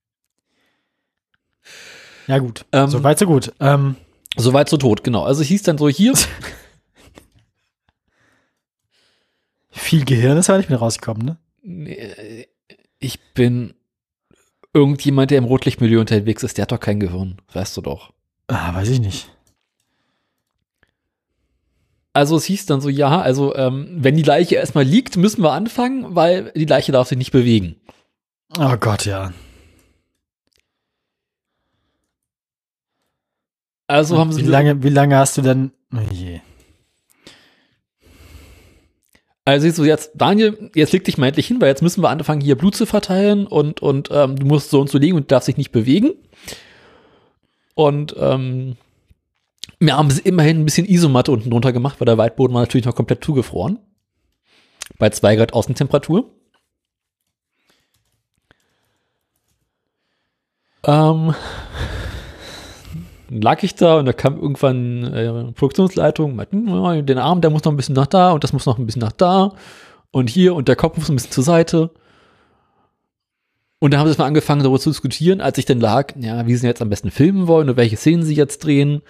[2.26, 2.64] Ja, gut.
[2.72, 3.52] Ähm, so weit, so gut.
[3.60, 3.96] Ähm,
[4.36, 5.24] Soweit so tot, genau.
[5.24, 6.12] Also hieß dann so hier,
[9.70, 11.38] viel Gehirn ist aber nicht mehr rausgekommen, ne?
[11.62, 12.46] nee,
[12.98, 13.72] ich bin
[14.74, 18.12] irgendjemand, der im Rotlichtmilieu unterwegs ist, der hat doch kein Gehirn, weißt du doch.
[18.48, 19.30] Ah, weiß ich nicht.
[22.12, 25.52] Also es hieß dann so, ja, also ähm, wenn die Leiche erstmal liegt, müssen wir
[25.52, 27.76] anfangen, weil die Leiche darf sich nicht bewegen.
[28.54, 29.32] Oh Gott, ja.
[33.86, 35.70] Also haben sie wie lange, wie lange hast du denn?
[35.94, 36.40] Oh je.
[39.44, 42.10] Also ich so jetzt, Daniel, jetzt leg dich mal endlich hin, weil jetzt müssen wir
[42.10, 45.30] anfangen, hier Blut zu verteilen und, und ähm, du musst so und so liegen und
[45.30, 46.14] darfst dich nicht bewegen.
[47.74, 48.76] Und ähm,
[49.78, 52.96] wir haben immerhin ein bisschen Isomatte unten drunter gemacht, weil der Waldboden war natürlich noch
[52.96, 53.78] komplett zugefroren.
[54.98, 56.35] Bei zwei Grad Außentemperatur.
[60.86, 61.34] Ähm,
[63.28, 67.50] dann lag ich da und da kam irgendwann äh, Produktionsleitung, meinten, ja, den Arm, der
[67.50, 69.52] muss noch ein bisschen nach da und das muss noch ein bisschen nach da
[70.12, 71.90] und hier und der Kopf muss ein bisschen zur Seite.
[73.78, 76.54] Und da haben sie mal angefangen, darüber zu diskutieren, als ich dann lag, ja, wie
[76.56, 79.02] sie jetzt am besten filmen wollen und welche Szenen sie jetzt drehen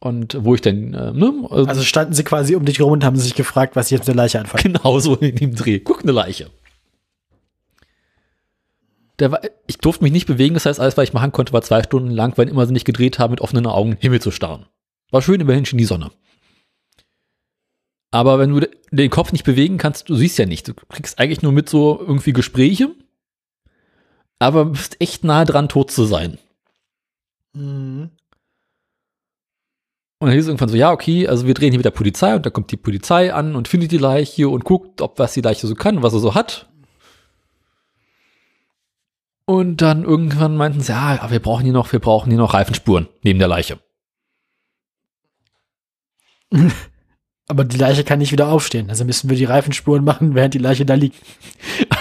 [0.00, 3.04] und wo ich denn, äh, ne, also Also standen sie quasi um dich rum und
[3.04, 4.74] haben sich gefragt, was sie jetzt der Leiche anfangen.
[4.74, 5.78] genauso in dem Dreh.
[5.78, 6.50] Guck, eine Leiche.
[9.22, 11.62] Der war, ich durfte mich nicht bewegen, das heißt, alles, was ich machen konnte, war
[11.62, 14.66] zwei Stunden lang, weil immer sie nicht gedreht haben, mit offenen Augen Himmel zu starren.
[15.12, 16.10] War schön, immerhin schien die Sonne.
[18.10, 20.66] Aber wenn du den Kopf nicht bewegen kannst, du siehst ja nicht.
[20.66, 22.90] Du kriegst eigentlich nur mit so irgendwie Gespräche,
[24.40, 26.38] aber bist echt nahe dran, tot zu sein.
[27.52, 28.10] Mhm.
[30.18, 32.44] Und dann hieß es irgendwann so, ja, okay, also wir drehen hier wieder Polizei und
[32.44, 35.68] da kommt die Polizei an und findet die Leiche und guckt, ob was die Leiche
[35.68, 36.71] so kann, was er so hat.
[39.44, 42.54] Und dann irgendwann meinten sie, ja, aber wir brauchen hier noch, wir brauchen hier noch
[42.54, 43.78] Reifenspuren neben der Leiche.
[47.48, 48.88] Aber die Leiche kann nicht wieder aufstehen.
[48.88, 51.16] Also müssen wir die Reifenspuren machen, während die Leiche da liegt.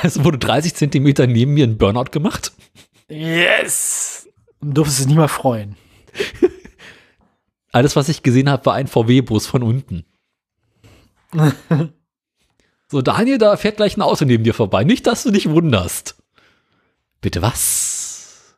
[0.02, 2.54] Also wurde 30 Zentimeter neben mir ein Burnout gemacht.
[3.10, 4.30] Yes!
[4.60, 5.76] Und durftest es nicht mal freuen.
[7.72, 10.06] Alles, was ich gesehen habe, war ein VW-Bus von unten.
[12.88, 14.84] so, Daniel, da fährt gleich ein Auto neben dir vorbei.
[14.84, 16.21] Nicht, dass du dich wunderst.
[17.22, 18.58] Bitte was?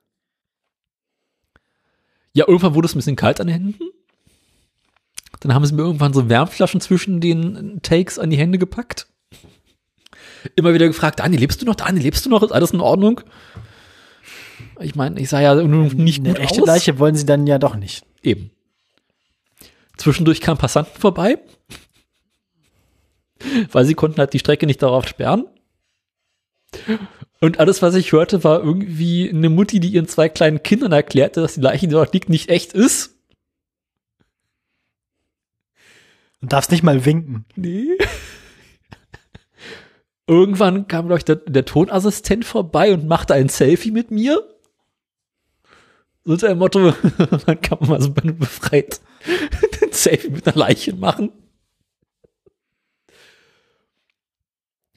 [2.33, 3.83] Ja, irgendwann wurde es ein bisschen kalt an den Händen.
[5.41, 9.07] Dann haben sie mir irgendwann so Wärmflaschen zwischen den Takes an die Hände gepackt.
[10.55, 11.75] Immer wieder gefragt, Daniel, lebst du noch?
[11.75, 12.43] Daniel, lebst du noch?
[12.43, 13.21] Ist alles in Ordnung?
[14.79, 16.67] Ich meine, ich sah ja nur nicht gut Eine echte aus.
[16.67, 18.05] Leiche wollen sie dann ja doch nicht.
[18.21, 18.51] Eben.
[19.97, 21.37] Zwischendurch kamen Passanten vorbei,
[23.71, 25.45] weil sie konnten halt die Strecke nicht darauf sperren.
[27.39, 31.41] Und alles, was ich hörte, war irgendwie eine Mutti, die ihren zwei kleinen Kindern erklärte,
[31.41, 33.15] dass die Leiche, die dort liegt, nicht echt ist.
[36.41, 37.45] Und darfst nicht mal winken.
[37.55, 37.97] Nee.
[40.25, 44.41] Irgendwann kam, glaube ich, der, der Tonassistent vorbei und machte ein Selfie mit mir.
[46.23, 46.79] So unter dem Motto,
[47.47, 49.01] man kann man mal so befreit
[49.81, 51.31] ein Selfie mit einer Leiche machen.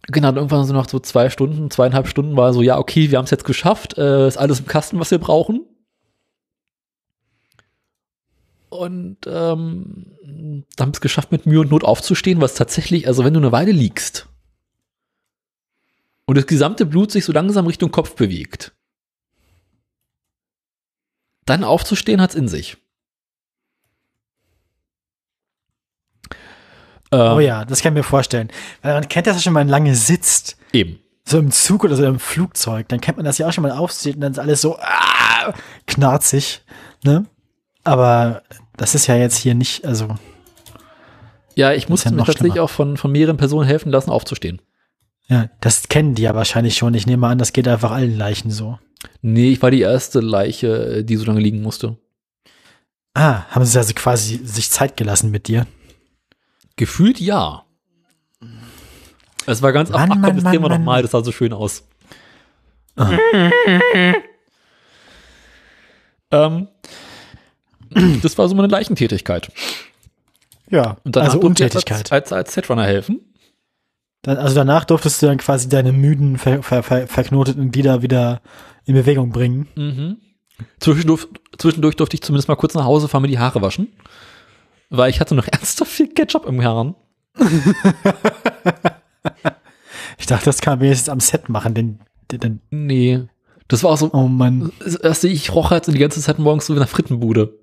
[0.09, 3.24] Genau, irgendwann so nach so zwei Stunden, zweieinhalb Stunden war so, ja, okay, wir haben
[3.24, 5.66] es jetzt geschafft, äh, ist alles im Kasten, was wir brauchen.
[8.69, 13.35] Und ähm, dann haben es geschafft, mit Mühe und Not aufzustehen, was tatsächlich, also wenn
[13.35, 14.28] du eine Weile liegst
[16.27, 18.74] und das gesamte Blut sich so langsam Richtung Kopf bewegt,
[21.47, 22.77] dann aufzustehen hat's in sich.
[27.16, 28.48] Oh ja, das kann ich mir vorstellen.
[28.82, 30.98] Weil man kennt das ja schon, wenn man lange sitzt, Eben.
[31.24, 33.72] so im Zug oder so im Flugzeug, dann kennt man das ja auch schon mal
[33.72, 35.52] aufsteht und dann ist alles so ah,
[35.86, 36.62] knarzig,
[37.05, 37.26] ne?
[37.84, 38.43] Aber
[38.76, 40.09] das ist ja jetzt hier nicht, also
[41.55, 42.64] Ja, ich musste ja mir noch tatsächlich schlimmer.
[42.64, 44.60] auch von, von mehreren Personen helfen lassen, aufzustehen.
[45.28, 46.94] ja, das kennen die ja wahrscheinlich schon.
[46.94, 48.78] Ich nehme an, das geht einfach allen Leichen so.
[49.22, 51.97] Nee, ich war die erste Leiche, die so lange liegen musste.
[53.14, 55.66] Ah, haben sie also quasi sich Zeit gelassen mit dir?
[56.77, 57.65] Gefühlt ja.
[59.47, 60.81] Es war ganz, Mann, ach, komm, das Mann, drehen wir Mann.
[60.81, 61.85] nochmal, das sah so schön aus.
[62.97, 63.12] Ah.
[66.31, 66.69] ähm,
[68.23, 69.51] das war so meine Leichentätigkeit.
[70.70, 71.98] Ja, Und danach also Untätigkeit.
[71.98, 73.20] Als, als, als Setrunner helfen.
[74.23, 78.43] Dann, also danach durftest du dann quasi deine müden, ver, ver, ver, verknoteten Glieder wieder
[78.85, 79.69] in Bewegung bringen.
[79.77, 80.16] Mhm.
[80.81, 81.28] Zwischendurch,
[81.59, 83.93] zwischendurch durfte ich zumindest mal kurz nach Hause fahren, mir die Haare waschen.
[84.91, 86.95] Weil ich hatte noch ernsthaft viel Ketchup im Haaren.
[90.19, 91.99] Ich dachte, das kann man wenigstens am Set machen, denn,
[92.33, 93.23] denn, Nee.
[93.69, 94.73] Das war auch so, oh Mann.
[95.03, 97.59] erste, ich roch halt so die ganze Zeit morgens so wie in einer Frittenbude.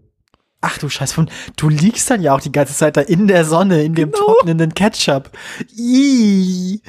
[0.62, 3.46] Ach du Scheiß, von, du liegst dann ja auch die ganze Zeit da in der
[3.46, 4.26] Sonne, in dem Genau.
[4.26, 5.32] trocknenden Ketchup.
[5.78, 6.82] Ih.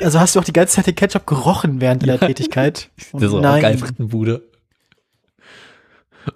[0.00, 2.26] Also hast du auch die ganze Zeit den Ketchup gerochen während deiner Ja.
[2.26, 2.90] Tätigkeit?
[3.12, 4.48] Oh Das ist auch geil, Frittenbude.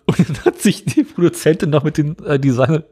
[0.06, 2.84] Und dann hat sich die Produzentin noch mit den äh, Designer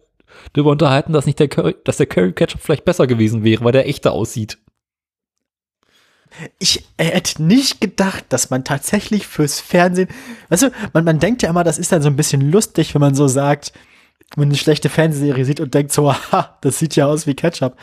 [0.52, 3.72] darüber unterhalten, dass nicht der Curry, dass der Curry Ketchup vielleicht besser gewesen wäre, weil
[3.72, 4.58] der echter aussieht.
[6.58, 10.08] Ich hätte nicht gedacht, dass man tatsächlich fürs Fernsehen,
[10.48, 13.00] weißt du, man, man denkt ja immer, das ist dann so ein bisschen lustig, wenn
[13.00, 13.72] man so sagt,
[14.34, 17.34] wenn man eine schlechte Fernsehserie sieht und denkt so, ha, das sieht ja aus wie
[17.34, 17.76] Ketchup.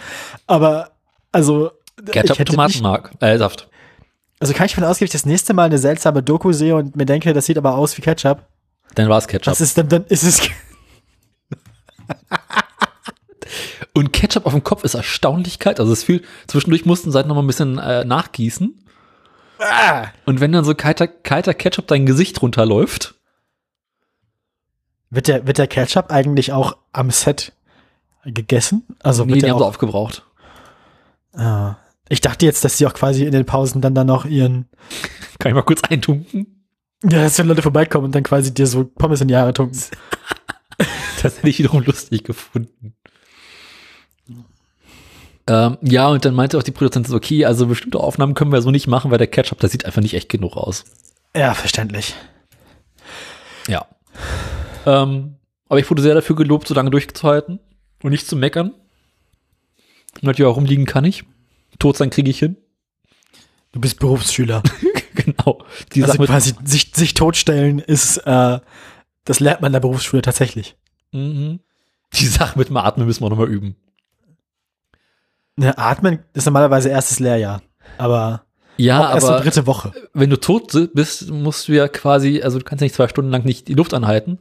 [0.45, 0.91] Aber,
[1.31, 1.71] also,
[2.11, 3.69] Ketchup und Tomatenmark, äh, Saft.
[4.39, 6.95] also kann ich davon ausgehen, wenn ich das nächste Mal eine seltsame Doku sehe und
[6.95, 8.45] mir denke, das sieht aber aus wie Ketchup.
[8.95, 9.59] Dann war es Ketchup.
[9.59, 10.41] Ist dann, dann ist es,
[13.93, 15.79] Und Ketchup auf dem Kopf ist erstaunlich kalt.
[15.79, 18.83] Also es fühlt, zwischendurch mussten sie halt noch mal ein bisschen äh, nachgießen.
[19.59, 23.15] ah, Und wenn dann so kalter, kalter Ketchup dein Gesicht runterläuft,
[25.11, 27.53] wird der, wird der Ketchup eigentlich auch am Set
[28.25, 28.83] gegessen?
[29.03, 30.23] Also nee, wird die haben sie auch, aufgebraucht.
[31.33, 31.75] ah.
[32.09, 34.67] Ich dachte jetzt, dass sie auch quasi in den Pausen dann dann noch ihren,
[35.39, 36.65] Kann ich mal kurz eintunken?
[37.03, 39.79] Ja, dass wenn Leute vorbeikommen und dann quasi dir so Pommes in die Haare tunken.
[41.21, 42.95] Das hätte ich wiederum lustig gefunden.
[45.47, 48.71] Ähm, ja, und dann meinte auch die Produzentin okay, also bestimmte Aufnahmen können wir so
[48.71, 50.85] nicht machen, weil der Ketchup, das sieht einfach nicht echt genug aus.
[51.35, 52.13] Ja, verständlich.
[53.67, 53.85] Ja.
[54.85, 55.35] Ähm,
[55.67, 57.59] aber ich wurde sehr dafür gelobt, so lange durchzuhalten
[58.03, 58.73] und nicht zu meckern.
[60.21, 61.23] Und ja, rumliegen kann ich.
[61.79, 62.57] Tot sein kriege ich hin.
[63.71, 64.61] Du bist Berufsschüler.
[65.15, 65.65] genau.
[65.93, 68.59] Die also quasi sich, sich totstellen ist, äh,
[69.25, 70.75] das lernt man in der Berufsschule tatsächlich.
[71.11, 71.59] Mhm.
[72.13, 73.75] Die Sache mit dem Atmen müssen wir nochmal üben.
[75.55, 77.61] Ne, Atmen ist normalerweise erstes Lehrjahr.
[77.97, 78.43] Aber
[78.77, 79.91] Ja, auch erst aber dritte Woche.
[80.13, 83.31] wenn du tot bist, musst du ja quasi, also du kannst ja nicht zwei Stunden
[83.31, 84.39] lang nicht die Luft anhalten.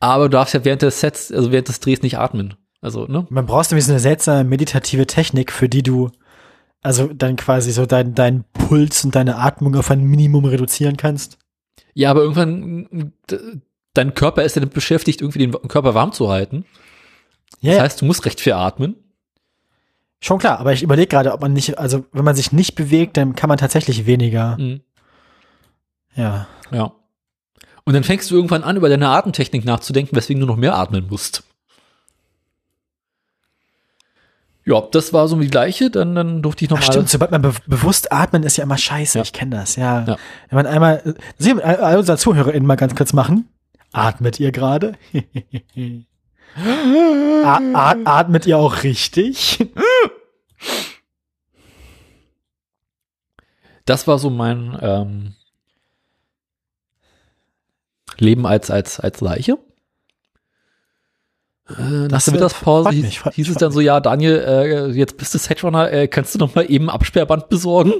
[0.00, 2.54] Aber du darfst ja während des Sets, also während des Drehs nicht atmen.
[2.82, 3.26] Also, ne?
[3.30, 6.10] Man brauchst nämlich so eine seltsame meditative Technik, für die du
[6.82, 11.38] also dann quasi so deinen deinen Puls und deine Atmung auf ein Minimum reduzieren kannst.
[11.94, 13.60] Ja, aber irgendwann, d-
[13.94, 16.64] dein Körper ist ja damit beschäftigt, irgendwie den Körper warm zu halten.
[17.60, 18.96] Ja, Das heißt, du musst recht viel atmen.
[20.20, 20.58] schon klar.
[20.58, 23.48] Aber ich überlege gerade, ob man nicht, also wenn man sich nicht bewegt, dann kann
[23.48, 24.56] man tatsächlich weniger.
[24.58, 24.80] Mhm.
[26.16, 26.46] Ja.
[26.72, 26.92] Ja.
[27.84, 31.06] Und dann fängst du irgendwann an, über deine Atemtechnik nachzudenken, weswegen du noch mehr atmen
[31.08, 31.44] musst.
[34.66, 36.92] Ja, das war so die gleiche, dann, dann durfte ich noch Ach mal.
[36.92, 39.18] stimmt, sobald man be bewusst atmen, ist ja immer scheiße.
[39.18, 39.24] Ja.
[39.24, 40.04] Ich kenne das, ja.
[40.04, 40.16] Ja.
[40.48, 43.48] Wenn man einmal, äh, Sie, all, all unsere ZuhörerInnen mal ganz kurz machen.
[43.92, 44.94] Atmet ihr gerade?
[47.44, 49.58] Atmet ihr auch richtig?
[53.84, 55.34] Das war so mein ähm,
[58.18, 59.58] Leben als, als, als Leiche.
[61.68, 65.34] Äh, nach der Mittagspause hieß, mich, hieß es dann so, ja, Daniel, äh, jetzt bist
[65.34, 67.94] du Setrunner, äh, kannst du noch mal eben Absperrband besorgen?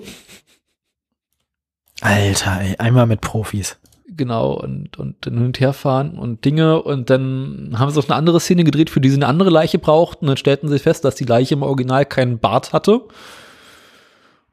[2.01, 3.79] Alter, ey, einmal mit Profis.
[4.07, 6.83] Genau, und, und dann hin und her fahren und Dinge.
[6.83, 9.79] Und dann haben sie auch eine andere Szene gedreht, für die sie eine andere Leiche
[9.79, 10.27] brauchten.
[10.27, 13.01] Und dann stellten sie fest, dass die Leiche im Original keinen Bart hatte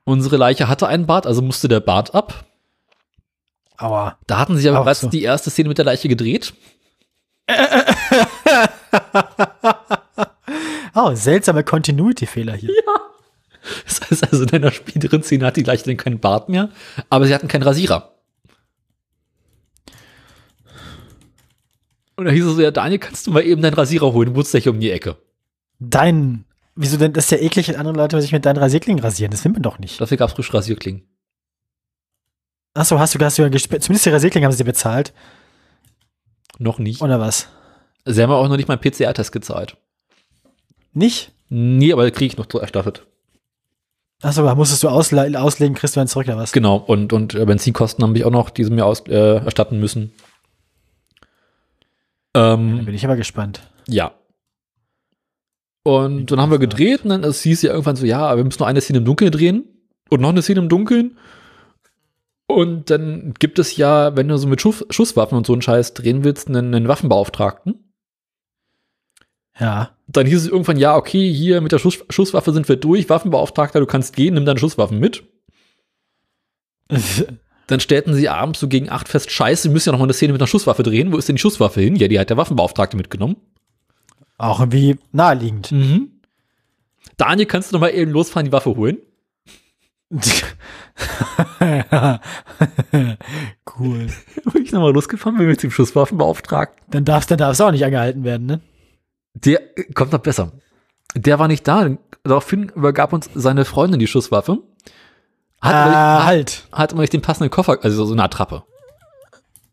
[0.03, 2.45] Unsere Leiche hatte einen Bart, also musste der Bart ab.
[3.77, 4.17] Aua.
[4.27, 5.09] Da hatten sie aber bereits so.
[5.09, 6.53] die erste Szene mit der Leiche gedreht.
[10.93, 12.73] Oh, seltsame Continuity-Fehler hier.
[13.85, 16.69] Das heißt also, in einer späteren Szene hat die Leiche keinen Bart mehr,
[17.09, 18.15] aber sie hatten keinen Rasierer.
[22.15, 24.29] Und da hieß es so, ja, Daniel, kannst du mal eben deinen Rasierer holen?
[24.29, 25.17] Du wohnst gleich um die Ecke.
[25.79, 26.45] Dein,
[26.75, 29.31] wieso denn, das ist ja eklig, wenn andere Leute sich mit deinen Rasierklingen rasieren.
[29.31, 30.01] Das will man doch nicht.
[30.01, 31.07] Dafür gab es frisch Rasierklingen.
[32.73, 35.13] Achso, hast du, hast du ja zumindest die Rasierklingen haben sie dir bezahlt.
[36.57, 37.01] Noch nicht.
[37.01, 37.47] Oder was?
[38.05, 39.77] Sie haben auch noch nicht meinen PCR-Test gezahlt.
[40.93, 41.31] Nicht?
[41.49, 43.05] Nee, aber kriege ich noch erstattet.
[44.21, 46.51] Achso, da musstest du ausle auslegen, kriegst du dann zurück oder was?
[46.51, 50.13] Genau, und, und äh, Benzinkosten haben mich auch noch diese mir aus, äh, erstatten müssen.
[52.35, 53.61] Ähm, bin ich aber gespannt.
[53.87, 54.13] ja.
[55.83, 58.59] Und dann haben wir gedreht und dann es hieß ja irgendwann so, ja, wir müssen
[58.59, 59.63] noch eine Szene im Dunkeln drehen
[60.11, 61.17] und noch eine Szene im Dunkeln.
[62.45, 65.95] Und dann gibt es ja, wenn du so mit Schuss, Schusswaffen und so einen Scheiß
[65.95, 67.90] drehen willst, einen, einen Waffenbeauftragten.
[69.59, 69.91] Ja.
[70.07, 73.79] Dann hieß es irgendwann, ja, okay, hier mit der Schuss, Schusswaffe sind wir durch, Waffenbeauftragter,
[73.79, 75.23] du kannst gehen, nimm deine Schusswaffen mit.
[77.67, 80.13] Dann stellten sie abends so gegen acht fest, scheiße, wir müssen ja noch mal eine
[80.13, 81.13] Szene mit einer Schusswaffe drehen.
[81.13, 81.95] Wo ist denn die Schusswaffe hin?
[81.95, 83.37] Ja, die hat der Waffenbeauftragte mitgenommen.
[84.37, 85.71] Auch irgendwie naheliegend.
[85.71, 86.19] Mhm.
[87.15, 88.97] Daniel, kannst du noch mal eben losfahren, die Waffe holen?
[93.79, 94.07] cool.
[94.53, 96.83] Bin ich nochmal losgefahren, bin mit dem Schusswaffenbeauftragten.
[96.91, 98.59] Dann darfst dann darfst du auch nicht angehalten werden, ne?
[99.33, 100.51] Der äh, kommt noch besser.
[101.15, 101.89] Der war nicht da.
[102.23, 104.59] Daraufhin übergab uns seine Freundin die Schusswaffe.
[105.61, 106.67] Hat, aber, ah, hat, halt.
[106.71, 108.63] hat aber nicht den passenden Koffer, also so eine Attrappe.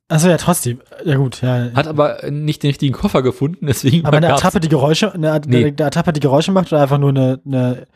[0.09, 0.81] Achso, ja, trotzdem.
[1.05, 1.71] Ja, gut, ja.
[1.75, 5.67] Hat aber nicht den richtigen Koffer gefunden, deswegen aber eine Attrappe, die Geräusche, eine, Nee.
[5.67, 7.87] eine Attrappe, die Geräusche macht oder einfach nur eine, eine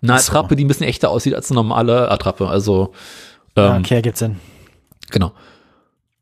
[0.00, 0.32] Eine so.
[0.32, 2.48] Attrappe, die ein bisschen echter aussieht als eine normale Attrappe.
[2.48, 2.92] Also,
[3.54, 4.36] ähm, ah, okay, gibt's Sinn.
[5.10, 5.32] genau.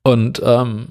[0.02, 0.89] Und ähm,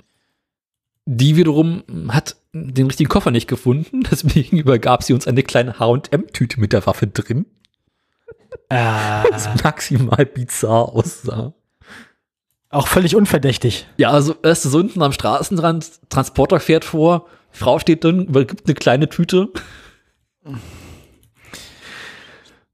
[1.06, 6.60] die wiederum hat den richtigen Koffer nicht gefunden, deswegen übergab sie uns eine kleine H&M-Tüte
[6.60, 7.46] mit der Waffe drin,
[8.70, 11.54] Ah, das maximal bizarr aussah.
[12.70, 13.86] auch völlig unverdächtig.
[13.98, 18.74] Ja, also erst so unten am Straßenrand, Transporter fährt vor, Frau steht drin, übergibt eine
[18.76, 19.50] kleine Tüte.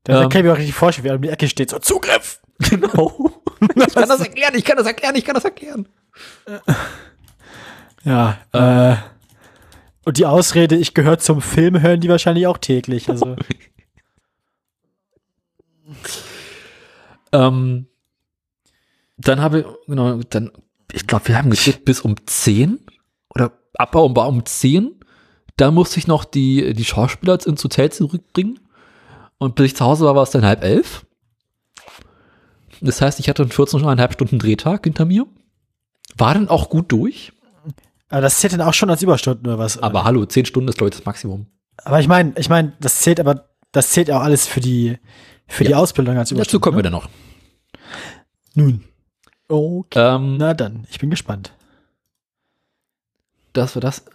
[0.04, 0.30] Da Ähm.
[0.30, 2.40] kann ich mir auch richtig vorstellen, wie er um die Ecke steht, so Zugriff!
[2.70, 3.32] Genau.
[3.76, 5.88] Ich kann das erklären, ich kann das erklären, ich kann das erklären.
[8.04, 8.96] Ja, äh,
[10.12, 13.08] und die Ausrede, ich gehöre zum Film, hören die wahrscheinlich auch täglich.
[13.08, 13.38] Also,
[17.32, 17.88] Ähm,
[19.16, 20.52] dann habe ich, genau, dann,
[20.92, 22.86] ich glaube, wir haben gedreht bis um 10
[23.34, 25.00] oder Abbau und Bau um 10.
[25.56, 28.60] Da musste ich noch die, die Schauspieler ins Hotel zurückbringen.
[29.38, 31.06] Und bis ich zu Hause war, war es dann halb elf.
[32.82, 35.26] Das heißt, ich hatte 14,5 Stunden Drehtag hinter mir.
[36.18, 37.32] War dann auch gut durch.
[38.12, 39.82] Aber das zählt dann auch schon als Überstunden oder was?
[39.82, 41.48] Aber hallo, 10 Stunden ist, glaube ich, das Maximum.
[41.84, 44.98] aber ich meine, ich meine, das zählt aber, das zählt auch alles für die,
[45.48, 45.78] für die Ja.
[45.78, 46.48] Ausbildung als Überstunden.
[46.52, 46.92] Dazu kommen wir ne?
[46.92, 47.10] dann noch.
[48.54, 48.84] Nun.
[49.48, 50.16] Okay.
[50.16, 51.54] Ähm, Na dann, ich bin gespannt.
[53.54, 54.06] Das war das.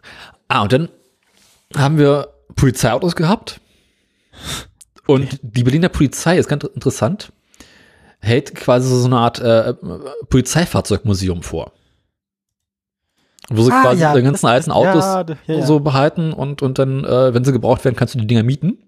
[0.48, 0.88] Ah, und dann
[1.76, 3.60] haben wir Polizeiautos gehabt.
[5.06, 7.32] Und die Berliner Polizei ist ganz interessant,
[8.20, 9.74] hält quasi so eine Art äh,
[10.30, 11.72] Polizeifahrzeugmuseum vor.
[13.48, 15.64] Wo sie Ah, quasi ja, die ganzen alten Autos ja, ja.
[15.66, 18.78] so behalten und, und dann, äh, wenn sie gebraucht werden, kannst du die Dinger mieten.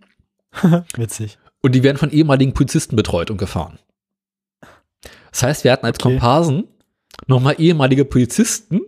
[0.97, 1.39] Witzig.
[1.62, 3.78] Und die werden von ehemaligen Polizisten betreut und gefahren.
[5.30, 6.14] Das heißt, wir hatten als Okay.
[6.14, 6.64] Komparsen
[7.26, 8.80] nochmal ehemalige Polizisten,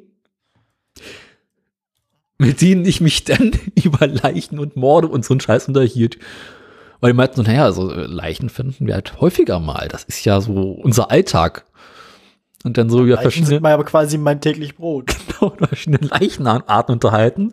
[2.39, 3.53] mit denen ich mich dann
[3.83, 6.19] über Leichen und Morde und so einen Scheiß unterhielt.
[7.01, 9.89] Weil die meinten so, naja, so äh, Leichen finden wir halt häufiger mal.
[9.89, 11.65] Das ist ja so unser Alltag.
[12.65, 15.17] Und dann so über Leichen sind verschiedene, mal aber quasi mein täglich Brot.
[15.41, 17.53] genau, verschiedene Leichenarten unterhalten.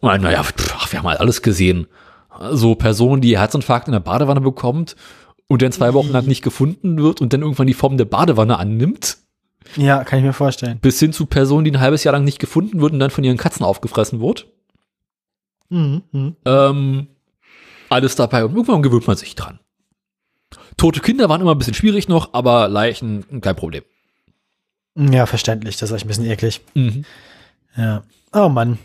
[0.00, 1.86] Und dann, naja, pff, wir haben halt alles gesehen.
[2.52, 4.96] So Personen, die Herzinfarkt in der Badewanne bekommt
[5.48, 8.58] und dann zwei Wochen lang nicht gefunden wird und dann irgendwann die Form der Badewanne
[8.58, 9.18] annimmt,
[9.76, 10.78] Ja, kann ich mir vorstellen.
[10.80, 13.24] bis hin zu Personen, die ein halbes Jahr lang nicht gefunden wird und dann von
[13.24, 14.46] ihren Katzen aufgefressen wird.
[15.68, 16.36] Mhm, mhm.
[16.44, 17.06] Ähm,
[17.90, 19.58] alles dabei und irgendwann gewöhnt man sich dran.
[20.76, 23.82] Tote Kinder waren immer ein bisschen schwierig noch, aber Leichen kein Problem.
[24.98, 25.76] Ja, verständlich.
[25.76, 26.60] Das ist echt ein bisschen eklig.
[26.74, 27.04] Mhm.
[27.76, 28.02] Ja.
[28.32, 28.78] Oh Mann.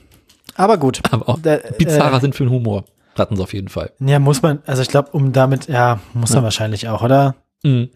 [0.56, 1.02] Aber gut.
[1.12, 2.86] Aber auch Da- bizarrer äh, sind für den Humor.
[3.18, 3.92] Hatten sie auf jeden Fall.
[4.00, 6.44] Ja, muss man, also ich glaube, um damit, ja, muss man Ja.
[6.44, 7.36] wahrscheinlich auch, oder?
[7.64, 7.90] Mhm.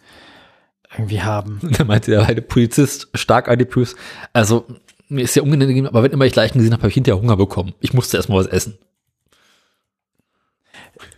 [0.98, 1.60] Irgendwie haben.
[1.78, 3.96] Dann meinte der eine Polizist, stark adipös,
[4.34, 4.66] also
[5.10, 7.38] mir ist ja unangenehm, aber wenn immer ich Leichen gesehen habe, habe ich hinterher Hunger
[7.38, 7.74] bekommen.
[7.82, 8.78] Ich musste erstmal was essen.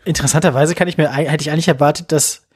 [0.06, 2.48] Interessanterweise kann ich mir, hätte ich eigentlich erwartet, dass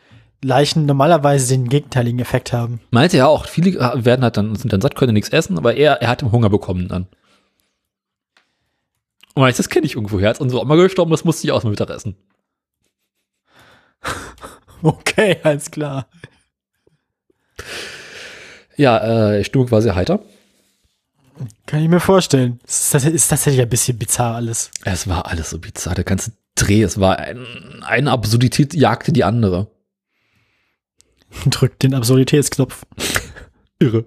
[0.44, 2.80] Leichen normalerweise den gegenteiligen Effekt haben.
[2.92, 6.02] Meinte er auch, viele werden halt dann, sind dann satt, können nichts essen, aber er,
[6.02, 7.08] er hat Hunger bekommen dann.
[9.36, 10.20] Und das kenne ich irgendwo.
[10.20, 12.16] Er hat unsere Oma gestorben, das musste ich auch mal Mittagessen.
[14.86, 16.08] Okay, alles klar.
[18.76, 20.20] Ja, äh, Stimmung war sehr heiter.
[21.66, 22.60] Kann ich mir vorstellen.
[22.66, 24.72] Das ist, ist tatsächlich ein bisschen bizarr alles.
[24.84, 27.46] Es war alles so bizarr, der ganze Dreh, es war ein,
[27.82, 29.68] eine Absurdität jagte die andere.
[31.50, 32.86] Drückt den Absurditätsknopf.
[33.80, 34.06] Irre.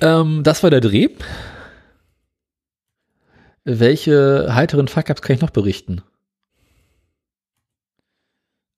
[0.00, 1.08] Ähm, das war der Dreh.
[3.64, 6.02] Welche heiteren Fuck-Ups kann ich noch berichten?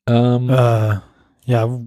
[0.09, 0.99] Ähm, Äh,
[1.45, 1.81] ja,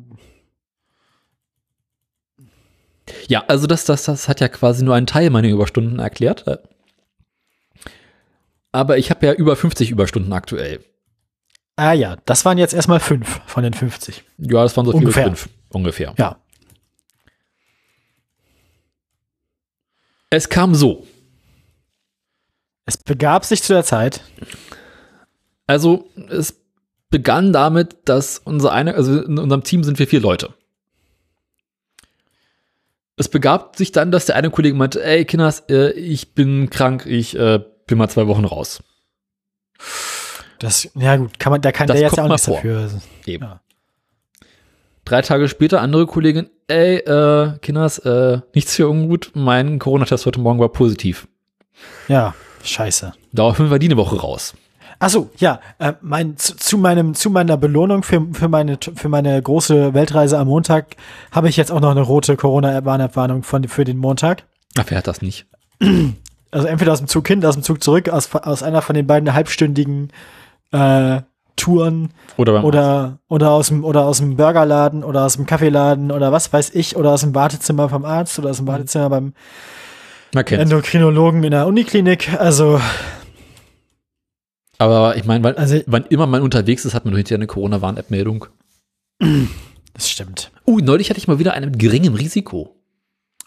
[3.27, 6.45] Ja, also das, das, das hat ja quasi nur einen Teil meiner Überstunden erklärt.
[8.71, 10.83] Aber ich habe ja über 50 Überstunden aktuell.
[11.75, 14.23] Ah ja, das waren jetzt erstmal fünf von den 50.
[14.37, 15.25] Ja, das waren so Ungefähr.
[15.25, 15.49] fünf.
[15.69, 16.13] Ungefähr.
[16.17, 16.37] Ja.
[20.29, 21.05] Es kam so.
[22.85, 24.21] Es begab sich zu der Zeit.
[25.67, 26.59] Also es
[27.09, 30.53] begann damit, dass unser eine, also in unserem Team sind wir vier Leute.
[33.15, 37.05] Es begab sich dann, dass der eine Kollege meinte, ey Kinders, äh, ich bin krank,
[37.05, 38.83] ich äh, bin mal zwei Wochen raus.
[40.63, 42.55] Das, ja gut, kann man, da kann Das der jetzt auch nichts vor.
[42.55, 42.89] dafür.
[43.25, 43.43] Eben.
[43.43, 43.59] Ja.
[45.05, 50.39] Drei Tage später andere Kollegin, ey, äh, Kinders, äh, nichts für ungut, mein Corona-Test heute
[50.39, 51.27] Morgen war positiv.
[52.07, 52.33] Ja,
[52.63, 53.13] scheiße.
[53.33, 54.53] Daraufhin war die eine Woche raus.
[54.99, 59.41] Achso, ja, äh, mein, zu, zu meinem, zu meiner Belohnung für, für meine, für meine
[59.41, 60.95] große Weltreise am Montag
[61.31, 64.43] habe ich jetzt auch noch eine rote Corona-Warnabwarnung für den Montag.
[64.77, 65.45] Ach, wer hat das nicht?
[66.51, 69.05] Also entweder aus dem Zug hin, aus dem Zug zurück, aus, aus einer von den
[69.05, 70.13] beiden halbstündigen
[70.73, 71.21] äh,
[71.55, 76.31] Touren Oder oder, oder aus dem, oder aus dem Burgerladen oder aus dem Kaffeeladen oder
[76.31, 79.33] was weiß ich, oder aus dem Wartezimmer vom Arzt oder aus dem Wartezimmer beim.
[80.33, 82.33] Endokrinologen in der Uniklinik.
[82.39, 82.81] Also,
[84.79, 88.47] Aber ich meine, wann, Also- wann immer man unterwegs ist, hat man hinterher eine Corona-Warn-App-Meldung.
[89.93, 90.51] das stimmt.
[90.67, 92.75] Uh, neulich hatte ich mal wieder eine mit geringem Risiko.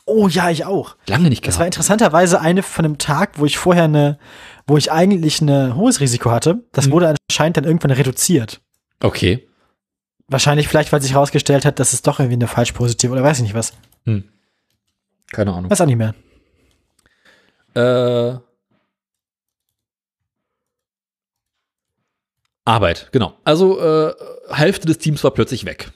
[0.07, 0.95] Oh ja, ich auch.
[1.09, 1.75] Lange nicht Das war gehabt.
[1.75, 4.19] interessanterweise eine von einem Tag, wo ich vorher eine,
[4.67, 6.65] wo ich eigentlich ein hohes Risiko hatte.
[6.73, 6.93] Das Mhm.
[6.93, 8.61] wurde anscheinend dann irgendwann reduziert.
[9.01, 9.47] Okay.
[10.29, 13.39] Wahrscheinlich vielleicht, weil sich herausgestellt hat, dass es doch irgendwie eine falsch positive oder weiß
[13.39, 13.73] ich nicht was.
[15.33, 15.71] Keine Ahnung.
[15.71, 16.15] Weiß auch nicht mehr.
[17.75, 18.39] Äh,
[22.65, 23.35] Arbeit, genau.
[23.45, 24.15] Also äh,
[24.51, 25.93] Hälfte des Teams war plötzlich weg.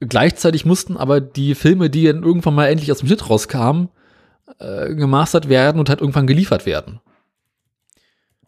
[0.00, 3.90] Gleichzeitig mussten aber die Filme, die dann irgendwann mal endlich aus dem Schnitt rauskamen,
[4.58, 7.00] äh, gemastert werden und halt irgendwann geliefert werden.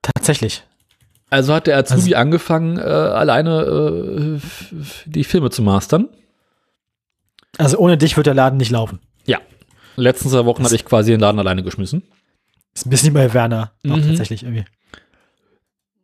[0.03, 0.65] Tatsächlich.
[1.31, 4.41] Also hat der Azubi angefangen, äh, alleine äh,
[5.07, 6.09] die Filme zu mastern.
[7.59, 8.99] Also ohne dich wird der Laden nicht laufen.
[9.27, 9.39] Ja.
[9.97, 12.03] Letzten zwei Wochen habe ich quasi den Laden alleine geschmissen.
[12.75, 13.73] Ist ein bisschen bei Werner.
[13.89, 14.09] Auch Mhm.
[14.09, 14.65] tatsächlich irgendwie.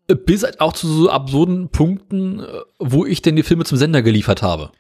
[0.07, 2.47] Bis halt auch zu so absurden Punkten, äh,
[2.79, 4.71] wo ich denn die Filme zum Sender geliefert habe.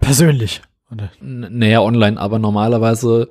[0.00, 0.62] Persönlich.
[1.20, 3.28] Naja, online, aber normalerweise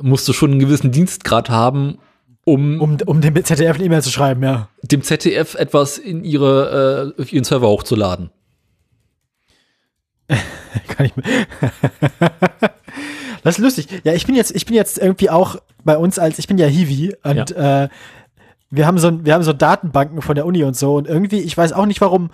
[0.00, 1.98] musst du schon einen gewissen Dienstgrad haben,
[2.44, 4.68] um, Um, um dem ZDF eine E-Mail zu schreiben, ja.
[4.82, 8.30] dem ZDF etwas in ihre, äh, auf ihren Server hochzuladen.
[10.88, 11.22] Kann ich mir.
[13.42, 13.88] das ist lustig.
[14.04, 16.66] Ja, ich bin jetzt, ich bin jetzt irgendwie auch bei uns als, ich bin ja
[16.66, 17.88] Hiwi und äh,
[18.70, 21.56] wir haben so, wir haben so Datenbanken von der Uni und so und irgendwie, ich
[21.56, 22.30] weiß auch nicht warum,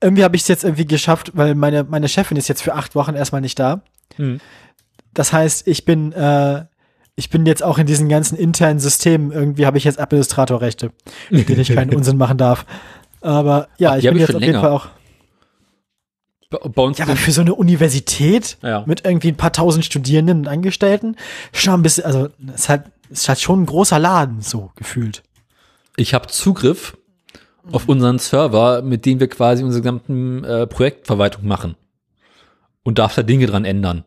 [0.00, 2.94] irgendwie habe ich es jetzt irgendwie geschafft, weil meine, meine Chefin ist jetzt für acht
[2.94, 3.82] Wochen erstmal nicht da.
[4.16, 4.40] Hm.
[5.14, 6.64] Das heißt, ich bin, äh,
[7.16, 10.90] ich bin jetzt auch in diesen ganzen internen Systemen, irgendwie habe ich jetzt Administratorrechte,
[11.30, 12.64] mit denen ich keinen Unsinn machen darf.
[13.20, 14.60] Aber ja, Ach, ich bin ich jetzt auf jeden länger.
[14.62, 14.88] Fall auch.
[16.50, 18.82] Bei, uns Ja, aber für so eine Universität Ja.
[18.86, 21.16] mit irgendwie ein paar tausend Studierenden und Angestellten
[21.52, 24.70] schon ein bisschen, also es ist halt, es ist halt schon ein großer Laden, so
[24.74, 25.22] gefühlt.
[25.96, 26.96] ich habe Zugriff
[27.72, 31.76] auf unseren Server, mit dem wir quasi unsere gesamten äh, Projektverwaltung machen.
[32.82, 34.04] Und darf da Dinge dran ändern.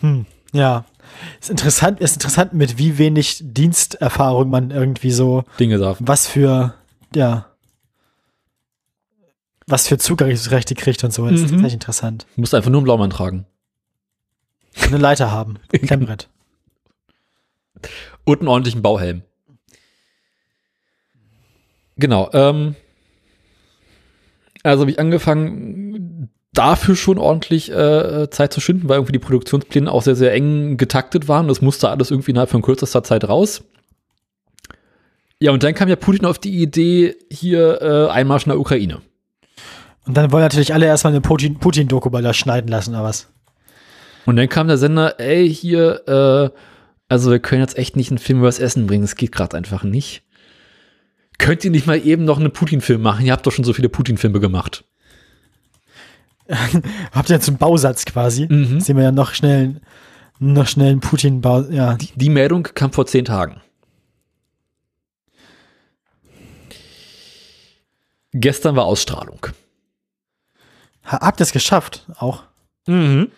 [0.00, 0.84] Hm, ja.
[1.40, 5.98] Ist interessant, ist interessant, mit wie wenig Diensterfahrung man irgendwie so, Dinge darf.
[6.00, 6.74] was für,
[7.14, 7.46] ja,
[9.66, 11.24] was für Zugriffsrechte kriegt und so.
[11.24, 11.48] Das ist Mhm.
[11.50, 12.26] tatsächlich interessant.
[12.34, 13.46] Du musst einfach nur einen Blaumann tragen.
[14.82, 16.28] Eine Leiter haben, Klemmbrett.
[18.24, 19.22] Und einen ordentlichen Bauhelm.
[21.96, 22.30] Genau.
[22.32, 22.74] Ähm,
[24.62, 29.90] also habe ich angefangen, dafür schon ordentlich äh, Zeit zu schinden, weil irgendwie die Produktionspläne
[29.90, 31.48] auch sehr, sehr eng getaktet waren.
[31.48, 33.64] Das musste alles irgendwie innerhalb von kürzester Zeit raus.
[35.40, 39.02] Ja, und dann kam ja Putin auf die Idee, hier äh, Einmarsch in der Ukraine.
[40.06, 43.28] Und dann wollen natürlich alle erstmal eine Putin- Putin-Doku bei das schneiden lassen, oder was?
[44.26, 46.58] Und dann kam der Sender, ey, hier, äh,
[47.08, 49.56] also wir können jetzt echt nicht einen Film über das Essen bringen, das geht gerade
[49.56, 50.22] einfach nicht.
[51.38, 53.24] Könnt ihr nicht mal eben noch einen Putin-Film machen?
[53.26, 54.84] Ihr habt doch schon so viele Putin-Filme gemacht.
[57.12, 58.46] Habt ihr jetzt einen Bausatz quasi?
[58.48, 58.78] Mhm.
[58.80, 59.80] Sehen wir ja noch schnell,
[60.38, 61.94] noch schnell einen Putin-Bau, ja.
[61.94, 63.60] Die, die Meldung kam vor zehn Tagen.
[68.32, 69.46] Gestern war Ausstrahlung.
[71.06, 72.06] Ha- Habt ihr es geschafft?
[72.18, 72.42] Auch.
[72.86, 73.30] Mhm.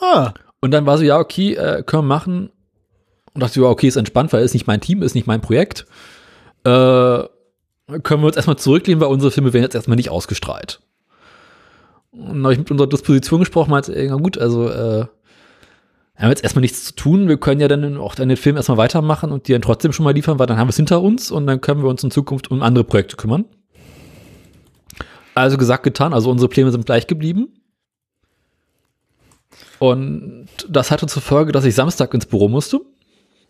[0.00, 0.32] Ah.
[0.60, 2.50] Und dann war so, ja, okay, äh, können wir machen.
[3.34, 5.86] Und dachte, ja, okay, ist entspannt, weil ist nicht mein Team, ist nicht mein Projekt.
[6.64, 7.28] Äh,
[8.02, 10.80] können wir uns erstmal zurücklehnen, weil unsere Filme werden jetzt erstmal nicht ausgestrahlt.
[12.12, 15.06] Und habe ich mit unserer Disposition gesprochen, meinte, na gut, also äh,
[16.20, 17.28] wir haben jetzt erstmal nichts zu tun.
[17.28, 20.04] Wir können ja dann auch dann den Film erstmal weitermachen und die dann trotzdem schon
[20.04, 22.10] mal liefern, weil dann haben wir es hinter uns und dann können wir uns in
[22.10, 23.46] Zukunft um andere Projekte kümmern.
[25.34, 27.48] Also gesagt, getan, also unsere Pläne sind gleich geblieben.
[29.78, 32.80] Und das hatte zur Folge, dass ich Samstag ins Büro musste,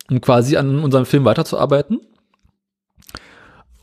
[0.09, 2.01] um quasi an unserem Film weiterzuarbeiten.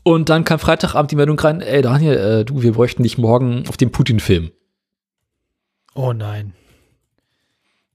[0.08, 3.64] Und dann kam Freitagabend die Meldung rein, ey Daniel, äh, du, wir bräuchten dich morgen
[3.68, 4.50] auf dem Putin-Film.
[5.94, 6.54] Oh nein.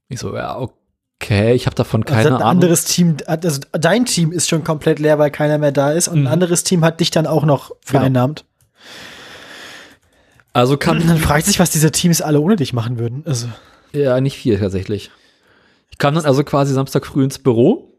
[0.08, 2.48] Ich so, ja, okay, ich habe davon keine also ein Ahnung.
[2.48, 6.20] anderes Team, also dein Team ist schon komplett leer, weil keiner mehr da ist und
[6.20, 6.26] Mhm.
[6.28, 8.44] ein anderes Team hat dich dann auch noch vereinnahmt.
[10.52, 13.24] Also kam Dann fragt sich, was diese Teams alle ohne dich machen würden.
[13.26, 13.48] Also,
[13.92, 15.10] Ja, nicht viel tatsächlich.
[15.90, 17.92] Ich kam dann also quasi Samstag früh ins Büro,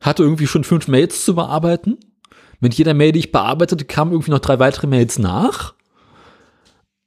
[0.00, 1.98] hatte irgendwie schon fünf Mails zu bearbeiten.
[2.64, 5.74] Mit jeder Mail, die ich bearbeitete, kamen irgendwie noch drei weitere Mails nach.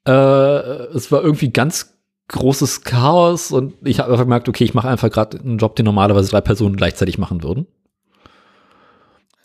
[0.07, 1.95] Äh, es war irgendwie ganz
[2.27, 5.85] großes Chaos und ich habe einfach gemerkt, okay, ich mache einfach gerade einen Job, den
[5.85, 7.65] normalerweise drei Personen gleichzeitig machen würden.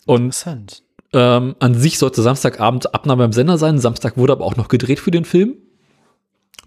[0.05, 0.45] Und
[1.13, 3.79] ähm, an sich sollte Samstagabend Abnahme beim Sender sein.
[3.79, 5.55] Samstag wurde aber auch noch gedreht für den Film,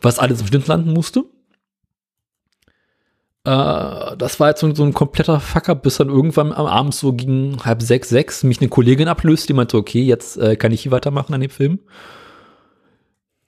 [0.03, 1.23] was alles im Schnitt landen musste.
[3.47, 7.13] Äh, das war jetzt so, so ein kompletter Fuck-up, bis dann irgendwann am Abend so
[7.13, 10.83] gegen halb sechs, sechs mich eine Kollegin ablöst, die meinte, okay, jetzt äh, kann ich
[10.83, 11.79] hier weitermachen an dem Film.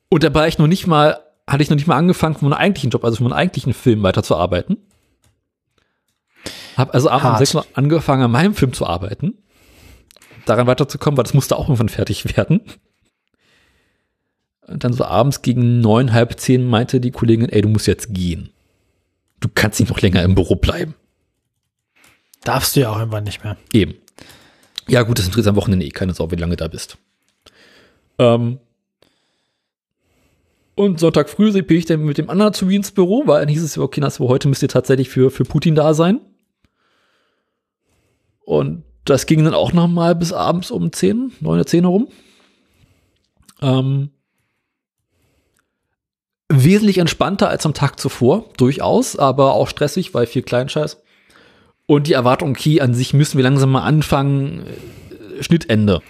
[0.09, 2.91] Und dabei ich noch nicht mal, hatte ich noch nicht mal angefangen, von meinem eigentlichen
[2.91, 4.79] Job, also von meinem eigentlichen Film weiterzuarbeiten.
[6.77, 9.35] Hab also abends um sechs Uhr angefangen, an meinem Film zu arbeiten
[10.49, 12.61] daran weiterzukommen, weil das musste auch irgendwann fertig werden.
[14.67, 18.15] Und dann so abends gegen neun, halb zehn meinte die Kollegin, ey, du musst jetzt
[18.15, 18.51] gehen.
[19.41, 20.95] Du kannst nicht noch länger im Büro bleiben.
[22.45, 23.57] Darfst du ja auch irgendwann nicht mehr.
[23.73, 23.95] Eben.
[24.89, 26.97] Ja, gut, das interessiert am Wochenende eh keine Sau, wie lange du da bist.
[28.19, 28.59] Ähm.
[30.75, 33.63] Und Sonntag früh bin ich dann mit dem anderen Azubi ins Büro, weil dann hieß
[33.63, 36.21] es ja, okay, das heute müsst ihr tatsächlich für, für Putin da sein.
[38.41, 42.09] Und das ging dann auch noch mal bis abends um 10, 9, 10 herum.
[43.61, 44.11] Ähm,
[46.49, 51.03] wesentlich entspannter als am Tag zuvor, durchaus, aber auch stressig, weil viel Kleinscheiß.
[51.87, 54.67] Und die Erwartung, okay, an sich müssen wir langsam mal anfangen,
[55.39, 56.03] äh, Schnittende.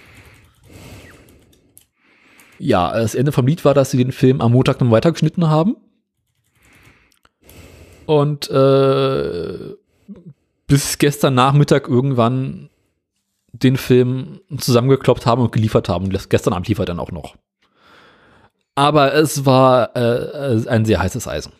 [2.57, 5.77] Ja, das Ende vom Lied war, dass sie den Film am Montag noch weitergeschnitten haben.
[8.05, 9.75] Und äh,
[10.67, 12.69] bis gestern Nachmittag irgendwann
[13.53, 16.09] den Film zusammengekloppt haben und geliefert haben.
[16.11, 17.35] Das gestern Abend liefert dann auch noch.
[18.79, 21.51] Aber es war äh, ein sehr heißes Eisen.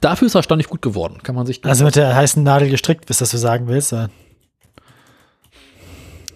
[0.00, 1.64] Dafür ist er erstaunlich gut geworden, kann man sich.
[1.64, 3.92] Also mit der heißen Nadel gestrickt, bis das du sagen willst.
[3.92, 4.08] ja.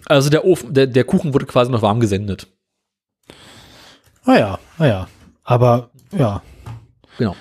[0.05, 2.47] Also der Ofen, der, der Kuchen wurde quasi noch warm gesendet.
[4.23, 5.07] Ah ja, ah ja.
[5.43, 6.41] Aber ja,
[7.17, 7.35] Genau.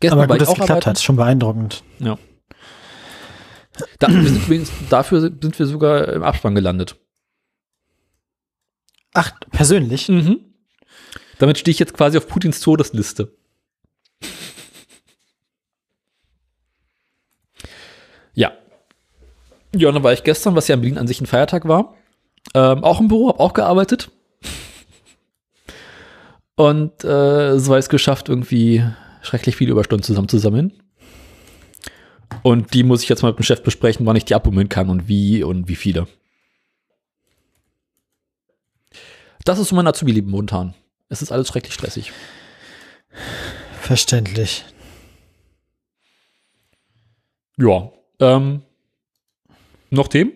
[0.00, 0.90] Gestern aber gut, dass es geklappt arbeiten.
[0.90, 1.00] hat.
[1.00, 1.82] Schon beeindruckend.
[2.00, 2.18] Ja.
[4.00, 6.96] Da, sind übrigens, dafür sind wir sogar im Abspann gelandet.
[9.14, 10.08] Ach, persönlich?
[10.08, 10.40] Mhm.
[11.38, 13.32] Damit stehe ich jetzt quasi auf Putins Todesliste.
[18.34, 18.52] Ja.
[19.74, 21.94] Ja, dann war ich gestern, was ja in Berlin an sich ein Feiertag war,
[22.54, 24.10] ähm, auch im Büro, habe auch gearbeitet.
[26.56, 28.84] Und äh, so ich es geschafft, irgendwie
[29.22, 30.72] schrecklich viele Überstunden zusammenzusammeln.
[32.42, 34.88] Und die muss ich jetzt mal mit dem Chef besprechen, wann ich die abbummeln kann
[34.88, 36.06] und wie und wie viele.
[39.44, 40.74] Das ist so mein Azubi-Leben momentan.
[41.08, 42.12] Es ist alles schrecklich stressig.
[43.80, 44.64] Verständlich.
[47.58, 47.92] Ja.
[48.20, 48.62] Ähm,
[49.90, 50.32] noch Themen?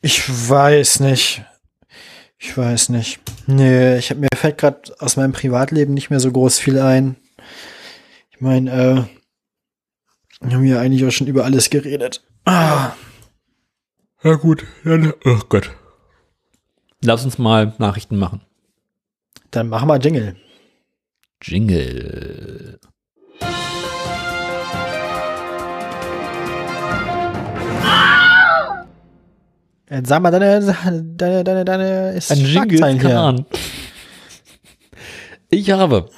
[0.00, 1.44] Ich weiß nicht.
[2.38, 3.20] Ich weiß nicht.
[3.46, 7.16] Nee, ich hab, mir fällt gerade aus meinem Privatleben nicht mehr so groß viel ein.
[8.30, 9.04] Ich meine, äh,
[10.40, 12.24] wir haben ja eigentlich auch schon über alles geredet.
[12.46, 12.92] Ah,
[14.22, 15.70] Ja gut, dann, oh Gott.
[17.02, 18.42] Lass uns mal Nachrichten machen.
[19.50, 20.36] Dann machen wir Jingle.
[21.42, 22.78] Jingle.
[29.88, 30.60] Jetzt sag mal deine,
[31.16, 33.16] deine, deine, deine ist Ein Jingle.
[33.16, 33.46] Ahnung.
[35.48, 36.08] Ich habe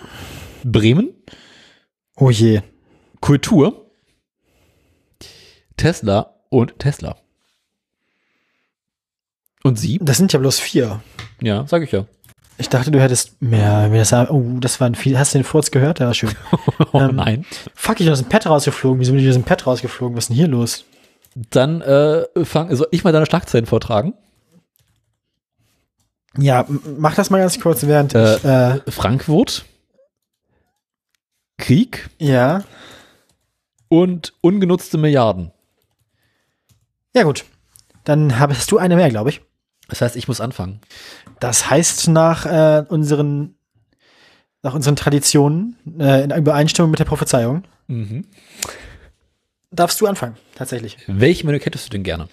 [0.62, 1.14] Bremen,
[2.16, 2.60] Oh je.
[3.20, 3.90] Kultur,
[5.76, 7.16] Tesla und Tesla.
[9.64, 9.98] Und Sie?
[10.02, 11.00] Das sind ja bloß vier.
[11.40, 12.06] Ja, sag ich ja.
[12.58, 13.88] Ich dachte, du hättest mehr.
[13.88, 15.18] das, oh, das waren viel.
[15.18, 15.98] Hast du den Furz gehört?
[16.00, 16.30] Der war schön.
[16.92, 17.46] Oh Ähm, nein.
[17.74, 19.00] Fuck, ich bin aus dem Pad rausgeflogen.
[19.00, 20.16] Wieso bin ich aus dem Pad rausgeflogen?
[20.16, 20.84] Was ist denn hier los?
[21.34, 24.12] Dann äh, fang, soll ich mal deine Schlagzeilen vortragen?
[26.36, 26.66] Ja,
[26.98, 28.44] mach das mal ganz kurz, während Äh, ich.
[28.44, 29.64] Äh, Frankfurt,
[31.56, 32.64] Krieg ja.
[33.88, 35.50] und ungenutzte Milliarden.
[37.14, 37.44] Ja, gut.
[38.04, 39.40] Dann hast du eine mehr, glaube ich.
[39.92, 40.80] Das heißt, ich muss anfangen.
[41.38, 43.56] Das heißt, nach äh, unseren
[44.62, 48.24] nach unseren Traditionen, äh, in Übereinstimmung mit der Prophezeiung, Mhm.
[49.70, 50.96] darfst du anfangen, tatsächlich.
[51.08, 52.28] Welche Menü hättest du denn gerne?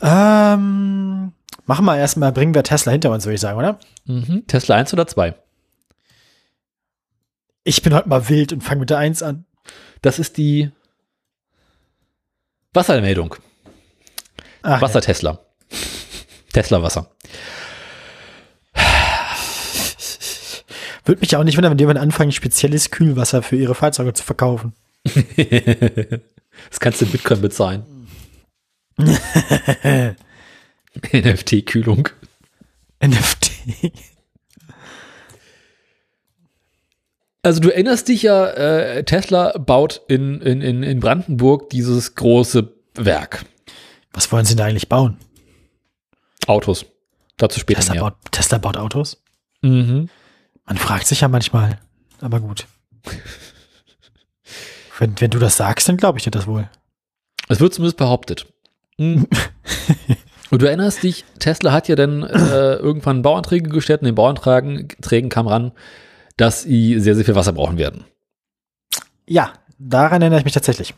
[0.00, 1.32] Ähm,
[1.66, 3.80] machen wir erstmal, bringen wir Tesla hinter uns, würde ich sagen, oder?
[4.04, 4.44] Mhm.
[4.46, 5.34] Tesla 1 oder 2?
[7.64, 9.46] Ich bin heute mal wild und fange mit der 1 an.
[10.00, 10.70] Das ist die
[12.72, 13.34] Wassermeldung.
[14.64, 15.38] Ach, Wasser Tesla.
[16.52, 17.10] Tesla Wasser.
[21.04, 24.24] Würde mich auch nicht wundern, wenn die irgendwann anfangen, spezielles Kühlwasser für ihre Fahrzeuge zu
[24.24, 24.72] verkaufen.
[26.70, 27.84] Das kannst du in Bitcoin bezahlen.
[31.12, 32.08] NFT-Kühlung.
[33.04, 33.50] NFT.
[37.42, 43.44] Also du erinnerst dich ja, äh, Tesla baut in, in, in Brandenburg dieses große Werk.
[44.14, 45.18] Was wollen sie denn eigentlich bauen?
[46.46, 46.86] Autos.
[47.36, 48.02] Dazu später Tesla mehr.
[48.04, 49.22] baut, Tesla baut Autos?
[49.60, 50.08] Mhm.
[50.64, 51.78] Man fragt sich ja manchmal.
[52.20, 52.66] Aber gut.
[54.98, 56.70] Wenn, wenn du das sagst, dann glaube ich dir das wohl.
[57.48, 58.46] Es wird zumindest behauptet.
[58.96, 59.26] Mhm.
[60.50, 64.14] Und du erinnerst dich, Tesla hat ja dann äh, irgendwann Bauanträge gestellt und in den
[64.14, 65.72] Bauanträgen Trägen kam ran,
[66.36, 68.04] dass sie sehr, sehr viel Wasser brauchen werden.
[69.26, 70.94] Ja, daran erinnere ich mich tatsächlich.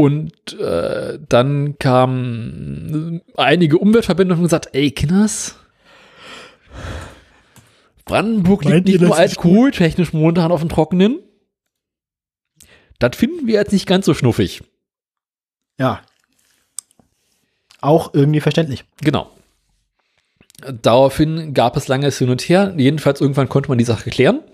[0.00, 5.56] Und äh, dann kamen einige Umweltverbände und haben gesagt, ey, Kinders,
[8.04, 11.18] Brandenburg liegt Meint nicht nur das als kohltechnisch momentan auf dem Trockenen.
[13.00, 14.62] Das finden wir jetzt nicht ganz so schnuffig.
[15.80, 16.02] Ja.
[17.80, 18.84] Auch irgendwie verständlich.
[19.00, 19.32] Genau.
[20.80, 22.72] Daraufhin gab es langes Hin und Her.
[22.76, 24.44] Jedenfalls irgendwann konnte man die Sache klären.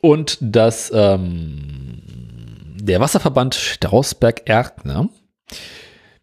[0.00, 1.91] Und dass ähm,
[2.82, 5.08] der Wasserverband Strausberg-Erkner,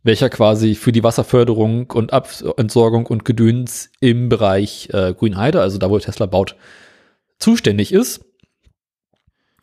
[0.04, 5.90] welcher quasi für die Wasserförderung und Abentsorgung und Gedöns im Bereich äh, Grünheide, also da
[5.90, 6.58] wo Tesla baut,
[7.38, 8.26] zuständig ist,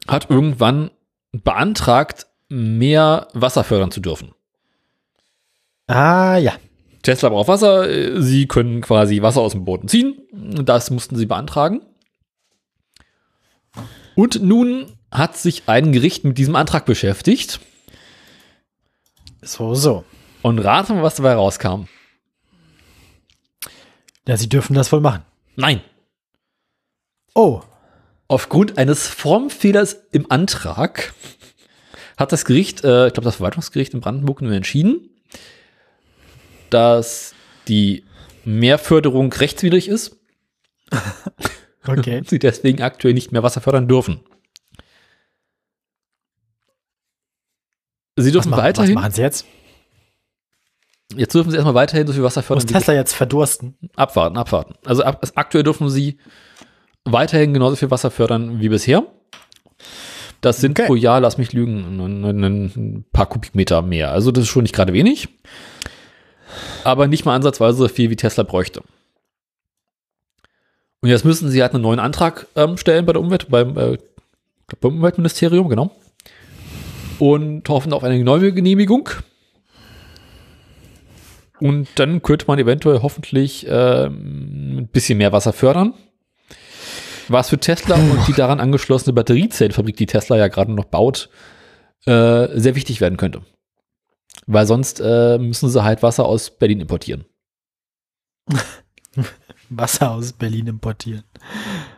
[0.09, 0.91] hat irgendwann
[1.33, 4.33] beantragt, mehr Wasser fördern zu dürfen.
[5.89, 6.55] Ah, ja.
[7.03, 10.17] Tesla braucht Wasser, sie können quasi Wasser aus dem Boden ziehen.
[10.33, 11.83] Das mussten sie beantragen.
[14.15, 17.61] Und nun hat sich ein Gericht mit diesem Antrag beschäftigt
[19.43, 20.05] So, so.
[20.43, 21.85] und rate mal, was dabei rauskam.
[24.27, 25.23] Ja, sie dürfen das wohl machen.
[25.55, 25.81] Nein.
[27.35, 27.63] Oh.
[28.29, 31.15] Aufgrund eines Formfehlers im Antrag
[32.17, 35.11] hat das Gericht, äh, ich glaube das Verwaltungsgericht in Brandenburg nun entschieden,
[36.71, 37.35] dass
[37.69, 38.05] die
[38.45, 40.17] Mehrförderung rechtswidrig ist
[41.87, 42.19] Okay.
[42.19, 44.21] und sie deswegen aktuell nicht mehr Wasser fördern dürfen.
[48.17, 49.45] Sie Was dürfen was weiterhin, machen sie jetzt?
[51.15, 52.69] jetzt dürfen sie erstmal weiterhin so viel Wasser Muss fördern.
[52.69, 53.77] wie- Tesla jetzt verdursten?
[53.95, 54.75] Abwarten, abwarten.
[54.85, 56.19] Also ab, aktuell dürfen sie
[57.05, 59.05] weiterhin genauso viel Wasser fördern wie bisher.
[60.41, 60.87] Das sind Okay.
[60.87, 64.11] pro Jahr, lass mich lügen, ein, paar Kubikmeter mehr.
[64.13, 65.29] Also das ist schon nicht gerade wenig.
[66.85, 68.83] Aber nicht mal ansatzweise so viel, wie Tesla bräuchte.
[71.03, 73.99] Und jetzt müssen sie halt einen neuen Antrag ähm, stellen bei der Umwelt, beim, äh,
[74.81, 75.91] beim Umweltministerium, genau.
[77.19, 79.09] Und hoffen auf eine neue Genehmigung.
[81.61, 85.95] Und dann könnte man eventuell hoffentlich ähm, ein bisschen mehr Wasser fördern.
[87.29, 91.29] Was für Tesla und die daran angeschlossene Batteriezellenfabrik, die Tesla ja gerade noch baut,
[92.05, 93.43] äh, sehr wichtig werden könnte.
[94.47, 97.25] Weil sonst äh, müssen sie halt Wasser aus Berlin importieren.
[99.71, 101.25] Wasser aus Berlin importieren.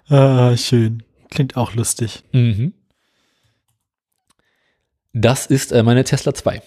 [0.09, 1.03] Ah, schön.
[1.31, 2.23] Klingt auch lustig.
[5.13, 6.63] Das ist äh, meine Tesla 2.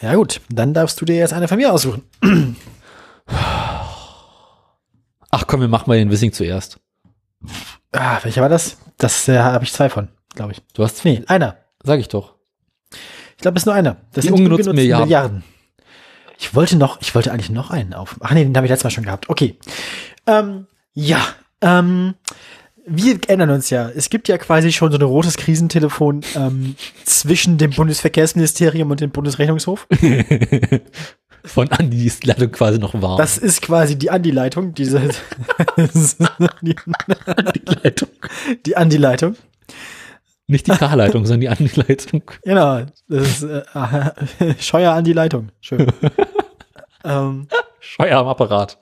[0.00, 2.04] Ja gut, dann darfst du dir jetzt eine von mir aussuchen.
[5.30, 6.78] Ach komm, wir machen mal den Wissing zuerst.
[7.92, 8.78] Ah, welcher war das?
[8.96, 10.62] Das äh, habe ich zwei von, glaube ich.
[10.74, 11.56] Du hast Nee, einer.
[11.82, 12.34] Sag ich doch.
[13.36, 13.96] Ich glaube, es ist nur einer.
[14.12, 15.44] Das Die ungenutzten Milliarden.
[16.38, 18.16] Ich wollte noch, ich wollte eigentlich noch einen auf.
[18.20, 19.28] Ach nee, den habe ich letztes Mal schon gehabt.
[19.28, 19.58] Okay.
[20.26, 21.20] Ähm, ja,
[21.60, 22.14] ähm,
[22.88, 27.58] wir erinnern uns ja, es gibt ja quasi schon so ein rotes Krisentelefon ähm, zwischen
[27.58, 29.86] dem Bundesverkehrsministerium und dem Bundesrechnungshof.
[31.44, 33.18] Von Andi ist die Leitung quasi noch warm.
[33.18, 35.14] Das ist quasi die Andi-Leitung, diese die,
[36.74, 36.74] die
[37.82, 38.08] Leitung.
[38.66, 39.36] die Andi-Leitung.
[40.46, 42.22] Nicht die K-Leitung, sondern die Andi-Leitung.
[42.42, 45.50] Genau, das ist äh, Scheuer an die Leitung.
[45.60, 45.86] Schön.
[47.04, 47.46] ähm,
[47.80, 48.78] Scheuer am Apparat.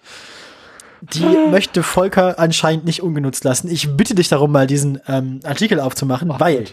[1.15, 3.71] Die möchte Volker anscheinend nicht ungenutzt lassen.
[3.71, 6.67] Ich bitte dich darum, mal diesen ähm, Artikel aufzumachen, weil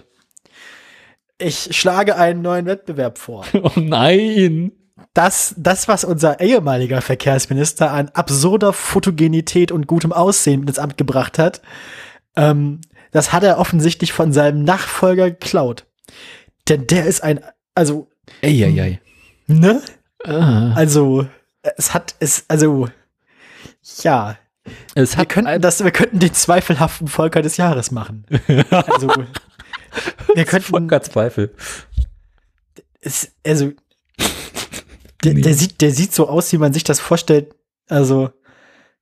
[1.37, 3.45] ich schlage einen neuen Wettbewerb vor.
[3.53, 4.71] Oh nein.
[5.13, 11.37] Das, das, was unser ehemaliger Verkehrsminister an absurder Fotogenität und gutem Aussehen ins Amt gebracht
[11.37, 11.61] hat,
[12.35, 12.81] ähm,
[13.11, 15.85] das hat er offensichtlich von seinem Nachfolger geklaut.
[16.69, 17.41] Denn der ist ein,
[17.75, 18.07] also,
[18.41, 18.99] Eieiei.
[19.47, 19.81] ne?
[20.23, 20.73] Ah.
[20.73, 21.27] Also,
[21.61, 22.87] es hat, es, also,
[24.01, 24.37] ja,
[24.95, 28.25] Es wir könnten das, wir könnten den zweifelhaften Volker des Jahres machen.
[28.69, 29.09] Also,
[30.33, 31.53] wir könnten, Volker Zweifel.
[33.01, 33.71] es, also,
[35.23, 37.53] der, der sieht, der sieht so aus, wie man sich das vorstellt.
[37.87, 38.31] Also,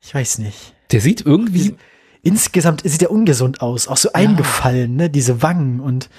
[0.02, 0.76] ich weiß nicht.
[0.92, 1.78] Der sieht irgendwie,
[2.24, 6.10] Insgesamt sieht er ungesund aus, auch so eingefallen, ne, diese Wangen und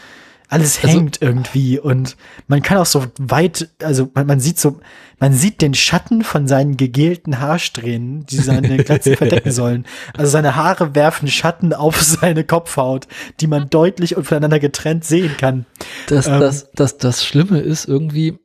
[0.53, 2.17] alles Also- hängt irgendwie und
[2.47, 4.81] man kann auch so weit, also man, man sieht so,
[5.19, 9.87] man sieht den Schatten von seinen gegelten Haarsträhnen, die seine Glatze verdecken sollen.
[10.17, 13.07] Also seine Haare werfen Schatten auf seine Kopfhaut,
[13.41, 15.65] die man deutlich und voneinander getrennt sehen kann.
[16.09, 16.41] das, Ähm.
[16.41, 18.39] das, das, das Schlimme ist irgendwie,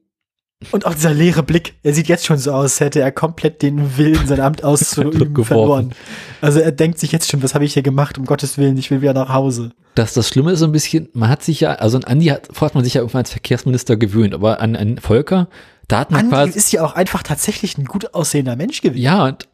[0.72, 3.62] Und auch dieser leere Blick, er sieht jetzt schon so aus, als hätte er komplett
[3.62, 5.94] den Willen, sein Amt auszuüben, verloren.
[6.42, 8.90] Also er denkt sich jetzt schon, was habe ich hier gemacht, um Gottes Willen, ich
[8.90, 9.72] will wieder nach Hause.
[9.94, 12.50] das, das Schlimme ist so ein bisschen, man hat sich ja, also an Andi hat,
[12.60, 15.48] hat man sich ja irgendwann als Verkehrsminister gewöhnt, aber an, an Volker,
[15.88, 19.02] da hat man Andi quasi, ist ja auch einfach tatsächlich ein gut aussehender Mensch gewesen.
[19.02, 19.48] ja, und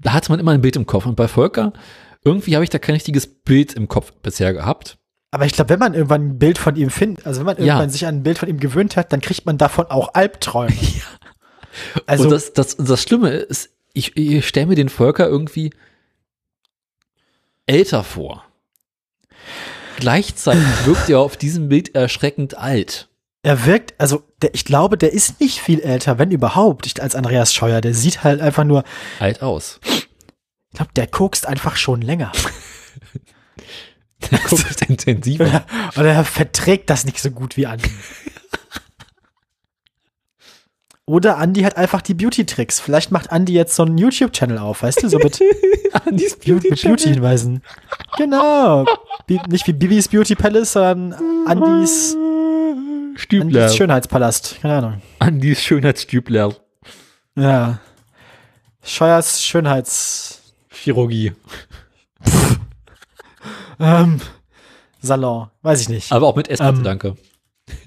[0.00, 1.06] da hatte man immer ein Bild im Kopf.
[1.06, 1.72] Und bei Volker,
[2.24, 4.98] irgendwie habe ich da kein richtiges Bild im Kopf bisher gehabt.
[5.30, 7.64] Aber ich glaube, wenn man irgendwann ein Bild von ihm findet, also wenn man Ja.
[7.74, 10.74] irgendwann sich an ein Bild von ihm gewöhnt hat, dann kriegt man davon auch Albträume.
[12.06, 15.70] Also und das, das, das Schlimme ist, ich, ich stelle mir den Volker irgendwie
[17.66, 18.44] älter vor.
[19.98, 23.08] Gleichzeitig wirkt er auf diesem Bild erschreckend alt.
[23.42, 27.14] er wirkt, also der, ich glaube, der ist nicht viel älter, wenn überhaupt, ich, als
[27.14, 27.80] Andreas Scheuer.
[27.80, 28.82] Der sieht halt einfach nur,
[29.20, 29.78] Alt aus.
[29.84, 30.08] ich
[30.74, 32.32] glaube, der kokst einfach schon länger.
[34.30, 35.44] Der guckt intensiver.
[35.46, 37.90] Oder, oder er verträgt das nicht so gut wie Andi.
[41.06, 42.80] Oder Andi hat einfach die Beauty-Tricks.
[42.80, 45.40] Vielleicht macht Andi jetzt so einen YouTube-Channel auf, weißt du, so mit,
[46.06, 47.62] Andis Beauty- mit Beauty-Hinweisen.
[48.18, 48.84] Genau.
[49.26, 51.14] Bi nicht wie Bibis Beauty Palace, sondern
[51.46, 52.14] Andis,
[53.16, 53.62] Stübler.
[53.62, 54.58] Andis Schönheitspalast.
[54.60, 55.02] Keine Ahnung.
[55.18, 56.54] Andis Schönheitsstübler.
[57.36, 57.78] Ja.
[58.82, 61.32] Scheuers Schönheits, Chirurgie.
[63.80, 64.20] Ähm,
[65.00, 65.48] Salon.
[65.62, 66.12] Weiß ich nicht.
[66.12, 66.82] Aber auch mit S, Ähm.
[66.82, 67.16] danke.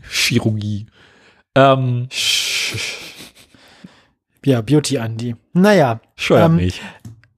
[0.10, 0.88] Chirurgie.
[1.56, 2.08] Ähm,
[4.46, 5.36] Ja, Beauty Andi.
[5.54, 6.00] Naja.
[6.16, 6.82] scheuert Ähm, mich.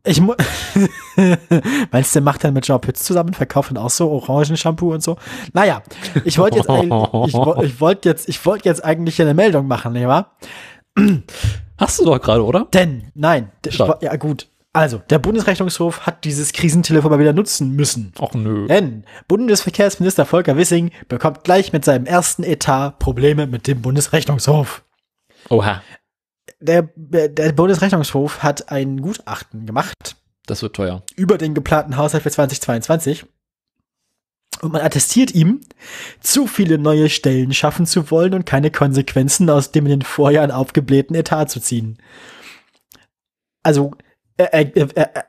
[0.05, 0.34] Ich mu
[1.91, 5.01] Meinst du, der macht dann mit Jean Pütz zusammen, verkauft dann auch so Orangenshampoo und
[5.01, 5.17] so?
[5.53, 5.81] Naja,
[6.25, 9.93] ich wollte jetzt, eigentlich- ich, ich wollte jetzt, ich wollte jetzt eigentlich eine Meldung machen,
[9.93, 10.35] nicht wahr?
[11.77, 12.67] Hast du doch gerade, oder?
[12.73, 14.47] Denn, nein, ich, ja gut.
[14.76, 18.12] Also, der Bundesrechnungshof hat dieses Krisentelefon mal wieder nutzen müssen.
[18.20, 18.66] Ach nö.
[18.66, 24.84] Denn Bundesverkehrsminister Volker Wissing bekommt gleich mit seinem ersten Etat Probleme mit dem Bundesrechnungshof.
[25.50, 25.84] Oha.
[26.60, 30.16] Der, der Bundesrechnungshof hat ein Gutachten gemacht
[30.48, 31.04] Das wird teuer.
[31.16, 33.26] über den geplanten Haushalt für 2022.
[34.62, 35.62] Und man attestiert ihm,
[36.20, 40.52] zu viele neue Stellen schaffen zu wollen und keine Konsequenzen aus dem in den Vorjahren
[40.52, 41.98] aufgeblähten Etat zu ziehen.
[43.62, 43.91] Also,
[44.38, 45.26] er, er,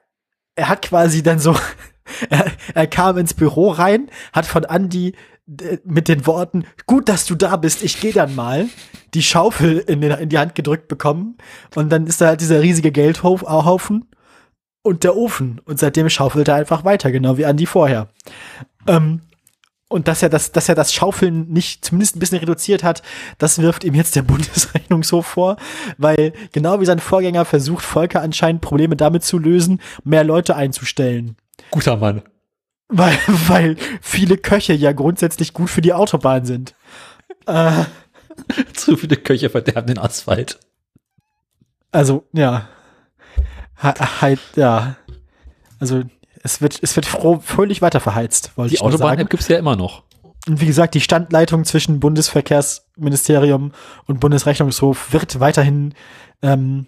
[0.57, 1.57] er, hat quasi dann so,
[2.31, 5.15] er, er kam ins Büro rein, hat von Andy
[5.61, 8.67] äh, mit den Worten, gut, dass du da bist, ich gehe dann mal,
[9.15, 11.37] die Schaufel in, den, in die Hand gedrückt bekommen.
[11.75, 14.07] Und dann ist da halt dieser riesige Geldhaufen
[14.83, 15.61] und der Ofen.
[15.65, 18.09] Und seitdem schaufelt er einfach weiter, genau wie Andi vorher.
[18.87, 19.21] Ähm,
[19.95, 23.03] und dass er das, dass er das Schaufeln nicht zumindest ein bisschen reduziert hat,
[23.39, 25.57] das wirft ihm jetzt der Bundesrechnungshof vor,
[25.99, 31.37] weil genau wie sein Vorgänger versucht Volker anscheinend Probleme damit zu lösen, mehr Leute einzustellen.
[31.71, 32.23] Guter Mann.
[32.89, 33.17] Weil,
[33.47, 36.75] weil viele Köche ja grundsätzlich gut für die Autobahn sind.
[37.47, 37.85] Äh,
[38.75, 40.59] Zu viele Köche verderben den Asphalt.
[41.93, 42.69] Also, ja.
[43.81, 44.97] Ha, halt, ja.
[45.79, 46.03] Also,
[46.45, 48.83] es wird, es wird froh, fröhlich weiter verheizt, wollte Die ich.
[48.83, 50.05] Autobahn-App gibt's ja immer noch.
[50.47, 53.73] Und wie gesagt, die Standleitung zwischen Bundesverkehrsministerium
[54.07, 55.95] und Bundesrechnungshof wird weiterhin
[56.43, 56.87] ähm,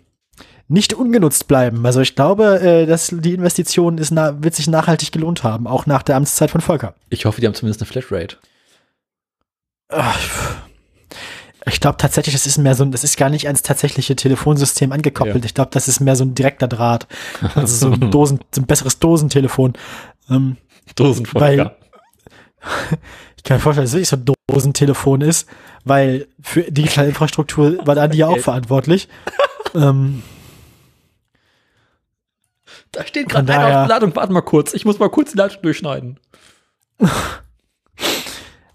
[0.68, 1.86] nicht ungenutzt bleiben.
[1.86, 6.02] Also ich glaube, äh, dass die Investition ist wird sich nachhaltig gelohnt haben, auch nach
[6.02, 6.94] der Amtszeit von Volker.
[7.08, 8.36] Ich hoffe, die haben zumindest eine Flatrate.
[9.88, 10.56] Ach,
[11.68, 14.92] Ich glaube tatsächlich, das ist mehr so ein, das ist gar nicht ans tatsächliche Telefonsystem
[14.92, 15.38] angekoppelt.
[15.38, 15.44] Ja.
[15.44, 17.06] Ich glaube, das ist mehr so ein direkter Draht.
[17.56, 19.72] Also so ein Dosen, so ein besseres Dosentelefon.
[20.30, 20.56] Ähm,
[20.94, 21.76] Dosenfolger.
[23.36, 25.48] ich kann mir vorstellen, dass es wirklich so ein Dosentelefon ist,
[25.84, 29.08] weil für digitale Infrastruktur war da die ja auch verantwortlich.
[29.74, 30.22] ähm,
[32.92, 34.14] Da steht gerade einer daher- Ladung.
[34.14, 34.72] Warte mal kurz.
[34.74, 36.20] Ich muss mal kurz die Leitung durchschneiden.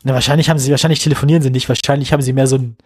[0.04, 2.78] na, wahrscheinlich haben sie, wahrscheinlich telefonieren sie nicht, wahrscheinlich haben sie mehr so ein,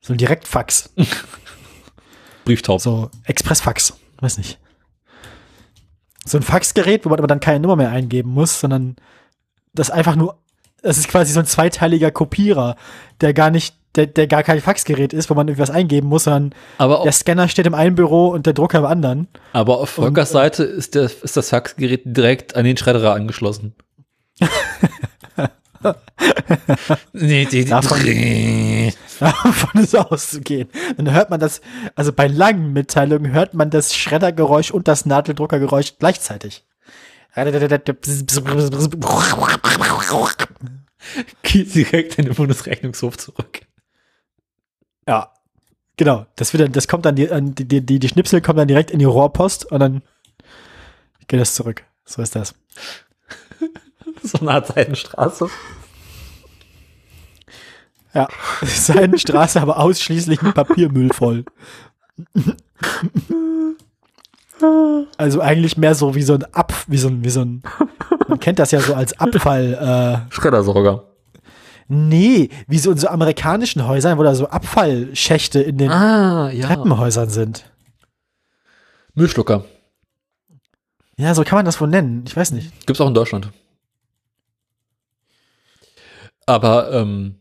[0.00, 0.90] so ein Direktfax,
[2.44, 2.80] Brieftaub.
[2.80, 4.58] so Expressfax, weiß nicht.
[6.24, 8.96] So ein Faxgerät, wo man aber dann keine Nummer mehr eingeben muss, sondern
[9.72, 10.38] das einfach nur,
[10.82, 12.76] das ist quasi so ein zweiteiliger Kopierer,
[13.20, 16.54] der gar nicht, der, der gar kein Faxgerät ist, wo man irgendwas eingeben muss, sondern
[16.78, 19.28] Aber der Scanner steht im einen Büro und der Drucker im anderen.
[19.52, 23.74] aber auf Volkers Seite ist, der, ist das Faxgerät direkt an den Schredderer angeschlossen.
[27.12, 27.98] nee, die, die, Davon-
[29.20, 30.68] Davon ist auszugehen.
[30.96, 31.60] Dann hört man das,
[31.94, 36.64] also bei langen Mitteilungen hört man das Schreddergeräusch und das Nadeldruckergeräusch gleichzeitig.
[41.42, 43.60] geht direkt in den Bundesrechnungshof zurück.
[45.06, 45.32] Ja,
[45.96, 46.26] genau.
[46.36, 47.28] Das, wird dann, das kommt dann, die,
[47.64, 50.02] die, die, die Schnipsel kommen dann direkt in die Rohrpost und dann
[51.28, 51.84] geht das zurück.
[52.04, 52.54] So ist das.
[54.22, 55.48] So eine Art Seitenstraße.
[58.14, 58.28] Ja,
[58.62, 61.44] seine Straße aber ausschließlich mit Papiermüll voll.
[65.16, 67.62] Also eigentlich mehr so wie so ein Ab, wie so ein, wie so ein,
[68.28, 71.04] man kennt das ja so als Abfall, äh, Schreddersorger.
[71.88, 76.66] nee, wie so in so amerikanischen Häusern, wo da so Abfallschächte in den Ah, ja.
[76.66, 77.64] Treppenhäusern sind.
[79.14, 79.64] Müllschlucker.
[81.16, 82.24] Ja, so kann man das wohl nennen.
[82.26, 82.86] Ich weiß nicht.
[82.86, 83.50] Gibt's auch in Deutschland.
[86.50, 87.36] Aber, ähm,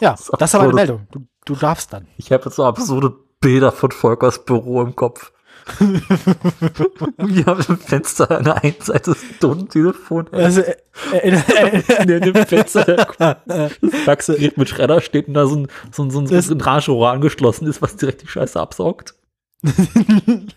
[0.00, 1.06] Ja, Das das ist aber eine Meldung.
[1.12, 2.08] Du, du darfst dann.
[2.16, 5.32] ich habe jetzt so absurde Bilder von Volkers Büro im Kopf.
[5.78, 10.28] Wir haben im Fenster an der einen Seite das Tontelefon.
[10.32, 10.74] Also, äh,
[11.12, 13.06] äh, äh, in dem Fenster
[13.46, 16.58] das Faxgerät mit Schredder steht und da so ein, so ein, so ein, so ein
[16.58, 19.14] Dragenrohr angeschlossen ist, was direkt die Scheiße absaugt.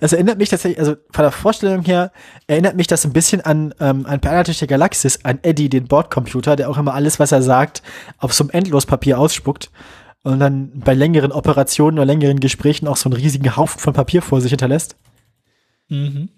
[0.00, 2.12] Es erinnert mich tatsächlich, also von der Vorstellung her,
[2.46, 6.68] erinnert mich das ein bisschen an, ähm, an der Galaxis, an Eddie, den Bordcomputer, der
[6.68, 7.82] auch immer alles, was er sagt,
[8.18, 9.70] auf so einem Endlospapier ausspuckt
[10.22, 14.22] und dann bei längeren Operationen oder längeren Gesprächen auch so einen riesigen Haufen von Papier
[14.22, 14.96] vor sich hinterlässt.
[15.88, 16.28] Mhm.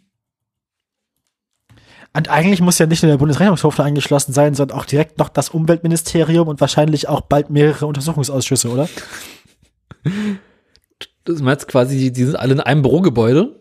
[2.12, 5.28] Und eigentlich muss ja nicht nur der Bundesrechnungshof da angeschlossen sein, sondern auch direkt noch
[5.28, 8.88] das Umweltministerium und wahrscheinlich auch bald mehrere Untersuchungsausschüsse, oder?
[11.24, 13.56] Das meinst quasi, die sind alle in einem Bürogebäude.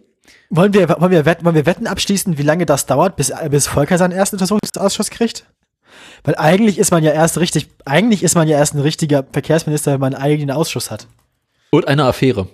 [0.50, 3.68] Wollen wir, wollen wir, wetten, wollen wir Wetten abschließen, wie lange das dauert, bis, bis
[3.68, 5.46] Volker seinen ersten Untersuchungsausschuss kriegt?
[6.24, 9.94] Weil eigentlich ist man ja erst richtig, eigentlich ist man ja erst ein richtiger Verkehrsminister,
[9.94, 11.08] wenn man einen eigenen Ausschuss hat.
[11.72, 12.48] Und eine Affäre.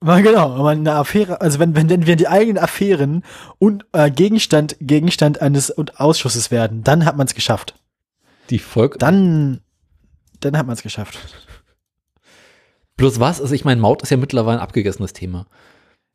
[0.00, 3.22] Weil genau, wenn man eine Affäre, also wenn, wenn, wenn wir die eigenen Affären
[3.58, 7.74] und äh, Gegenstand, Gegenstand eines und Ausschusses werden, dann hat man es geschafft.
[8.48, 8.98] Die Volk.
[8.98, 9.60] Dann,
[10.40, 11.18] dann hat man es geschafft.
[13.00, 13.40] Bloß was?
[13.40, 15.46] Also ich meine, Maut ist ja mittlerweile ein abgegessenes Thema.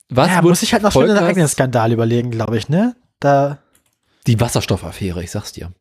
[0.10, 2.96] Was ja, muss ich halt noch schnell einen Volkers- eigenen Skandal überlegen, glaube ich, ne?
[3.20, 3.58] Da,
[4.28, 5.72] Die Wasserstoffaffäre, ich sag's dir.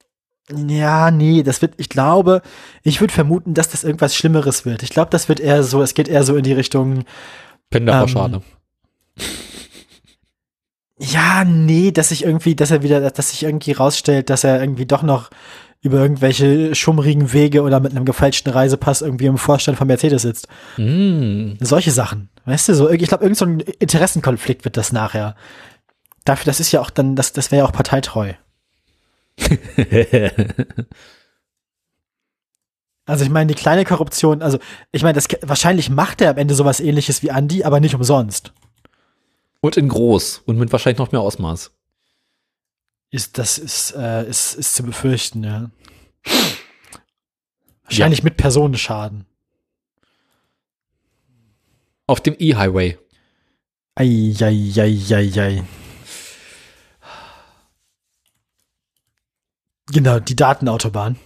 [0.50, 2.40] Ja, nee, das wird, ich glaube,
[2.82, 4.82] ich würde vermuten, dass das irgendwas Schlimmeres wird.
[4.82, 7.04] Ich glaube, das wird eher so, es geht eher so in die Richtung,
[7.70, 8.42] Penderpauschale.
[10.98, 14.86] ja, nee, dass sich irgendwie, dass er wieder, dass sich irgendwie rausstellt, dass er irgendwie
[14.86, 15.30] doch noch
[15.84, 20.48] über irgendwelche schummrigen Wege oder mit einem gefälschten Reisepass irgendwie im Vorstand von Mercedes sitzt.
[20.78, 21.52] Mm.
[21.60, 22.30] Solche Sachen.
[22.46, 25.36] Weißt du, so, ich glaube, irgend so ein Interessenkonflikt wird das nachher.
[26.24, 28.32] Dafür, das ist ja auch dann, das, das wäre ja auch parteitreu.
[33.06, 34.58] Also ich meine, die kleine Korruption, also
[34.90, 38.54] ich meine, das wahrscheinlich macht er am Ende sowas ähnliches wie Andi, aber nicht umsonst.
[39.60, 41.70] Und in groß und mit wahrscheinlich noch mehr Ausmaß.
[43.14, 45.70] Ist, das ist, äh, ist, ist zu befürchten, ja.
[47.84, 49.24] Wahrscheinlich mit Personenschaden.
[52.08, 52.98] Auf dem E-Highway.
[53.94, 55.62] Eieieiei.
[59.92, 61.16] Genau, die Datenautobahn.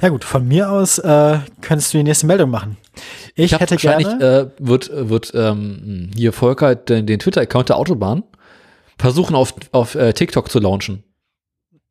[0.00, 2.76] Ja gut, von mir aus äh, könntest du die nächste Meldung machen.
[3.34, 4.52] Ich, hab hätte wahrscheinlich gerne.
[4.58, 8.22] äh, wird wird ähm, hier Volker den, den Twitter-Account der Autobahn
[8.98, 11.02] versuchen auf auf äh, TikTok zu launchen.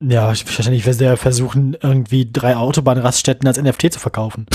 [0.01, 4.45] ja, wahrscheinlich wird der versuchen, irgendwie drei Autobahnraststätten als NFT zu verkaufen.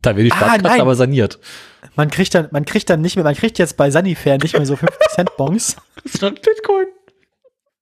[0.00, 0.80] Da wird die Ah, Staatskasse nein.
[0.80, 1.40] aber saniert.
[1.96, 4.66] Man kriegt dann, man kriegt dann nicht mehr, man kriegt jetzt bei Sunnyfair nicht mehr
[4.66, 5.76] so 50 Cent Bons.
[6.04, 6.86] Das ist ein Bitcoin.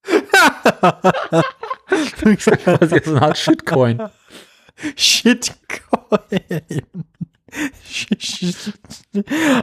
[1.90, 4.00] Das ist jetzt eine Art Shitcoin.
[4.97, 6.82] Shitcoin.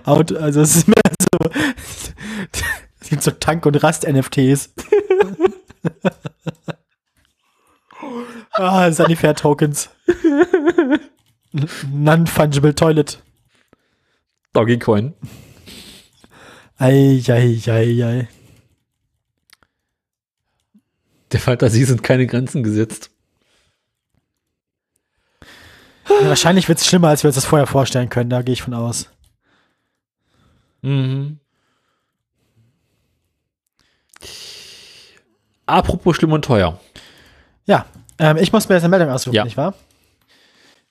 [0.03, 1.49] Auto, also es ist mehr so,
[2.99, 4.73] es gibt so Tank- und Rast-NFTs.
[8.51, 9.89] ah, Sunnyfair-Tokens.
[11.91, 13.23] Non-fungible Toilet.
[14.53, 15.13] Doggycoin.
[16.77, 18.27] Ei, ei, ei, ei.
[21.31, 23.11] Der Fantasie sind keine Grenzen gesetzt.
[26.09, 28.61] Ja, wahrscheinlich wird es schlimmer, als wir uns das vorher vorstellen können, da gehe ich
[28.61, 29.09] von aus.
[30.81, 31.39] Mhm.
[35.65, 36.79] Apropos schlimm und teuer.
[37.65, 37.85] Ja,
[38.19, 39.43] ähm, ich muss mir jetzt eine Meldung aussuchen, Ja.
[39.43, 39.73] nicht wahr?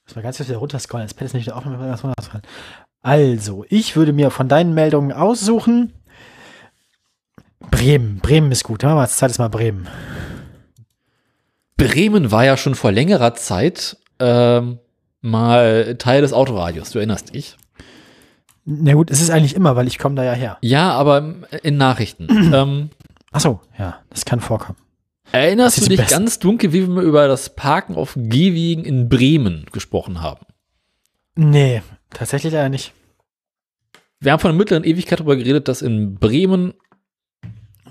[0.00, 1.06] Ich muss mal ganz kurz wieder runterscrollen.
[1.06, 1.64] Das Pad ist nicht wieder auf.
[1.64, 2.44] mal was runterscrollen.
[3.02, 5.92] Also, ich würde mir von deinen Meldungen aussuchen.
[7.70, 8.18] Bremen.
[8.18, 8.82] Bremen ist gut.
[8.82, 9.88] Ja, als zweites Mal Bremen.
[11.76, 14.78] Bremen war ja schon vor längerer Zeit ähm,
[15.20, 17.56] mal Teil des Autoradios, du erinnerst dich.
[18.64, 20.58] Na gut, es ist eigentlich immer, weil ich komme da ja her.
[20.60, 22.28] Ja, aber in Nachrichten.
[22.54, 22.90] ähm,
[23.32, 24.78] Ach so, ja, das kann vorkommen.
[25.32, 26.14] erinnerst du dich beste.
[26.14, 30.46] ganz dunkel, wie wir über das Parken auf Gehwegen in Bremen gesprochen haben?
[31.36, 32.92] Nee, tatsächlich leider nicht.
[34.20, 36.72] Wir haben vor einer mittleren Ewigkeit darüber geredet, dass in Bremen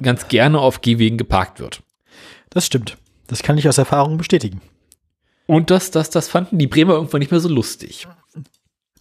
[0.01, 1.83] ganz gerne auf Gehwegen geparkt wird.
[2.49, 2.97] Das stimmt.
[3.27, 4.61] Das kann ich aus Erfahrung bestätigen.
[5.47, 8.07] Und das, das, das fanden die Bremer irgendwann nicht mehr so lustig.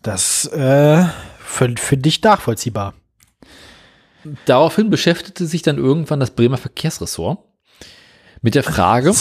[0.02, 1.04] Das äh,
[1.38, 2.94] für dich nachvollziehbar.
[4.46, 7.38] Daraufhin beschäftigte sich dann irgendwann das Bremer Verkehrsressort
[8.42, 9.14] mit der Frage,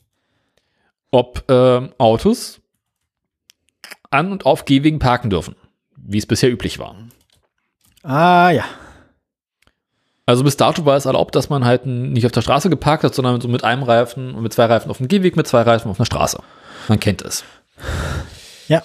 [1.10, 2.60] ob ähm, Autos
[4.10, 5.56] an und auf Gehwegen parken dürfen,
[5.96, 6.96] wie es bisher üblich war.
[8.02, 8.64] Ah ja.
[10.30, 13.16] Also bis dato war es erlaubt, dass man halt nicht auf der Straße geparkt hat,
[13.16, 15.90] sondern so mit einem Reifen und mit zwei Reifen auf dem Gehweg, mit zwei Reifen
[15.90, 16.40] auf einer Straße.
[16.86, 17.42] Man kennt es.
[18.68, 18.80] Ja.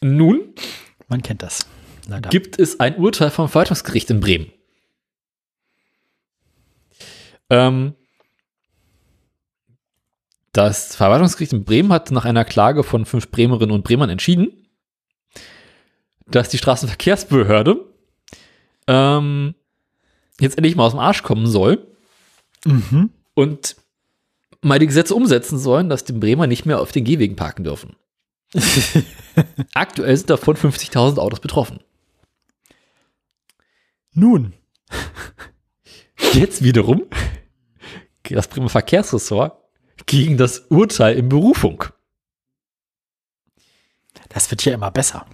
[0.00, 0.54] Nun
[1.08, 1.66] Man kennt das.
[2.06, 2.30] Leider.
[2.30, 4.52] gibt es ein Urteil vom Verwaltungsgericht in Bremen.
[7.50, 7.96] Ähm,
[10.52, 14.68] das Verwaltungsgericht in Bremen hat nach einer Klage von fünf Bremerinnen und Bremern entschieden,
[16.28, 17.91] dass die Straßenverkehrsbehörde
[18.86, 19.54] ähm,
[20.40, 21.86] jetzt endlich mal aus dem Arsch kommen soll
[22.64, 23.10] Mhm.
[23.34, 23.76] und
[24.60, 27.96] mal die Gesetze umsetzen sollen, dass die Bremer nicht mehr auf den Gehwegen parken dürfen.
[29.74, 31.80] Aktuell sind davon 50.000 Autos betroffen.
[34.12, 34.52] Nun.
[36.34, 37.02] Jetzt wiederum
[38.24, 39.58] das Bremer Verkehrsressort
[40.06, 41.84] gegen das Urteil in Berufung.
[44.28, 45.26] Das wird ja immer besser.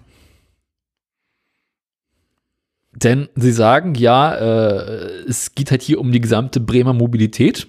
[3.04, 7.68] Denn sie sagen, ja, äh, es geht halt hier um die gesamte Bremer Mobilität.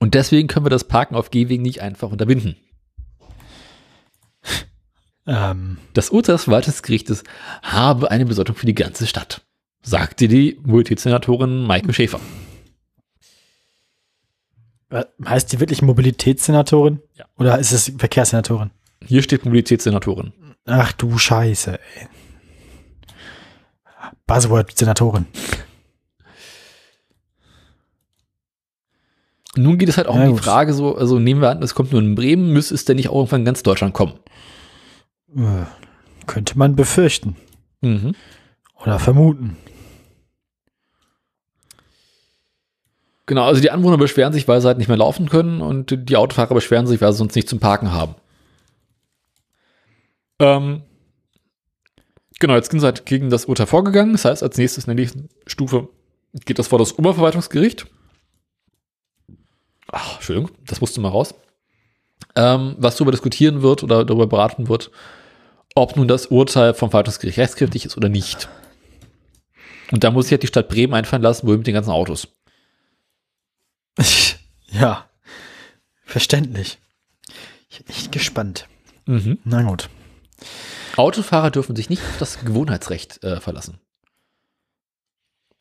[0.00, 2.56] Und deswegen können wir das Parken auf Gehwegen nicht einfach unterbinden.
[5.24, 7.22] Ähm, Das Urteil des Verwaltungsgerichtes
[7.62, 9.42] habe eine Bedeutung für die ganze Stadt,
[9.82, 12.18] sagte die Mobilitätssenatorin Maike Schäfer.
[14.90, 17.00] äh, heißt die wirklich Mobilitätssenatorin?
[17.14, 17.26] Ja.
[17.38, 18.72] Oder ist es Verkehrssenatorin?
[19.06, 20.32] Hier steht Mobilitätssenatorin.
[20.64, 22.08] Ach du Scheiße, ey.
[24.26, 25.26] Buzzword-Senatorin.
[29.56, 30.44] Nun geht es halt auch Ja, um die gut.
[30.44, 33.08] Frage so, also nehmen wir an, es kommt nur in Bremen, müsste es denn nicht
[33.10, 34.14] auch irgendwann in ganz Deutschland kommen?
[35.36, 35.64] Äh,
[36.26, 37.36] könnte man befürchten.
[37.82, 38.14] Mhm.
[38.80, 39.56] Oder vermuten.
[43.26, 46.16] Genau, also die Anwohner beschweren sich, weil sie halt nicht mehr laufen können und die
[46.16, 48.14] Autofahrer beschweren sich, weil sie sonst nicht zum Parken haben.
[50.40, 50.82] Ähm,
[52.42, 54.12] genau, jetzt sind sie halt gegen das Urteil vorgegangen.
[54.12, 55.88] Das heißt, als nächstes in der nächsten Stufe
[56.44, 57.86] geht das vor das Oberverwaltungsgericht.
[59.90, 61.34] Ach, Entschuldigung, das musste mal raus.
[62.34, 64.90] Ähm, was darüber diskutieren wird oder darüber beraten wird,
[65.74, 68.48] ob nun das Urteil vom Verwaltungsgericht rechtskräftig ist oder nicht.
[69.92, 72.28] Und da muss sich halt die Stadt Bremen einfallen lassen, wohin mit den ganzen Autos.
[74.70, 75.08] ja.
[76.04, 76.78] Verständlich.
[77.70, 78.66] Ich bin echt gespannt.
[79.06, 79.38] Mhm.
[79.44, 79.88] Na gut.
[80.96, 83.78] Autofahrer dürfen sich nicht auf das Gewohnheitsrecht äh, verlassen.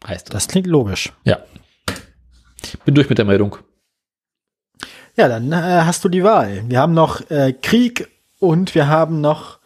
[0.05, 0.33] heißt das.
[0.33, 1.13] Das klingt logisch.
[1.23, 1.39] Ja.
[2.85, 3.57] Bin durch mit der Meldung.
[5.15, 6.63] Ja, dann äh, hast du die Wahl.
[6.67, 8.07] Wir haben noch äh, Krieg
[8.39, 9.59] und wir haben noch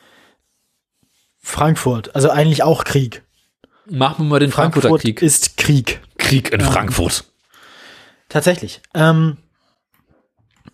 [1.39, 2.15] Frankfurt.
[2.15, 3.23] Also eigentlich auch Krieg.
[3.85, 5.21] Machen wir mal den Frankfurter Frankfurt Krieg.
[5.21, 6.01] ist Krieg.
[6.17, 7.25] Krieg in Frankfurt.
[8.29, 8.81] Tatsächlich.
[8.95, 9.37] Ähm,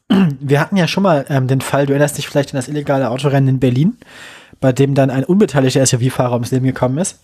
[0.09, 3.09] wir hatten ja schon mal ähm, den Fall, du erinnerst dich vielleicht an das illegale
[3.09, 3.97] Autorennen in Berlin,
[4.61, 7.19] bei dem dann ein unbeteiligter SUV-Fahrer ums Leben gekommen ist.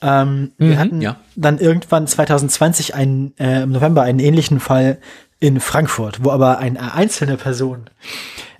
[0.00, 1.16] Ähm, wir Mhm, hatten ja.
[1.34, 4.98] dann irgendwann 2020 einen, äh, im November einen ähnlichen Fall
[5.40, 7.90] in Frankfurt, wo aber eine einzelne Person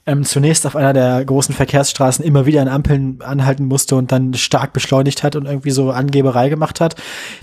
[0.06, 4.34] ähm, zunächst auf einer der großen Verkehrsstraßen immer wieder an Ampeln anhalten musste und dann
[4.34, 6.94] stark beschleunigt hat und irgendwie so Angeberei gemacht hat.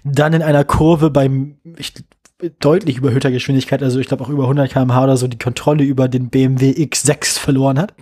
[0.04, 1.94] Dann in einer Kurve beim ich,
[2.60, 6.08] deutlich überhöhter Geschwindigkeit, also ich glaube auch über 100 km/h oder so, die Kontrolle über
[6.08, 7.94] den BMW X6 verloren hat.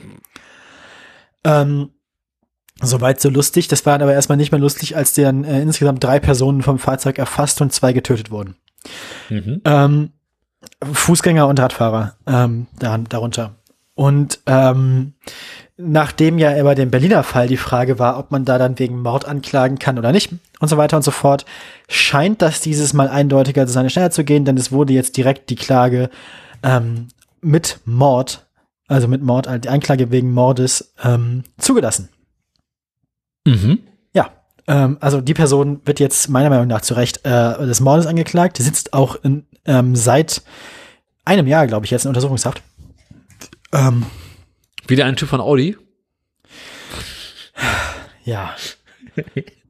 [1.44, 1.90] Ähm,
[2.82, 3.68] Soweit so lustig.
[3.68, 7.18] Das war aber erstmal nicht mehr lustig, als dann äh, insgesamt drei Personen vom Fahrzeug
[7.20, 8.56] erfasst und zwei getötet wurden.
[9.30, 9.62] Mhm.
[9.66, 10.10] Ähm,
[10.92, 13.56] Fußgänger und Radfahrer ähm, da, darunter.
[13.94, 15.14] Und ähm,
[15.78, 19.26] nachdem ja über den Berliner Fall die Frage war, ob man da dann wegen Mord
[19.26, 21.46] anklagen kann oder nicht und so weiter und so fort,
[21.88, 25.50] scheint das dieses Mal eindeutiger zu sein, schneller zu gehen, denn es wurde jetzt direkt
[25.50, 26.10] die Klage
[26.64, 27.10] ähm,
[27.42, 28.48] mit Mord,
[28.88, 32.10] also mit Mord, die Anklage wegen Mordes ähm, zugelassen.
[33.46, 33.80] Mhm.
[34.14, 34.32] Ja,
[34.68, 38.58] ähm, also die Person wird jetzt meiner Meinung nach zu Recht äh, des Mordes angeklagt,
[38.58, 40.42] sitzt auch in, ähm, seit
[41.26, 42.62] einem Jahr, glaube ich, jetzt in Untersuchungshaft.
[43.74, 44.06] Ähm,
[44.88, 45.78] Wieder ein Typ von Audi.
[48.24, 48.56] ja.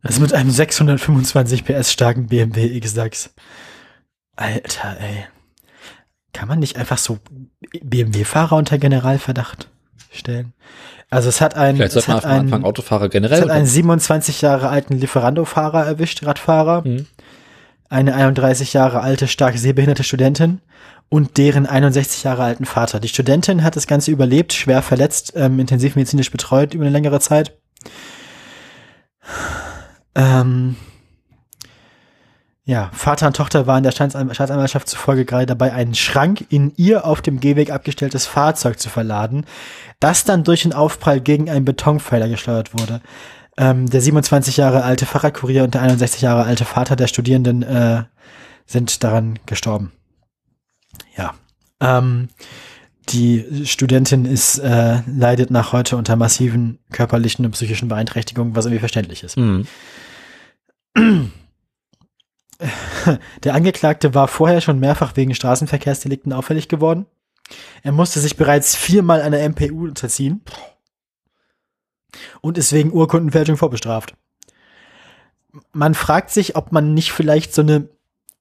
[0.03, 3.30] Das mit einem 625 PS starken BMW X6.
[4.35, 5.26] Alter, ey.
[6.34, 7.19] Kann man nicht einfach so
[7.81, 9.69] BMW-Fahrer unter Generalverdacht
[10.11, 10.53] stellen?
[11.09, 13.41] Also es hat ein, Vielleicht es sollte man von Anfang Autofahrer es generell.
[13.41, 16.83] hat einen 27 Jahre alten Lieferando-Fahrer erwischt, Radfahrer.
[16.88, 17.07] Mhm.
[17.89, 20.61] eine 31 Jahre alte, stark sehbehinderte Studentin
[21.09, 23.01] und deren 61 Jahre alten Vater.
[23.01, 27.57] Die Studentin hat das Ganze überlebt, schwer verletzt, ähm, intensivmedizinisch betreut über eine längere Zeit.
[30.15, 30.77] Ähm,
[32.63, 37.05] ja, Vater und Tochter waren der Staatsanw- Staatsanwaltschaft zufolge gerade dabei, einen Schrank in ihr
[37.05, 39.45] auf dem Gehweg abgestelltes Fahrzeug zu verladen,
[39.99, 43.01] das dann durch den Aufprall gegen einen Betonpfeiler gesteuert wurde.
[43.57, 48.03] Ähm, der 27 Jahre alte Fahrradkurier und der 61 Jahre alte Vater der Studierenden äh,
[48.67, 49.91] sind daran gestorben.
[51.17, 51.33] Ja.
[51.79, 52.29] Ähm,
[53.09, 58.79] die Studentin ist, äh, leidet nach heute unter massiven körperlichen und psychischen Beeinträchtigungen, was irgendwie
[58.79, 59.35] verständlich ist.
[59.35, 59.65] Mhm.
[63.43, 67.05] Der Angeklagte war vorher schon mehrfach wegen Straßenverkehrsdelikten auffällig geworden.
[67.83, 70.41] Er musste sich bereits viermal einer MPU unterziehen
[72.41, 74.15] und ist wegen Urkundenfälschung vorbestraft.
[75.73, 77.89] Man fragt sich, ob man nicht vielleicht so eine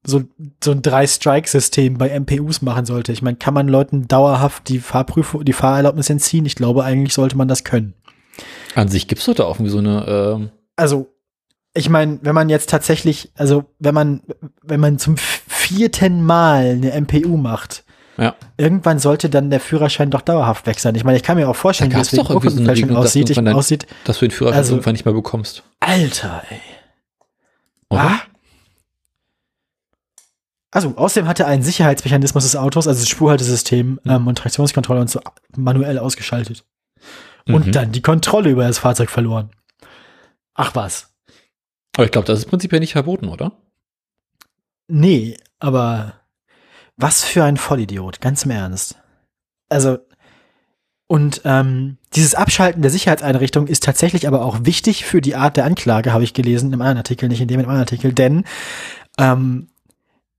[0.03, 0.23] so,
[0.65, 3.13] so ein Drei-Strike-System bei MPUs machen sollte.
[3.13, 6.47] Ich meine, kann man Leuten dauerhaft die Fahrprüfung, die Fahrerlaubnis entziehen?
[6.47, 7.95] Ich glaube, eigentlich sollte man das können.
[8.75, 11.09] An sich gibt's doch da auch irgendwie so eine, ähm, also,
[11.75, 14.23] ich meine, wenn man jetzt tatsächlich, also wenn man,
[14.63, 17.85] wenn man zum vierten Mal eine MPU macht,
[18.17, 18.35] ja.
[18.57, 20.95] irgendwann sollte dann der Führerschein doch dauerhaft weg sein.
[20.97, 22.89] Ich meine, ich kann mir auch vorstellen, Da wie es wegen doch irgendwie so Urkundenfälschung
[22.89, 23.55] Regelung, dass aussieht.
[23.55, 23.87] Aussieht.
[24.05, 25.63] dass du den Führerschein Also- irgendwann nicht mehr bekommst.
[25.81, 26.61] Alter, ey.
[27.89, 28.03] Oder?
[28.03, 28.21] Ah.
[30.73, 34.11] Also, außerdem hatte er einen Sicherheitsmechanismus des Autos, also das Spurhaltesystem Mhm.
[34.11, 35.21] ähm, und Traktionskontrolle und so
[35.57, 36.65] manuell ausgeschaltet.
[37.47, 37.73] Und Mhm.
[37.73, 39.51] dann die Kontrolle über das Fahrzeug verloren.
[40.55, 41.10] Ach was.
[41.97, 43.53] Aber ich glaube, das ist prinzipiell nicht verboten, oder?
[44.89, 46.15] Nee, aber
[46.97, 48.97] was für ein Vollidiot, ganz im Ernst.
[49.69, 49.99] Also,
[51.07, 55.65] und ähm, dieses Abschalten der Sicherheitseinrichtung ist tatsächlich aber auch wichtig für die Art der
[55.65, 58.13] Anklage, habe ich gelesen in einem anderen Artikel, nicht in dem in einem anderen Artikel,
[58.13, 58.45] denn
[59.19, 59.69] ähm,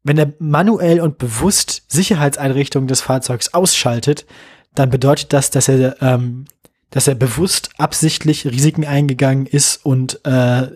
[0.03, 4.25] wenn er manuell und bewusst Sicherheitseinrichtungen des Fahrzeugs ausschaltet,
[4.73, 6.45] dann bedeutet das, dass er ähm,
[6.91, 10.67] dass er bewusst absichtlich Risiken eingegangen ist und äh,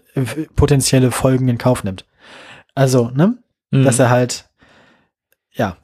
[0.55, 2.05] potenzielle Folgen in Kauf nimmt.
[2.73, 3.37] Also, ne?
[3.71, 3.83] Mhm.
[3.83, 4.45] dass er halt,
[5.51, 5.77] ja,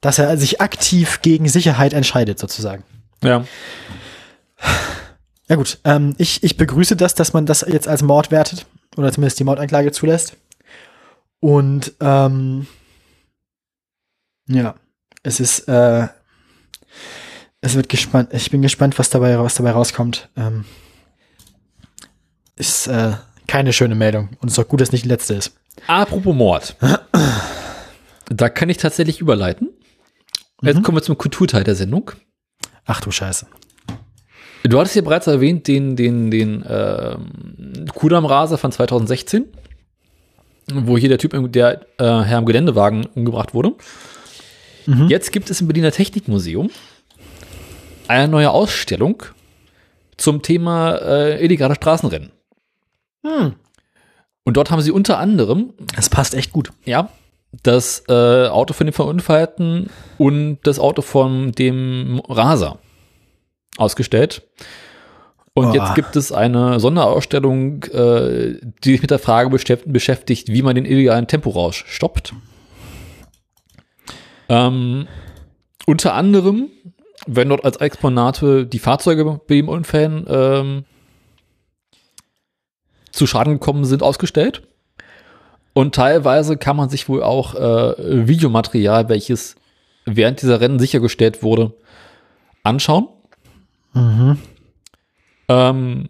[0.00, 2.84] dass er sich aktiv gegen Sicherheit entscheidet, sozusagen.
[3.22, 3.44] ja.
[5.48, 8.66] Ja gut, ähm, ich, ich begrüße das, dass man das jetzt als Mord wertet
[8.98, 10.36] oder zumindest die Mordanklage zulässt.
[11.40, 12.66] Und ähm,
[14.46, 14.74] ja,
[15.22, 16.08] es ist, äh,
[17.68, 18.30] es wird gespannt.
[18.32, 20.28] Ich bin gespannt, was dabei, was dabei rauskommt.
[20.36, 20.64] Ähm,
[22.56, 23.12] ist äh,
[23.46, 25.52] keine schöne Meldung und es ist auch gut, dass nicht die letzte ist.
[25.86, 26.76] Apropos Mord.
[28.28, 29.68] da kann ich tatsächlich überleiten.
[30.62, 30.82] Jetzt Mhm.
[30.82, 32.10] kommen wir zum Kulturteil der Sendung.
[32.84, 33.46] Ach du Scheiße.
[34.64, 39.44] Du hattest ja bereits erwähnt den, den, den ähm, Kudam-Raser von 2016.
[40.72, 43.72] wo hier der Typ, der äh, Herr im Geländewagen umgebracht wurde.
[45.08, 46.70] Jetzt gibt es im Berliner Technikmuseum
[48.08, 49.22] eine neue Ausstellung
[50.16, 52.30] zum Thema äh, illegale Straßenrennen.
[53.24, 53.54] Hm.
[54.44, 56.70] Und dort haben sie unter anderem, Das passt echt gut.
[56.84, 57.10] ja,
[57.62, 62.78] das äh, Auto von dem Verunfallten und das Auto von dem Raser
[63.76, 64.42] ausgestellt.
[65.54, 65.74] Und Oh.
[65.74, 70.74] jetzt gibt es eine Sonderausstellung, äh, die sich mit der Frage beschäft- beschäftigt, wie man
[70.76, 72.32] den illegalen Temporausch stoppt.
[74.48, 75.06] Ähm,
[75.86, 76.68] unter anderem
[77.28, 80.84] werden dort als Exponate die Fahrzeuge bei den Unfällen ähm,
[83.12, 84.62] zu Schaden gekommen sind, ausgestellt.
[85.74, 89.56] Und teilweise kann man sich wohl auch äh, Videomaterial, welches
[90.06, 91.74] während dieser Rennen sichergestellt wurde,
[92.62, 93.08] anschauen.
[95.48, 96.08] Ähm,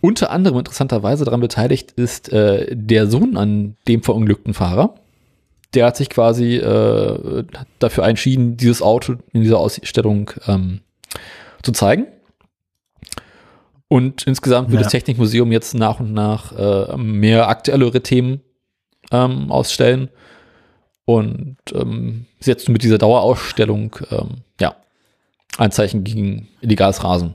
[0.00, 4.94] unter anderem interessanterweise daran beteiligt ist äh, der Sohn an dem verunglückten Fahrer.
[5.74, 7.44] Der hat sich quasi äh,
[7.78, 10.80] dafür entschieden, dieses Auto in dieser Ausstellung ähm,
[11.62, 12.06] zu zeigen.
[13.88, 14.84] Und insgesamt wird Ja.
[14.84, 18.40] das Technikmuseum jetzt nach und nach äh, mehr aktuellere Themen
[19.12, 20.10] ähm, ausstellen.
[21.04, 24.76] Und ähm, setzt mit dieser Dauerausstellung ähm, ja,
[25.58, 27.34] ein Zeichen gegen illegales Rasen.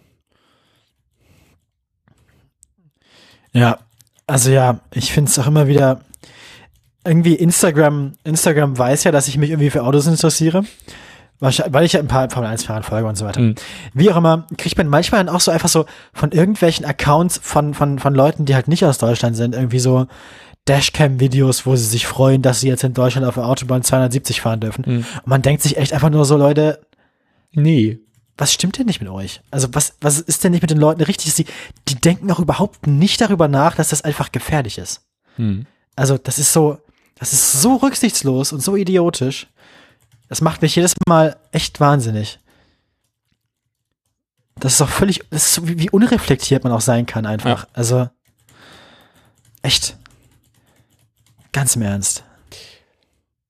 [3.53, 3.79] Ja,
[4.27, 6.01] also ja, ich finde es auch immer wieder
[7.05, 10.63] irgendwie Instagram, Instagram weiß ja, dass ich mich irgendwie für Autos interessiere.
[11.39, 13.41] Wahrscheinlich, weil ich ja ein paar Formel 1 Fahrern folge und so weiter.
[13.41, 13.55] Mhm.
[13.93, 17.73] Wie auch immer, kriegt man manchmal dann auch so einfach so von irgendwelchen Accounts von,
[17.73, 20.07] von, von Leuten, die halt nicht aus Deutschland sind, irgendwie so
[20.67, 24.61] Dashcam-Videos, wo sie sich freuen, dass sie jetzt in Deutschland auf der Autobahn 270 fahren
[24.61, 24.83] dürfen.
[24.87, 24.97] Mhm.
[24.97, 26.79] Und man denkt sich echt einfach nur so, Leute,
[27.53, 27.99] Nee.
[28.37, 29.41] was stimmt denn nicht mit euch?
[29.51, 31.33] Also was, was ist denn nicht mit den Leuten richtig?
[31.35, 31.45] Die,
[31.87, 35.01] die denken auch überhaupt nicht darüber nach, dass das einfach gefährlich ist.
[35.35, 35.65] Hm.
[35.95, 36.79] Also das ist so,
[37.15, 39.47] das ist so rücksichtslos und so idiotisch.
[40.27, 42.39] Das macht mich jedes Mal echt wahnsinnig.
[44.57, 47.67] Das ist auch völlig, ist wie, wie unreflektiert man auch sein kann einfach.
[47.73, 48.09] Also
[49.61, 49.97] echt.
[51.51, 52.23] Ganz im Ernst.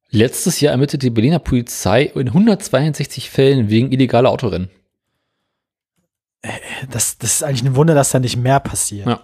[0.09, 4.69] Letztes Jahr ermittelt die Berliner Polizei in 162 Fällen wegen illegaler Autorennen.
[6.89, 9.07] Das, das ist eigentlich ein Wunder, dass da nicht mehr passiert.
[9.07, 9.21] Ja.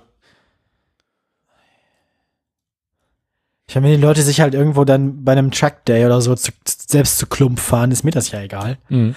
[3.71, 6.35] Ich meine, wenn die Leute sich halt irgendwo dann bei einem Track Day oder so
[6.35, 8.77] zu, selbst zu Klump fahren, ist mir das ja egal.
[8.89, 9.15] Mhm.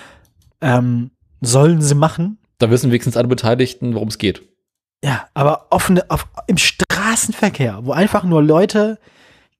[0.60, 1.10] Ähm,
[1.40, 2.39] sollen sie machen.
[2.59, 4.43] Da wissen wenigstens alle Beteiligten, worum es geht.
[5.05, 9.01] Ja, aber offene, auf, im Straßenverkehr, wo einfach nur Leute,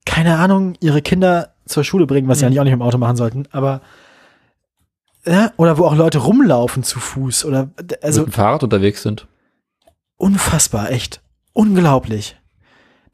[0.07, 2.47] keine Ahnung, ihre Kinder zur Schule bringen, was sie Mhm.
[2.51, 3.81] eigentlich auch nicht im Auto machen sollten, aber
[5.27, 7.69] ja, oder wo auch Leute rumlaufen zu Fuß oder
[8.01, 9.27] also mit dem Fahrrad unterwegs sind.
[10.17, 11.21] unfassbar, echt.
[11.53, 12.37] Unglaublich.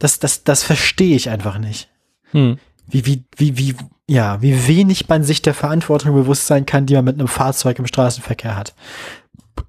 [0.00, 1.88] Das, das, das verstehe ich einfach nicht.
[2.32, 2.58] Hm.
[2.88, 3.76] Wie, wie, wie, wie,
[4.08, 7.78] ja, wie wenig man sich der Verantwortung bewusst sein kann, die man mit einem Fahrzeug
[7.78, 8.74] im Straßenverkehr hat.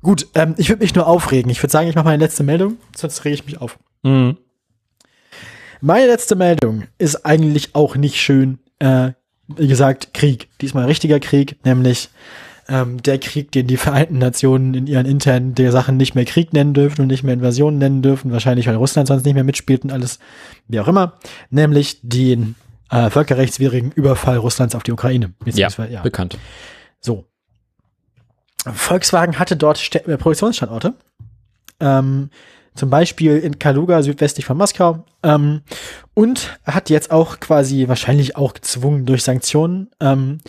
[0.02, 1.52] Gut, ähm, ich würde mich nur aufregen.
[1.52, 3.78] Ich würde sagen, ich mache meine letzte Meldung, sonst rege ich mich auf.
[4.03, 4.38] Mhm.
[5.82, 8.60] Meine letzte Meldung ist eigentlich auch nicht schön.
[8.80, 9.12] Äh,
[9.48, 10.48] wie gesagt, Krieg.
[10.62, 12.10] Diesmal richtiger Krieg, nämlich
[12.68, 16.54] ähm, der Krieg, den die Vereinten Nationen in ihren internen der Sachen nicht mehr Krieg
[16.54, 18.32] nennen dürfen und nicht mehr Invasion nennen dürfen.
[18.32, 20.20] Wahrscheinlich, weil Russland sonst nicht mehr mitspielt und alles,
[20.68, 21.14] wie auch immer.
[21.50, 22.56] Nämlich den
[22.90, 25.34] äh, völkerrechtswidrigen Überfall Russlands auf die Ukraine.
[25.46, 26.02] Ja, ja.
[26.02, 26.38] bekannt.
[27.00, 27.26] So.
[28.66, 30.94] Volkswagen hatte dort Stä äh, Produktionsstandorte.
[31.80, 32.30] Ähm,
[32.76, 35.03] zum Beispiel in Kaluga, südwestlich von Moskau.
[35.23, 35.61] Ähm,
[36.14, 40.39] und hat jetzt auch quasi wahrscheinlich auch gezwungen durch Sanktionen ähm,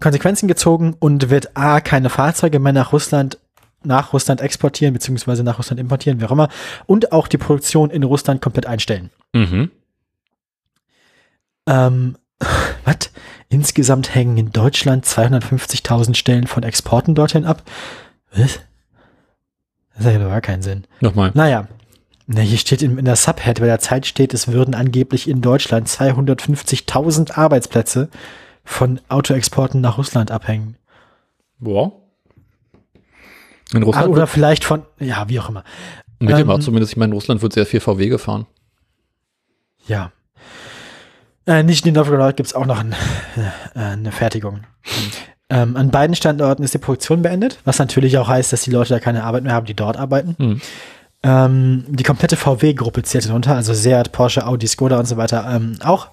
[0.00, 3.38] Konsequenzen gezogen und wird A, keine Fahrzeuge mehr nach Russland
[3.84, 6.48] nach Russland exportieren, beziehungsweise nach Russland importieren, wie auch immer,
[6.86, 9.10] und auch die Produktion in Russland komplett einstellen.
[9.32, 9.70] Mhm.
[11.68, 12.16] Ähm,
[12.84, 13.10] was?
[13.48, 17.62] Insgesamt hängen in Deutschland 250.000 Stellen von Exporten dorthin ab.
[18.34, 18.60] Was?
[19.98, 20.84] Das hat ja gar keinen Sinn.
[21.00, 21.32] Nochmal.
[21.34, 21.68] Naja.
[22.26, 25.40] Na, hier steht in, in der Subhead, bei der Zeit steht, es würden angeblich in
[25.40, 28.08] Deutschland 250.000 Arbeitsplätze
[28.64, 30.76] von Autoexporten nach Russland abhängen.
[31.58, 31.92] Boah.
[33.72, 35.64] In Ah, Russland oder vielleicht von, ja, wie auch immer.
[36.20, 38.46] mit dem ähm, zumindest, ich meine, in Russland wird sehr viel VW gefahren.
[39.86, 40.12] Ja.
[41.46, 42.94] Äh, nicht in Novgorod gibt es auch noch ein,
[43.74, 44.64] äh, eine Fertigung.
[45.50, 48.90] Ähm, an beiden Standorten ist die Produktion beendet, was natürlich auch heißt, dass die Leute
[48.90, 50.36] da keine Arbeit mehr haben, die dort arbeiten.
[50.38, 50.60] Mhm.
[51.22, 55.78] Ähm, die komplette VW-Gruppe zählt darunter, also Seat, Porsche, Audi, Skoda und so weiter ähm,
[55.82, 56.10] auch.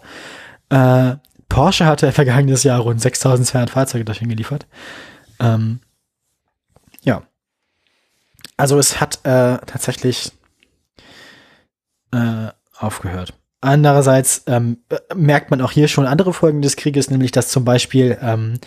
[0.69, 1.15] Äh,
[1.49, 4.65] Porsche hatte vergangenes Jahr rund 6200 Fahrzeuge dorthin geliefert.
[5.39, 5.79] Ähm,
[7.03, 7.23] ja.
[8.57, 10.31] Also es hat äh, tatsächlich
[12.11, 12.47] äh,
[12.77, 13.33] aufgehört.
[13.61, 17.65] Andererseits ähm, äh, merkt man auch hier schon andere Folgen des Krieges, nämlich dass zum
[17.65, 18.59] Beispiel ähm,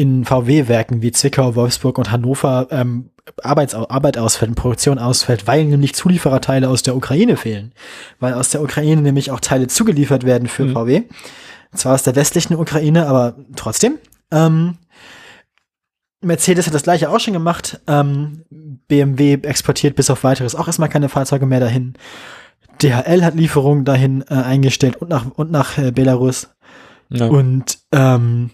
[0.00, 3.10] in VW-Werken wie Zwickau, Wolfsburg und Hannover ähm,
[3.42, 7.72] Arbeits Arbeit ausfällt, Produktion ausfällt, weil nämlich Zuliefererteile aus der Ukraine fehlen.
[8.18, 10.72] Weil aus der Ukraine nämlich auch Teile zugeliefert werden für Mhm.
[10.72, 11.02] VW.
[11.74, 13.98] Zwar aus der westlichen Ukraine, aber trotzdem.
[14.30, 14.78] Ähm,
[16.22, 17.78] Mercedes hat das gleiche auch schon gemacht.
[17.86, 21.92] Ähm, BMW exportiert bis auf weiteres auch erstmal keine Fahrzeuge mehr dahin.
[22.82, 26.48] DHL hat Lieferungen dahin äh, eingestellt und nach, und nach äh, Belarus.
[27.10, 27.26] Ja.
[27.26, 28.50] Und ähm,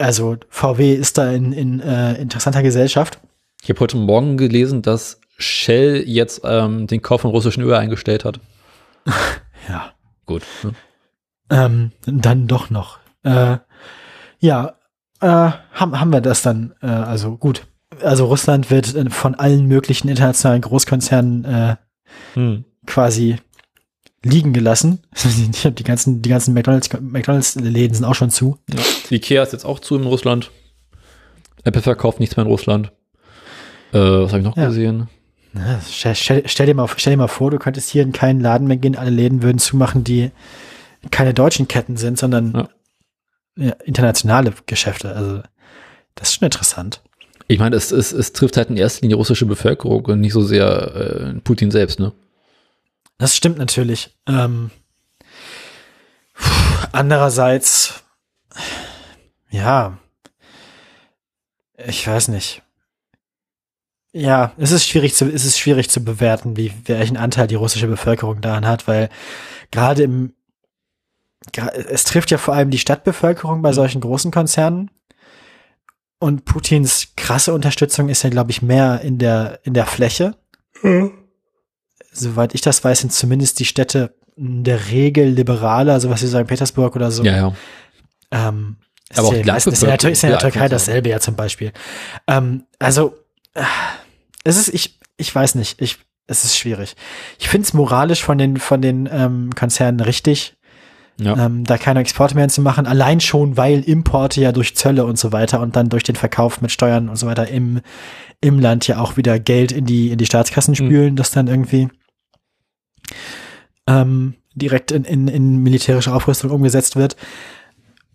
[0.00, 3.20] also VW ist da in, in äh, interessanter Gesellschaft.
[3.62, 8.24] Ich habe heute Morgen gelesen, dass Shell jetzt ähm, den Kauf von russischen Öl eingestellt
[8.24, 8.40] hat.
[9.68, 9.92] Ja.
[10.24, 10.42] Gut.
[10.62, 10.72] Ne?
[11.50, 12.98] Ähm, dann doch noch.
[13.22, 13.58] Äh,
[14.40, 14.74] ja,
[15.20, 17.66] äh, haben, haben wir das dann, äh, also gut.
[18.02, 21.76] Also Russland wird äh, von allen möglichen internationalen Großkonzernen äh,
[22.34, 22.64] Hm.
[22.86, 23.36] quasi
[24.24, 25.00] liegen gelassen.
[25.24, 28.58] Die, die ganzen, die ganzen McDonalds, McDonalds-Läden sind auch schon zu.
[28.68, 28.80] Ja.
[29.10, 30.50] Ikea ist jetzt auch zu in Russland.
[31.64, 32.92] Apple verkauft nichts mehr in Russland.
[33.92, 34.68] Äh, was habe ich noch Ja.
[34.68, 35.08] gesehen?
[35.54, 38.68] Ja, Stell, stell, dir mal, stell dir mal vor, du könntest hier in keinen Laden
[38.68, 40.30] mehr gehen, alle Läden würden zumachen, die
[41.10, 42.68] keine deutschen Ketten sind, sondern
[43.56, 45.14] ja, internationale Geschäfte.
[45.14, 45.42] Also
[46.14, 47.02] das ist schon interessant.
[47.48, 50.32] Ich meine, es, es, es trifft halt in erster Linie die russische Bevölkerung und nicht
[50.34, 50.94] so sehr
[51.34, 52.12] äh, Putin selbst, ne?
[53.20, 54.16] Das stimmt natürlich.
[54.26, 54.70] Ähm,
[56.90, 58.02] andererseits,
[59.50, 59.98] ja,
[61.76, 62.62] ich weiß nicht.
[64.12, 67.88] Ja, es ist schwierig zu, es ist schwierig zu bewerten, wie welchen Anteil die russische
[67.88, 69.10] Bevölkerung daran hat, weil
[69.70, 70.32] gerade im,
[71.90, 74.90] es trifft ja vor allem die Stadtbevölkerung bei solchen großen Konzernen.
[76.18, 80.36] Und Putins krasse Unterstützung ist ja, glaube ich, mehr in der, in der Fläche
[82.12, 86.26] soweit ich das weiß, sind zumindest die Städte in der Regel liberaler, also was wie
[86.26, 86.46] St.
[86.46, 87.22] Petersburg oder so.
[87.24, 87.52] Ja, ja.
[88.30, 88.76] Ähm,
[89.10, 91.20] ist Aber auch ja die meistens- ist in der, ist in der Türkei dasselbe ja
[91.20, 91.72] zum Beispiel.
[92.26, 93.14] Ähm, also,
[93.54, 93.62] äh,
[94.44, 96.94] es ist, ich, ich weiß nicht, ich, es ist schwierig.
[97.38, 100.54] Ich finde es moralisch von den, von den ähm, Konzernen richtig,
[101.18, 101.36] ja.
[101.46, 105.18] ähm, da keine Exporte mehr zu machen, allein schon, weil Importe ja durch Zölle und
[105.18, 107.80] so weiter und dann durch den Verkauf mit Steuern und so weiter im,
[108.40, 111.88] im Land ja auch wieder Geld in die, in die Staatskassen spülen, das dann irgendwie
[113.86, 117.16] ähm, direkt in, in, in militärische Aufrüstung umgesetzt wird.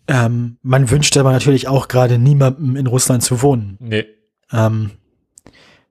[0.07, 3.77] Ähm, man wünscht aber natürlich auch gerade niemandem in Russland zu wohnen.
[3.79, 4.05] Nee.
[4.51, 4.91] Ähm,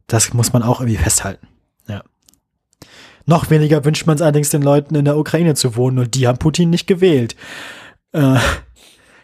[0.06, 1.48] das muss man auch irgendwie festhalten.
[1.88, 2.02] Ja.
[3.26, 6.26] Noch weniger wünscht man es allerdings den Leuten in der Ukraine zu wohnen und die
[6.26, 7.34] haben Putin nicht gewählt.
[8.12, 8.38] Äh,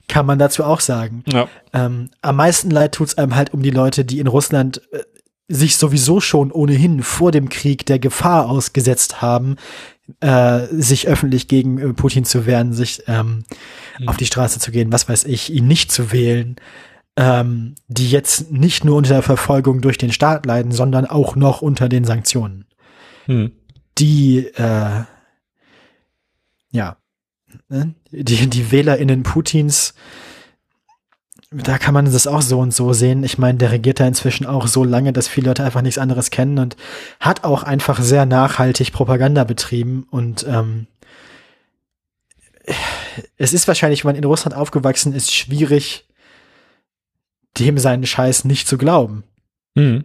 [0.09, 1.23] kann man dazu auch sagen.
[1.27, 1.49] Ja.
[1.73, 5.05] Ähm, am meisten leid tut's einem halt um die Leute, die in Russland äh,
[5.51, 9.56] sich sowieso schon ohnehin vor dem Krieg der Gefahr ausgesetzt haben,
[10.20, 13.44] äh, sich öffentlich gegen äh, Putin zu wehren, sich ähm,
[14.06, 16.56] auf die Straße zu gehen, was weiß ich, ihn nicht zu wählen,
[17.16, 21.62] ähm, die jetzt nicht nur unter der Verfolgung durch den Staat leiden, sondern auch noch
[21.62, 22.64] unter den Sanktionen.
[23.27, 23.51] Hm.
[23.98, 25.05] Die, äh,
[26.70, 26.97] ja,
[27.68, 27.94] ne?
[28.12, 29.94] die, die WählerInnen Putins,
[31.51, 33.24] da kann man das auch so und so sehen.
[33.24, 36.31] Ich meine, der regiert da inzwischen auch so lange, dass viele Leute einfach nichts anderes
[36.31, 36.77] kennen und
[37.18, 40.86] hat auch einfach sehr nachhaltig Propaganda betrieben und ähm,
[43.36, 46.06] es ist wahrscheinlich, wenn man in Russland aufgewachsen ist, schwierig,
[47.59, 49.24] dem seinen Scheiß nicht zu glauben.
[49.77, 50.05] Hm.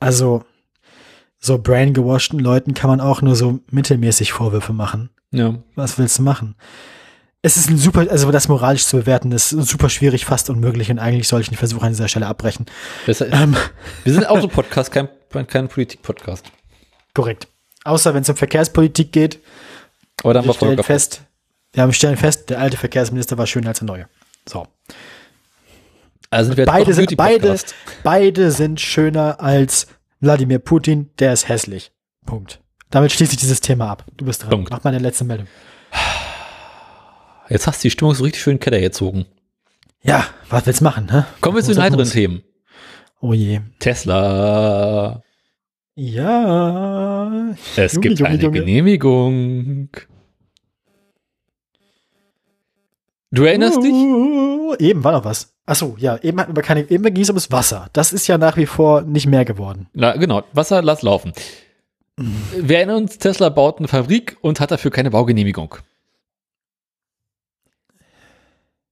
[0.00, 0.44] Also,
[1.38, 5.10] so brain-gewashten Leuten kann man auch nur so mittelmäßig Vorwürfe machen.
[5.30, 5.56] Ja.
[5.74, 6.54] Was willst du machen?
[7.40, 10.98] Es ist ein super, also das moralisch zu bewerten, ist super schwierig, fast unmöglich und
[10.98, 12.66] eigentlich soll ich den Versuch an dieser Stelle abbrechen.
[13.06, 13.56] Besser, Ähm,
[14.02, 15.08] wir sind Autopodcast, kein,
[15.46, 16.46] kein Politik-Podcast.
[17.14, 17.46] korrekt.
[17.84, 19.38] Außer wenn es um Verkehrspolitik geht.
[20.24, 21.22] Aber dann Wir stellen Volker fest,
[21.72, 24.08] wir haben stellen fest, der alte Verkehrsminister war schöner als der neue.
[24.48, 24.66] So.
[26.30, 27.56] Also sind wir Beide sind, beide,
[28.02, 29.86] beide sind schöner als
[30.20, 31.92] Wladimir Putin, der ist hässlich.
[32.26, 32.60] Punkt.
[32.90, 34.04] Damit schließe ich dieses Thema ab.
[34.16, 34.50] Du bist dran.
[34.50, 34.70] Punkt.
[34.70, 35.46] Mach mal eine letzte Meldung.
[37.48, 39.26] Jetzt hast du die Stimmung so richtig schön in den Keller gezogen.
[40.02, 41.24] Ja, was willst du machen, hä?
[41.40, 42.10] Kommen wir zu den muss.
[42.10, 42.42] Themen.
[43.20, 43.60] Oh je.
[43.78, 45.22] Tesla.
[45.94, 47.54] Ja.
[47.76, 48.60] Es Junge, gibt Junge, eine Junge.
[48.60, 49.88] Genehmigung.
[53.30, 53.92] Du erinnerst dich?
[53.92, 55.52] Uh, eben war noch was.
[55.66, 57.88] Achso, ja, eben hatten wir keine, eben ging es ums Wasser.
[57.92, 59.88] Das ist ja nach wie vor nicht mehr geworden.
[59.92, 61.32] Na, genau, Wasser, lass laufen.
[62.16, 65.76] Wir erinnern uns, Tesla baut eine Fabrik und hat dafür keine Baugenehmigung.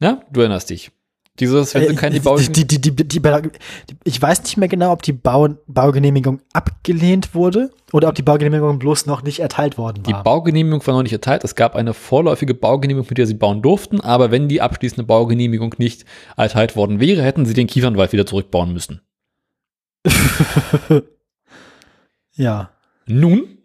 [0.01, 0.91] Ja, du erinnerst dich.
[1.39, 3.21] Dieses, wenn sie keine Bau die, die, die, die, die, die,
[4.05, 8.79] ich weiß nicht mehr genau, ob die Bau, Baugenehmigung abgelehnt wurde oder ob die Baugenehmigung
[8.79, 10.23] bloß noch nicht erteilt worden Die war.
[10.23, 11.45] Baugenehmigung war noch nicht erteilt.
[11.45, 15.75] Es gab eine vorläufige Baugenehmigung, mit der sie bauen durften, aber wenn die abschließende Baugenehmigung
[15.77, 16.07] nicht
[16.39, 19.03] erteilt worden wäre, hätten sie den Kiefernwald wieder zurückbauen müssen.
[22.33, 22.71] ja.
[23.07, 23.59] Nun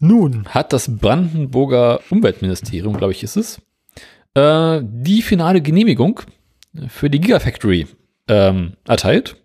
[0.00, 0.44] Nun.
[0.48, 3.62] hat das Brandenburger Umweltministerium, glaube ich, ist es,
[4.38, 6.20] äh, die finale Genehmigung
[6.88, 7.86] für die Gigafactory
[8.28, 9.36] ähm, erteilt.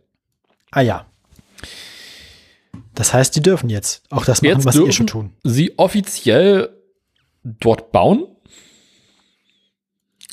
[0.72, 1.06] Ah ja.
[2.96, 5.34] Das heißt, die dürfen jetzt auch das machen, Jetzt was sie eh schon tun.
[5.44, 6.70] sie offiziell
[7.44, 8.28] dort bauen.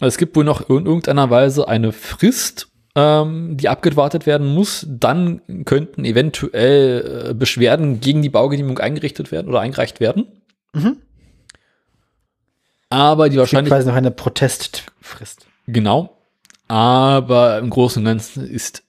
[0.00, 4.86] Es gibt wohl noch in irgendeiner Weise eine Frist, ähm, die abgewartet werden muss.
[4.88, 10.26] Dann könnten eventuell äh, Beschwerden gegen die Baugenehmigung eingerichtet werden oder eingereicht werden.
[10.72, 10.96] Mhm.
[12.90, 15.46] Aber die Es gibt wahrscheinlich quasi noch eine Protestfrist.
[15.66, 16.18] Genau.
[16.68, 18.82] Aber im Großen und Ganzen ist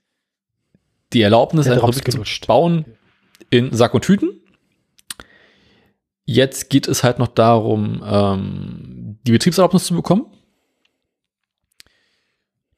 [1.13, 2.85] die Erlaubnis, Drops Fabrik zu bauen,
[3.49, 4.41] in Sack und Tüten.
[6.25, 10.25] Jetzt geht es halt noch darum, ähm, die Betriebserlaubnis zu bekommen.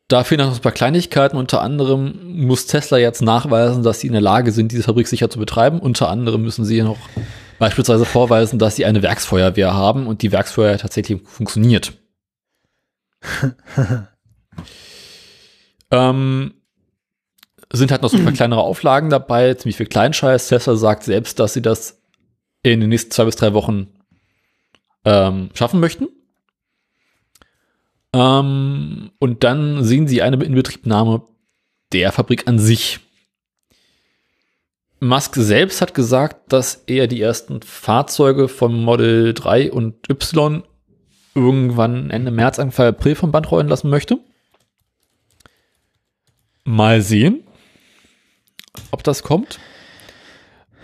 [0.08, 1.38] Da fehlen noch ein paar Kleinigkeiten.
[1.38, 5.30] Unter anderem muss Tesla jetzt nachweisen, dass sie in der Lage sind, diese Fabrik sicher
[5.30, 5.80] zu betreiben.
[5.80, 6.98] Unter anderem müssen sie noch
[7.60, 11.94] beispielsweise vorweisen, dass sie eine Werksfeuerwehr haben und die Werksfeuerwehr tatsächlich funktioniert.
[15.92, 16.54] ähm,
[17.72, 20.48] sind halt noch so ein paar kleinere Auflagen dabei, ziemlich viel Kleinscheiß.
[20.48, 22.02] Tesla sagt selbst, dass sie das
[22.62, 23.88] in den nächsten zwei bis drei Wochen
[25.06, 26.08] ähm, schaffen möchten.
[28.14, 31.24] Ähm, und dann sehen sie eine Inbetriebnahme
[31.92, 33.00] der Fabrik an sich.
[35.04, 40.64] Musk selbst hat gesagt, dass er die ersten Fahrzeuge vom Model 3 und Y
[41.36, 44.20] irgendwann Ende März, Anfang April vom Band rollen lassen möchte.
[46.64, 47.44] Mal sehen,
[48.92, 49.60] ob das kommt.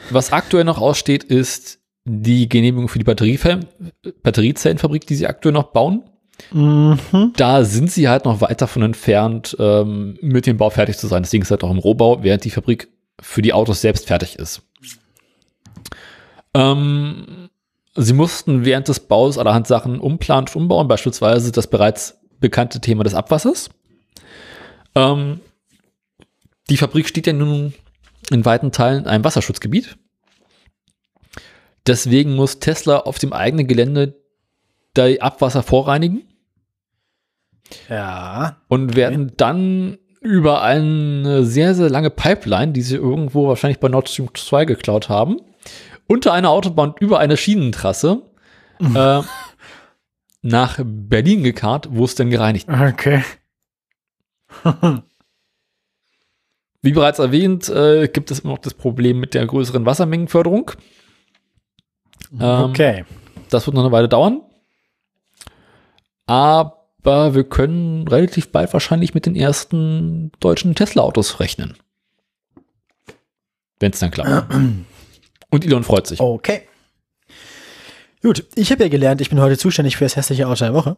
[0.09, 6.03] Was aktuell noch aussteht, ist die Genehmigung für die Batteriezellenfabrik, die sie aktuell noch bauen.
[6.51, 6.99] Mhm.
[7.35, 11.23] Da sind sie halt noch weit davon entfernt, ähm, mit dem Bau fertig zu sein.
[11.23, 12.89] Das Ding ist halt noch im Rohbau, während die Fabrik
[13.21, 14.61] für die Autos selbst fertig ist.
[16.53, 17.49] Ähm,
[17.95, 23.03] sie mussten während des Baus allerhand Sachen umplanen und umbauen, beispielsweise das bereits bekannte Thema
[23.03, 23.69] des Abwassers.
[24.95, 25.41] Ähm,
[26.69, 27.73] die Fabrik steht ja nun
[28.31, 29.97] in weiten Teilen in einem Wasserschutzgebiet.
[31.87, 34.21] Deswegen muss Tesla auf dem eigenen Gelände
[34.97, 36.23] die Abwasser vorreinigen
[37.89, 38.57] Ja.
[38.67, 44.09] und werden dann über eine sehr, sehr lange Pipeline, die sie irgendwo wahrscheinlich bei Nord
[44.09, 45.37] Stream 2 geklaut haben,
[46.07, 48.21] unter einer Autobahn über eine Schienentrasse
[48.79, 49.21] äh,
[50.41, 52.93] nach Berlin gekarrt, wo es denn gereinigt wird.
[52.93, 53.23] Okay.
[56.81, 60.71] Wie bereits erwähnt, äh, gibt es immer noch das Problem mit der größeren Wassermengenförderung.
[62.39, 63.05] Ähm, okay.
[63.49, 64.41] Das wird noch eine Weile dauern.
[66.25, 71.75] Aber wir können relativ bald wahrscheinlich mit den ersten deutschen Tesla-Autos rechnen.
[73.79, 74.53] Wenn es dann klappt.
[75.51, 76.19] Und Elon freut sich.
[76.19, 76.63] Okay.
[78.21, 80.97] Gut, ich habe ja gelernt, ich bin heute zuständig für das hässliche Auto der Woche.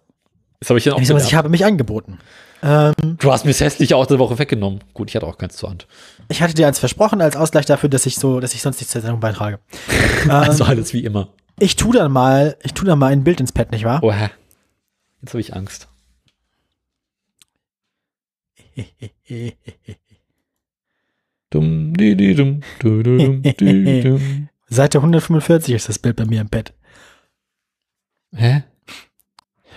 [0.59, 2.19] Das habe ich dann auch mal, ich habe mich angeboten.
[2.63, 4.83] Ähm, Du hast mir das hässliche Auto der Woche weggenommen.
[4.93, 5.87] Gut, ich hatte auch keins zur Hand.
[6.29, 8.91] ich hatte dir eins versprochen als Ausgleich dafür, dass ich so, dass ich sonst nichts
[8.91, 9.59] zur Sendung beitrage.
[10.27, 11.29] Also ähm, alles wie immer.
[11.59, 14.03] ich tu dann mal, ich tu dann mal ein Bild ins Pad, nicht wahr?
[14.03, 14.29] Oha.
[15.21, 15.87] Jetzt habe ich Angst.
[21.49, 24.47] Dum, di, di, dum, du, du, dum, di, dum.
[24.69, 26.73] Seite 145 ist das Bild bei mir im Pad.
[28.33, 28.63] Hä?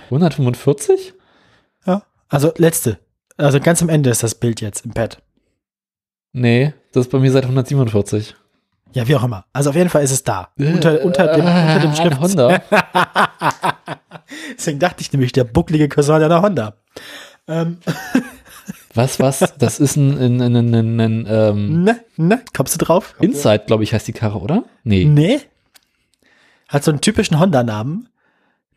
[0.05, 1.15] 145?
[1.87, 2.03] Ja.
[2.29, 3.01] Also letzte.
[3.37, 5.21] Also ganz am Ende ist das Bild jetzt im Pad.
[6.33, 8.37] Nee, das ist bei mir seit 147.
[8.93, 9.45] Ja, wie auch immer.
[9.53, 10.51] Also auf jeden Fall ist es da.
[10.57, 12.21] Unter, unter dem, Äh, unter dem Schrift.
[12.21, 12.63] Honda.
[14.57, 16.77] Deswegen dachte ich nämlich, der bucklige Cousin einer Honda.
[17.49, 17.79] Ähm,
[18.95, 19.55] Was, was?
[19.59, 23.15] Das ist ein, ein, ein, ein, ein, ein ähm, ne, ne, kommst du drauf?
[23.21, 24.65] Inside, glaube ich, heißt die Karre, oder?
[24.85, 25.05] Nee.
[25.05, 25.41] Nee.
[26.69, 28.09] Hat so einen typischen Honda-Namen,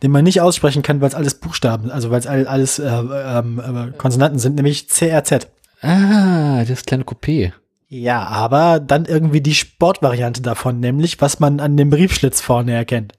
[0.01, 2.87] den man nicht aussprechen kann, weil es alles Buchstaben, also weil es all, alles äh,
[2.87, 5.47] ähm, äh, Konsonanten sind, nämlich CRZ.
[5.81, 7.53] Ah, das kleine Coupé.
[7.89, 13.13] Ja, aber dann irgendwie die Sportvariante davon, nämlich was man an dem Briefschlitz vorne erkennt.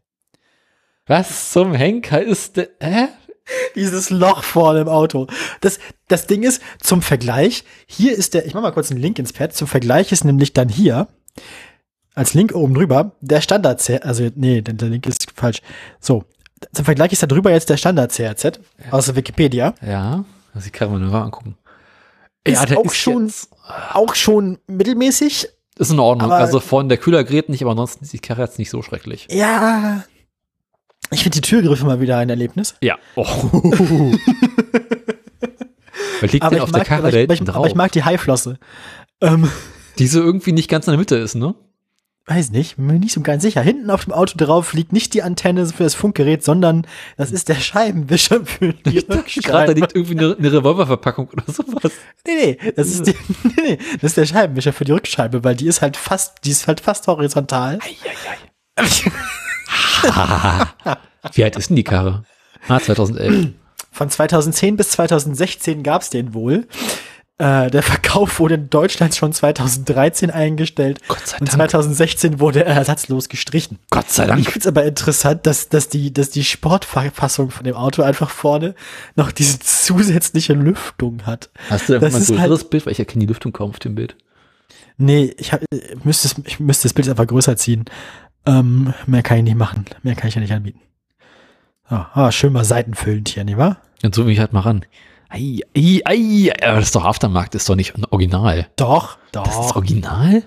[1.06, 3.08] Was zum Henker ist der, hä?
[3.74, 5.26] Dieses Loch vorne im Auto.
[5.60, 9.18] Das, das Ding ist, zum Vergleich, hier ist der, ich mach mal kurz einen Link
[9.18, 11.08] ins Pad, zum Vergleich ist nämlich dann hier,
[12.14, 15.60] als Link oben drüber, der Standard, also, nee, der, der Link ist falsch.
[16.00, 16.24] So,
[16.72, 18.58] zum Vergleich ist da drüber jetzt der Standard CRZ
[18.90, 19.74] aus der Wikipedia.
[19.86, 20.24] Ja.
[20.54, 21.56] Muss ich gerade mal mal angucken.
[22.44, 23.50] Ist der auch schon- jetzt-
[23.92, 25.48] Auch schon mittelmäßig.
[25.78, 26.32] ist in Ordnung.
[26.32, 29.28] also von der Kühler gerät nicht, aber ansonsten ist die Karre jetzt nicht so schrecklich.
[29.30, 30.02] Ja.
[31.10, 32.74] Ich finde die Türgriffe mal wieder ein Erlebnis.
[32.82, 32.96] Ja.
[33.14, 33.24] Oh.
[36.20, 37.72] Was liegt Aber denn ich, auf der mag, Karre aber, ich, aber, ich, aber ich
[37.72, 37.74] drauf?
[37.74, 38.58] mag die Haiflosse.
[39.20, 39.50] Ähm,
[39.98, 41.54] Die so irgendwie nicht ganz in der Mitte ist, ne?
[42.28, 43.62] weiß nicht, bin mir nicht so ganz sicher.
[43.62, 46.86] Hinten auf dem Auto drauf liegt nicht die Antenne für das Funkgerät, sondern
[47.16, 49.04] das ist der Scheibenwischer für die
[49.42, 51.92] Gerade da liegt irgendwie eine, eine Revolververpackung oder sowas.
[52.26, 53.14] Nee, nee, das ist, die,
[53.44, 56.50] nee, nee, das ist der Scheibenwischer für die Rückscheibe, weil die ist halt fast, die
[56.50, 57.78] ist halt fast horizontal.
[61.32, 62.24] Wie alt ist denn die Karre?
[62.68, 63.48] Ah, 2011.
[63.92, 66.66] Von 2010 bis 2016 gab's den wohl.
[67.40, 70.98] Äh, der Verkauf wurde in Deutschland schon 2013 eingestellt.
[71.06, 71.70] Gott sei Und Dank.
[71.70, 73.78] 2016 wurde er ersatzlos gestrichen.
[73.90, 74.44] Gott sei Ich Dank.
[74.46, 78.74] finde es aber interessant, dass, dass, die, dass die Sportfassung von dem Auto einfach vorne
[79.14, 81.50] noch diese zusätzliche Lüftung hat.
[81.70, 83.70] Hast du einfach Das mal ein halt- größeres Bild, weil ich erkenne die Lüftung kaum
[83.70, 84.16] auf dem Bild.
[84.96, 87.84] Nee, ich, hab, ich, müsste, es- ich müsste das Bild einfach größer ziehen.
[88.48, 89.84] Ähm, mehr kann ich nicht machen.
[90.02, 90.80] Mehr kann ich ja nicht anbieten.
[91.84, 93.78] Ah, ah, schön mal seitenfüllend hier, nicht wahr?
[94.00, 94.84] Dann zoome ich halt mal ran.
[95.28, 98.68] Ei, ei, ei, aber das ist doch Aftermarkt, ist doch nicht Original.
[98.76, 99.44] Doch, doch.
[99.44, 100.42] Das ist Original?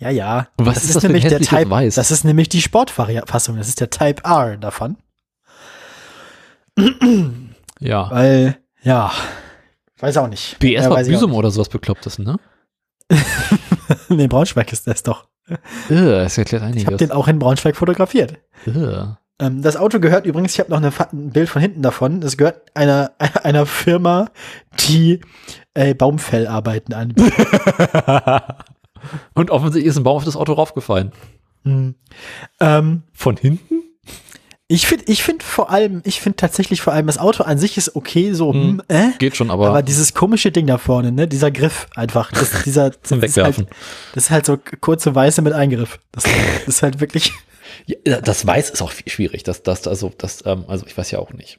[0.00, 0.48] ja, ja.
[0.56, 1.94] Und was das ist ist, das nämlich der Type, Weiß?
[1.94, 3.56] das ist nämlich die Sportfassung.
[3.56, 4.96] Das ist der Type R davon.
[7.78, 8.10] Ja.
[8.10, 9.12] Weil, ja,
[10.00, 10.58] weiß auch nicht.
[10.58, 12.38] BS ja, war Büsum oder sowas Beklopptes, ne?
[14.08, 15.28] Nee, Braunschweig ist das doch.
[15.88, 18.38] Das erklärt Ich habe den auch in Braunschweig fotografiert.
[18.66, 19.04] Äh.
[19.38, 22.20] Ähm, das Auto gehört übrigens, ich habe noch eine, ein Bild von hinten davon.
[22.20, 23.12] Das gehört einer,
[23.42, 24.30] einer Firma,
[24.88, 25.20] die
[25.74, 27.34] äh, Baumfellarbeiten anbietet.
[29.34, 31.12] Und offensichtlich ist ein Baum auf das Auto raufgefallen.
[31.64, 31.96] Hm.
[32.60, 33.82] ähm, Von hinten?
[34.72, 37.76] Ich finde ich find vor allem, ich finde tatsächlich vor allem, das Auto an sich
[37.76, 38.62] ist okay, so, Hm.
[38.62, 42.32] hm, äh, Geht schon, aber, aber dieses komische Ding da vorne, ne, dieser Griff einfach,
[42.32, 43.66] das, dieser, das zum ist, halt,
[44.14, 45.98] das ist halt so kurze Weiße mit Eingriff.
[46.12, 46.32] Das, das
[46.68, 47.32] ist halt wirklich,
[48.06, 49.42] Ja, das Weiß ist auch schwierig.
[49.42, 51.58] Das, das, also, das, ähm, also ich weiß ja auch nicht.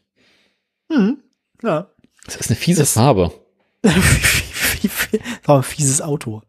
[0.92, 1.18] hm,
[1.62, 1.90] ja.
[2.26, 3.32] Das ist eine fiese Das- Farbe.
[5.46, 6.42] War ein fieses Auto.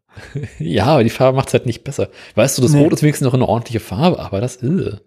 [0.58, 2.08] Ja, aber die Farbe macht es halt nicht besser.
[2.36, 2.82] Weißt du, das Nee.
[2.84, 5.00] Rot ist wenigstens noch eine ordentliche Farbe, aber das ist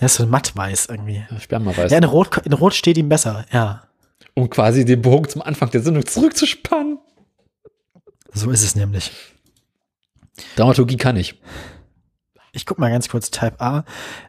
[0.00, 1.24] Der ist so mattweiß irgendwie.
[1.40, 1.90] Spermaweiß.
[1.90, 3.82] Ja, in Rot, in Rot steht ihm besser, ja.
[4.34, 6.98] um quasi den Bogen zum Anfang der Sendung zurückzuspannen.
[8.32, 9.10] So ist es nämlich.
[10.56, 11.40] Dramaturgie kann ich.
[12.52, 13.84] Ich guck mal ganz kurz Type A.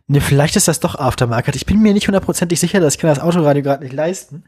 [0.08, 1.56] Ne, vielleicht ist das doch Aftermarket.
[1.56, 4.44] Ich bin mir nicht hundertprozentig sicher, dass ich kann das Autoradio gerade nicht leisten.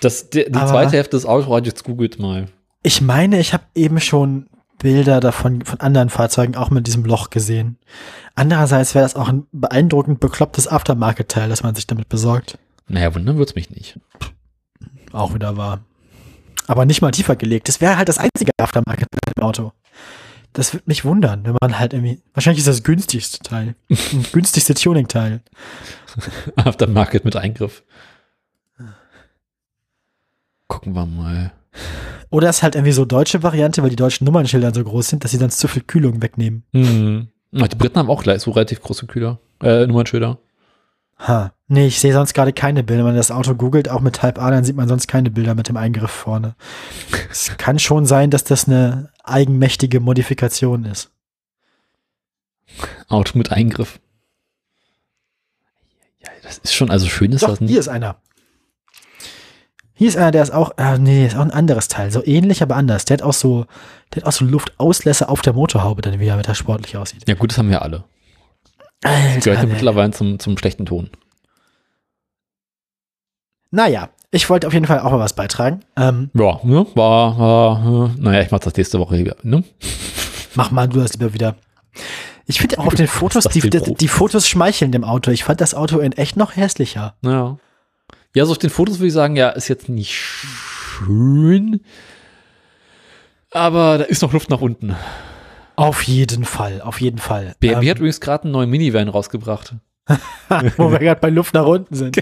[0.00, 2.48] Das, die, die zweite Hälfte des Autoradios googelt mal.
[2.82, 4.48] Ich meine, ich habe eben schon
[4.82, 7.78] Bilder davon von anderen Fahrzeugen auch mit diesem Loch gesehen.
[8.34, 12.58] Andererseits wäre das auch ein beeindruckend beklopptes Aftermarket-Teil, das man sich damit besorgt.
[12.88, 14.00] Naja, wundern wird's mich nicht.
[15.12, 15.80] Auch wieder wahr.
[16.66, 17.68] Aber nicht mal tiefer gelegt.
[17.68, 19.06] Das wäre halt das einzige Aftermarket
[19.36, 19.72] im Auto.
[20.52, 22.20] Das würde mich wundern, wenn man halt irgendwie.
[22.34, 23.74] Wahrscheinlich ist das günstigste Teil.
[24.32, 25.40] Günstigste Tuning-Teil.
[26.56, 27.84] Aftermarket mit Eingriff.
[30.66, 31.52] Gucken wir mal.
[32.32, 35.22] Oder es ist halt irgendwie so deutsche Variante, weil die deutschen Nummernschilder so groß sind,
[35.22, 36.64] dass sie sonst zu viel Kühlung wegnehmen.
[36.72, 37.28] Hm.
[37.60, 40.38] Ach, Die Briten haben auch gleich so relativ große Kühler, äh, Nummernschilder.
[41.18, 41.52] Ha.
[41.68, 43.00] Nee, ich sehe sonst gerade keine Bilder.
[43.04, 45.54] Wenn man das Auto googelt, auch mit Type A, dann sieht man sonst keine Bilder
[45.54, 46.54] mit dem Eingriff vorne.
[47.30, 51.10] es kann schon sein, dass das eine eigenmächtige Modifikation ist.
[53.08, 54.00] Auto mit Eingriff.
[56.24, 57.70] Ja, das ist schon, also schön ist Doch, das nicht.
[57.70, 58.16] hier ist einer.
[60.02, 62.10] Hier ist einer, der ist auch, äh, nee, ist auch ein anderes Teil.
[62.10, 63.04] So ähnlich, aber anders.
[63.04, 63.66] Der hat auch so,
[64.12, 67.22] der hat auch so Luftauslässe auf der Motorhaube, dann wieder, damit er sportlich aussieht.
[67.28, 68.02] Ja, gut, das haben wir alle.
[69.00, 69.74] Gehört ja Alter, nee.
[69.74, 71.08] mittlerweile zum, zum schlechten Ton.
[73.70, 75.84] Naja, ich wollte auf jeden Fall auch mal was beitragen.
[75.94, 79.62] Ähm, Ja, ne, war, war, äh, naja, ich mach das nächste Woche wieder, ne?
[80.56, 81.54] mach mal du das lieber wieder.
[82.46, 85.30] Ich finde auch auf den Fotos, das die, die, die Fotos schmeicheln dem Auto.
[85.30, 87.14] Ich fand das Auto in echt noch hässlicher.
[87.24, 87.56] Ja.
[88.34, 91.80] Ja, so auf den Fotos würde ich sagen, ja, ist jetzt nicht schön.
[93.50, 94.96] Aber da ist noch Luft nach unten.
[95.76, 97.54] Auf jeden Fall, auf jeden Fall.
[97.60, 99.74] BMW Ähm, hat übrigens gerade einen neuen Minivan rausgebracht.
[100.76, 102.16] wo wir gerade bei Luft nach unten sind.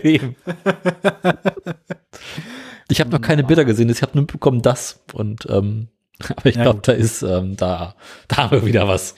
[2.88, 5.00] Ich habe noch keine Bilder gesehen, ich habe nur mitbekommen das.
[5.12, 5.88] Und ähm,
[6.28, 7.94] aber ich Ja, glaube, da ist ähm, da,
[8.28, 9.14] da haben wir wieder was.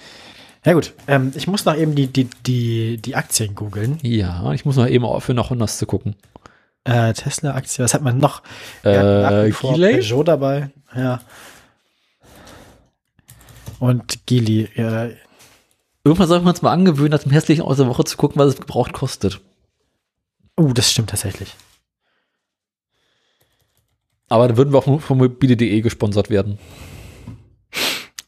[0.64, 3.98] Ja gut, ähm, ich muss noch eben die, die, die, die Aktien googeln.
[4.02, 6.14] Ja, ich muss noch eben aufhören, nach Hondas zu gucken.
[6.84, 8.42] Äh, Tesla-Aktie, was hat man noch?
[8.82, 9.74] Äh, Wir wie vor?
[9.74, 11.20] Peugeot dabei, ja.
[13.78, 15.16] Und Gili, äh,
[16.04, 18.54] Irgendwann sollten wir uns mal angewöhnen, nach dem hässlichen aus der Woche zu gucken, was
[18.54, 19.40] es gebraucht kostet.
[20.59, 21.54] uh, das stimmt tatsächlich.
[24.28, 26.59] Aber dann würden wir auch von mobile.de gesponsert werden.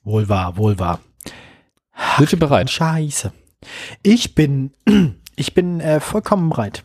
[0.04, 1.00] Wohl wahr, wohl wahr.
[2.18, 2.70] Sind Sie bereit?
[2.70, 3.32] Scheiße.
[4.02, 4.72] Ich bin,
[5.36, 6.84] ich bin äh, vollkommen bereit.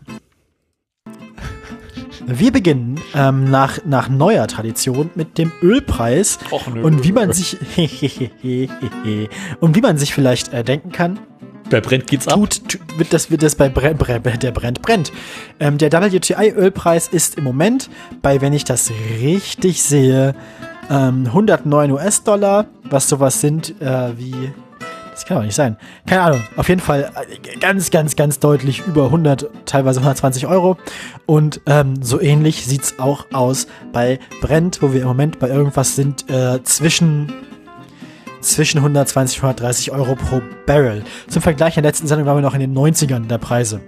[2.38, 6.84] Wir beginnen ähm, nach, nach neuer Tradition mit dem Ölpreis Och, nö.
[6.84, 7.58] und wie man sich
[9.60, 11.20] und wie man sich vielleicht äh, denken kann,
[11.70, 12.36] Wer brennt, geht's ab.
[12.36, 15.12] tut, wird das wird das bei Brenn, Brenn, der brennt brennt.
[15.60, 17.90] Ähm, der WTI Ölpreis ist im Moment
[18.22, 18.92] bei, wenn ich das
[19.22, 20.36] richtig sehe,
[20.90, 24.52] ähm, 109 US-Dollar, was sowas sind äh, wie
[25.20, 25.76] das kann doch nicht sein.
[26.08, 26.42] Keine Ahnung.
[26.56, 30.78] Auf jeden Fall äh, ganz, ganz, ganz deutlich über 100, teilweise 120 Euro.
[31.26, 35.96] Und ähm, so ähnlich sieht's auch aus bei Brent, wo wir im Moment bei irgendwas
[35.96, 37.34] sind äh, zwischen
[38.40, 41.04] zwischen 120 und 130 Euro pro Barrel.
[41.28, 43.82] Zum Vergleich, in der letzten Sendung waren wir noch in den 90ern der Preise.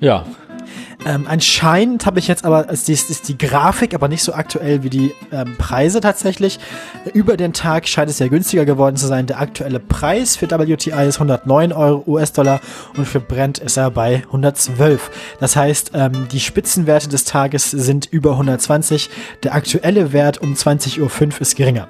[0.00, 0.26] Ja.
[1.06, 4.90] Ähm, anscheinend habe ich jetzt aber, ist ist die Grafik aber nicht so aktuell wie
[4.90, 6.58] die ähm, Preise tatsächlich.
[7.14, 9.26] Über den Tag scheint es ja günstiger geworden zu sein.
[9.26, 12.60] Der aktuelle Preis für WTI ist 109 Euro US-Dollar
[12.96, 15.10] und für Brent ist er bei 112.
[15.38, 19.08] Das heißt, ähm, die Spitzenwerte des Tages sind über 120.
[19.44, 21.86] Der aktuelle Wert um 20.05 Uhr ist geringer.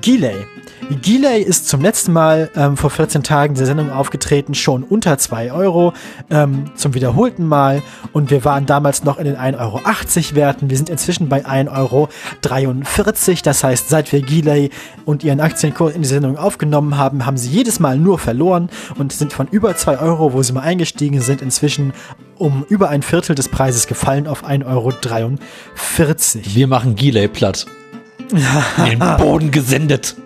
[0.00, 0.46] Gilei
[0.90, 5.52] Gilei ist zum letzten Mal ähm, vor 14 Tagen der Sendung aufgetreten, schon unter 2
[5.52, 5.92] Euro,
[6.30, 7.82] ähm, zum wiederholten Mal.
[8.12, 9.80] Und wir waren damals noch in den 1,80 Euro
[10.34, 10.70] Werten.
[10.70, 12.08] Wir sind inzwischen bei 1,43 Euro.
[13.44, 14.70] Das heißt, seit wir Gilei
[15.04, 19.12] und ihren Aktienkurs in die Sendung aufgenommen haben, haben sie jedes Mal nur verloren und
[19.12, 21.92] sind von über 2 Euro, wo sie mal eingestiegen sind, inzwischen
[22.38, 24.92] um über ein Viertel des Preises gefallen auf 1,43 Euro.
[26.54, 27.66] Wir machen Gilei platt.
[28.78, 30.16] In den Boden gesendet.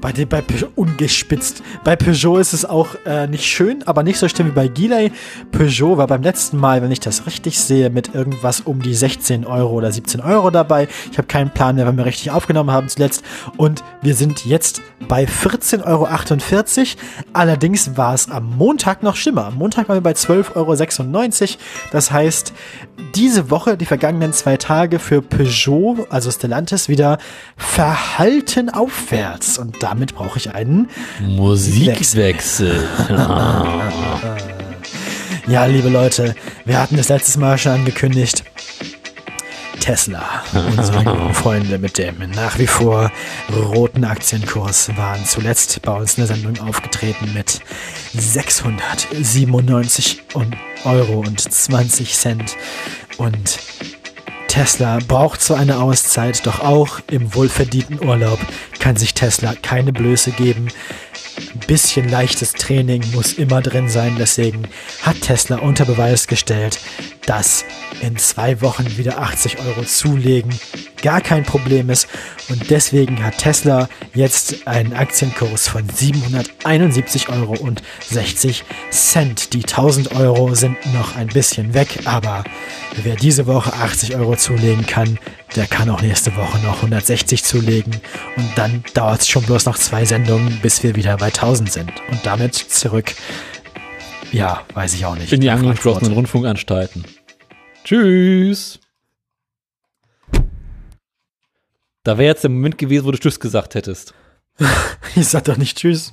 [0.00, 1.62] Bei, den, bei Peugeot ungespitzt.
[1.84, 5.10] Bei Peugeot ist es auch äh, nicht schön, aber nicht so schlimm wie bei Gilei.
[5.50, 9.44] Peugeot war beim letzten Mal, wenn ich das richtig sehe, mit irgendwas um die 16
[9.44, 10.88] Euro oder 17 Euro dabei.
[11.10, 13.24] Ich habe keinen Plan mehr, wann wir richtig aufgenommen haben zuletzt.
[13.56, 16.08] Und wir sind jetzt bei 14,48 Euro.
[17.32, 19.46] Allerdings war es am Montag noch schlimmer.
[19.46, 21.58] Am Montag waren wir bei 12,96 Euro.
[21.92, 22.52] Das heißt,
[23.14, 27.18] diese Woche, die vergangenen zwei Tage für Peugeot, also Stellantis, wieder
[27.56, 29.58] verhalten aufwärts.
[29.58, 30.88] Und damit brauche ich einen.
[31.20, 32.86] Musikwechsel.
[35.46, 36.34] Ja, liebe Leute,
[36.66, 38.44] wir hatten das letztes Mal schon angekündigt.
[39.80, 40.42] Tesla,
[40.76, 43.10] unsere guten Freunde mit dem nach wie vor
[43.50, 47.60] roten Aktienkurs, waren zuletzt bei uns in der Sendung aufgetreten mit
[48.12, 52.54] 697 und Euro und 20 Cent.
[53.16, 53.58] Und
[54.48, 58.40] Tesla braucht so eine Auszeit, doch auch im wohlverdienten Urlaub
[58.80, 60.68] kann sich Tesla keine Blöße geben.
[61.38, 64.68] Ein bisschen leichtes Training muss immer drin sein, deswegen
[65.02, 66.80] hat Tesla unter Beweis gestellt,
[67.26, 67.64] dass
[68.00, 70.58] in zwei Wochen wieder 80 Euro zulegen
[71.02, 72.08] gar kein Problem ist.
[72.48, 79.52] Und deswegen hat Tesla jetzt einen Aktienkurs von 771 Euro und 60 Cent.
[79.52, 82.44] Die 1000 Euro sind noch ein bisschen weg, aber
[83.02, 85.18] wer diese Woche 80 Euro zulegen kann,
[85.56, 87.94] der kann auch nächste Woche noch 160 zulegen.
[88.36, 91.92] Und dann dauert es schon bloß noch zwei Sendungen, bis wir wieder bei 1000 sind.
[92.10, 93.14] Und damit zurück,
[94.32, 95.32] ja, weiß ich auch nicht.
[95.32, 96.12] In die angeschlossenen.
[96.12, 97.04] Rundfunkanstalten.
[97.84, 98.80] Tschüss.
[102.04, 104.14] Da wäre jetzt der Moment gewesen, wo du Tschüss gesagt hättest.
[105.16, 106.12] Ich sag doch nicht Tschüss.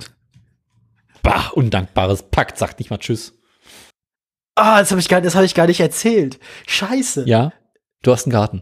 [1.21, 3.33] Bah, undankbares Pakt, sagt nicht mal Tschüss.
[4.55, 6.39] Ah, das habe ich, gar- das hab ich gar nicht erzählt.
[6.65, 7.25] Scheiße.
[7.27, 7.51] Ja,
[8.03, 8.61] du hast einen Garten.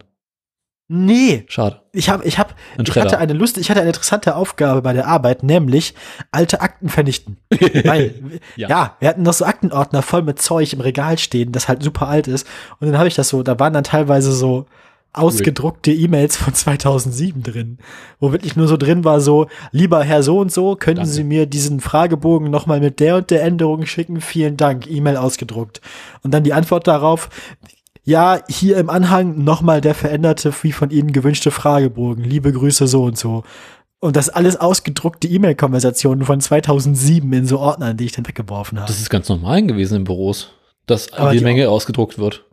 [0.89, 1.45] Nee.
[1.47, 1.81] Schade.
[1.91, 5.07] Ich habe, ich habe, ich hatte eine Lust, ich hatte eine interessante Aufgabe bei der
[5.07, 5.93] Arbeit, nämlich
[6.31, 7.37] alte Akten vernichten.
[7.49, 8.13] Weil,
[8.55, 8.67] Ja.
[8.69, 8.97] ja.
[8.99, 12.27] wir hatten noch so Aktenordner voll mit Zeug im Regal stehen, das halt super alt
[12.27, 12.45] ist.
[12.79, 14.65] Und dann habe ich das so, da waren dann teilweise so
[15.13, 17.77] ausgedruckte E-Mails von 2007 drin,
[18.19, 21.11] wo wirklich nur so drin war so, lieber Herr so und so, könnten Danke.
[21.11, 24.21] Sie mir diesen Fragebogen nochmal mit der und der Änderung schicken?
[24.21, 25.81] Vielen Dank, E-Mail ausgedruckt.
[26.23, 27.29] Und dann die Antwort darauf,
[28.03, 32.23] ja, hier im Anhang nochmal der veränderte, wie von Ihnen gewünschte Fragebogen.
[32.23, 33.43] Liebe Grüße so und so.
[33.99, 38.87] Und das alles ausgedruckte E-Mail-Konversationen von 2007 in so Ordnern, die ich dann weggeworfen habe.
[38.87, 40.49] Das ist ganz normal gewesen in Büros,
[40.85, 42.43] dass Aber die, die- Menge ausgedruckt wird.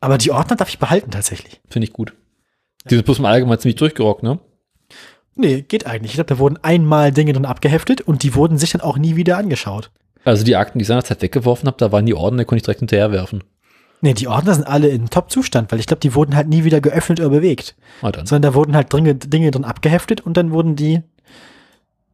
[0.00, 1.60] Aber die Ordner darf ich behalten tatsächlich.
[1.68, 2.14] Finde ich gut.
[2.88, 4.38] Die sind bloß im Allgemeinen ziemlich durchgerockt, ne?
[5.34, 6.12] Nee, geht eigentlich.
[6.12, 9.16] Ich glaube, da wurden einmal Dinge drin abgeheftet und die wurden sich dann auch nie
[9.16, 9.90] wieder angeschaut.
[10.24, 12.62] Also die Akten, die ich seinerzeit weggeworfen habe, da waren die Ordner, die konnte ich
[12.64, 13.44] direkt hinterherwerfen.
[14.00, 16.80] Nee, die Ordner sind alle in Top-Zustand, weil ich glaube, die wurden halt nie wieder
[16.80, 17.74] geöffnet oder bewegt.
[18.00, 18.26] Ah, dann.
[18.26, 21.02] Sondern da wurden halt Dinge, Dinge drin abgeheftet und dann wurden die,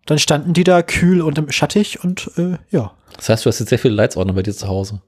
[0.06, 2.92] dann standen die da kühl und im schattig und äh, ja.
[3.16, 5.02] Das heißt, du hast jetzt sehr viele Leitsordner bei dir zu Hause.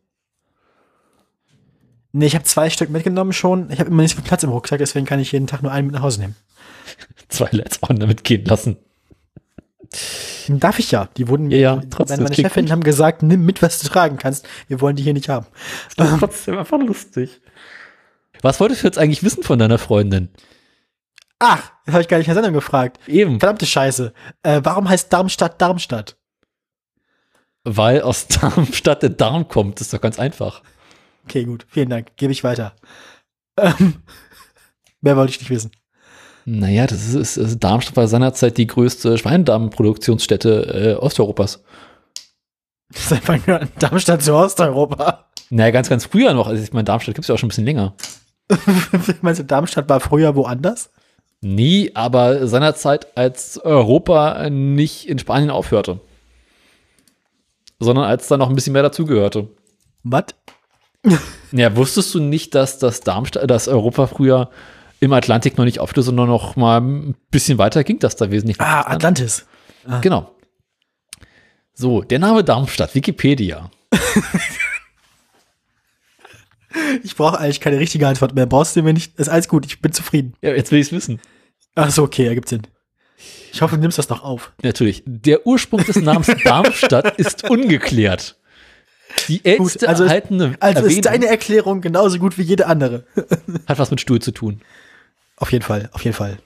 [2.12, 3.70] Nee, ich habe zwei Stück mitgenommen schon.
[3.70, 5.72] Ich habe immer nicht so viel Platz im Rucksack, deswegen kann ich jeden Tag nur
[5.72, 6.36] einen mit nach Hause nehmen.
[7.28, 8.24] Zwei Let's On damit
[10.55, 10.60] lassen.
[10.60, 11.08] Darf ich ja.
[11.16, 12.73] Die wurden, Ja, ja, meine- trotzdem, meine klingt Chefin gut.
[12.73, 14.47] haben gesagt, nimm mit, was du tragen kannst.
[14.68, 15.47] Wir wollen die hier nicht haben.
[15.97, 17.41] Das ist trotzdem einfach lustig.
[18.42, 20.28] Was wolltest du jetzt eigentlich wissen von deiner Freundin?
[21.39, 22.99] Ach, das habe ich gar nicht in der Sendung gefragt.
[23.07, 24.12] Eben, Verdammte Scheiße.
[24.42, 26.16] Äh, warum heißt Darmstadt Darmstadt?
[27.68, 29.81] weil aus Darmstadt der Darm kommt.
[29.81, 30.62] Das ist doch ganz einfach.
[31.25, 31.66] Okay, gut.
[31.68, 32.16] Vielen Dank.
[32.16, 32.76] Gebe ich weiter.
[33.58, 33.94] Ähm,
[35.00, 35.73] mehr wollte ich nicht wissen.
[36.49, 41.60] Naja, das ist, ist Darmstadt war seinerzeit die größte Schweinedarmproduktionsstätte äh, Osteuropas.
[42.89, 45.26] Das ist einfach nur Darmstadt zu Osteuropa.
[45.50, 46.47] Naja, ganz, ganz früher noch.
[46.47, 47.94] Also ich meine, Darmstadt gibt es ja auch schon ein bisschen länger.
[49.23, 50.91] Meinst du, Darmstadt war früher woanders?
[51.41, 55.99] Nie, aber seinerzeit, als Europa nicht in Spanien aufhörte.
[57.81, 59.49] Sondern als da noch ein bisschen mehr dazugehörte.
[60.05, 60.26] Was?
[61.50, 64.49] Ja, wusstest du nicht, dass das Darmstadt, dass Europa früher
[65.00, 68.60] im Atlantik noch nicht aufhörte, sondern noch mal ein bisschen weiter ging, dass da wesentlich
[68.60, 69.47] Ah, Atlantis.
[70.02, 70.34] Genau.
[71.75, 73.70] So, der Name Darmstadt, Wikipedia.
[77.02, 78.47] Ich brauche eigentlich keine richtige Antwort mehr.
[78.47, 79.18] Brauchst du mir nicht?
[79.18, 79.65] Ist alles gut.
[79.66, 80.34] Ich bin zufrieden.
[80.42, 81.20] Ja, jetzt will ich es wissen.
[81.75, 82.62] Ach so, okay, ergibt Sinn.
[83.52, 84.52] Ich hoffe, du nimmst das noch auf.
[84.62, 85.02] Natürlich.
[85.07, 88.36] Der Ursprung des Namens Darmstadt ist ungeklärt.
[89.28, 93.07] Die älteste also ist- erhaltene Also Erwähnung ist deine Erklärung genauso gut wie jede andere.
[93.66, 94.60] hat was mit Stuhl zu tun.
[95.36, 96.39] Auf jeden Fall, auf jeden Fall.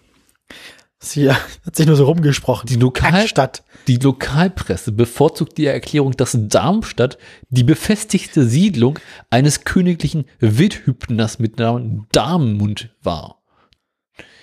[1.03, 2.67] Sie hat sich nur so rumgesprochen.
[2.67, 3.63] Die Lokal- Stadt.
[3.87, 7.17] Die Lokalpresse bevorzugt die Erklärung, dass Darmstadt
[7.49, 8.99] die befestigte Siedlung
[9.31, 13.41] eines königlichen Wildhüpners mit Namen Darmmund war.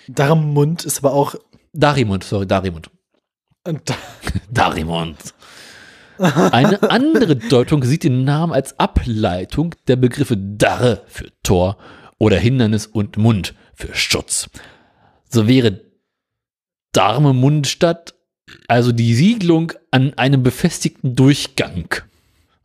[0.08, 1.36] Darmmund ist aber auch.
[1.74, 2.90] Darimund, sorry, Darimund.
[3.68, 3.82] und
[4.50, 5.18] Darimund.
[6.18, 11.78] Eine andere Deutung sieht den Namen als Ableitung der Begriffe Darre für Tor
[12.18, 14.50] oder Hindernis und Mund für Schutz.
[15.30, 15.82] So wäre
[16.92, 18.16] Darmemundstadt
[18.68, 21.96] also die Siedlung an einem befestigten Durchgang.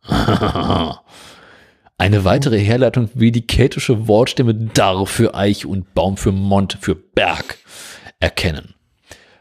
[1.97, 6.95] Eine weitere Herleitung wie die keltische Wortstämme Dar für Eich und Baum für Mont für
[6.95, 7.57] Berg
[8.19, 8.73] erkennen.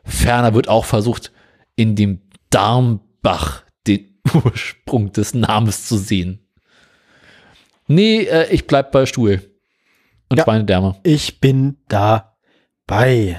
[0.04, 1.32] Ferner wird auch versucht,
[1.74, 2.20] in dem
[2.50, 6.46] Darmbach den Ursprung des Namens zu sehen.
[7.86, 9.42] Nee, äh, ich bleib bei Stuhl.
[10.32, 10.44] Und Ja.
[10.44, 10.96] Schweinedärme.
[11.02, 13.38] ich bin dabei.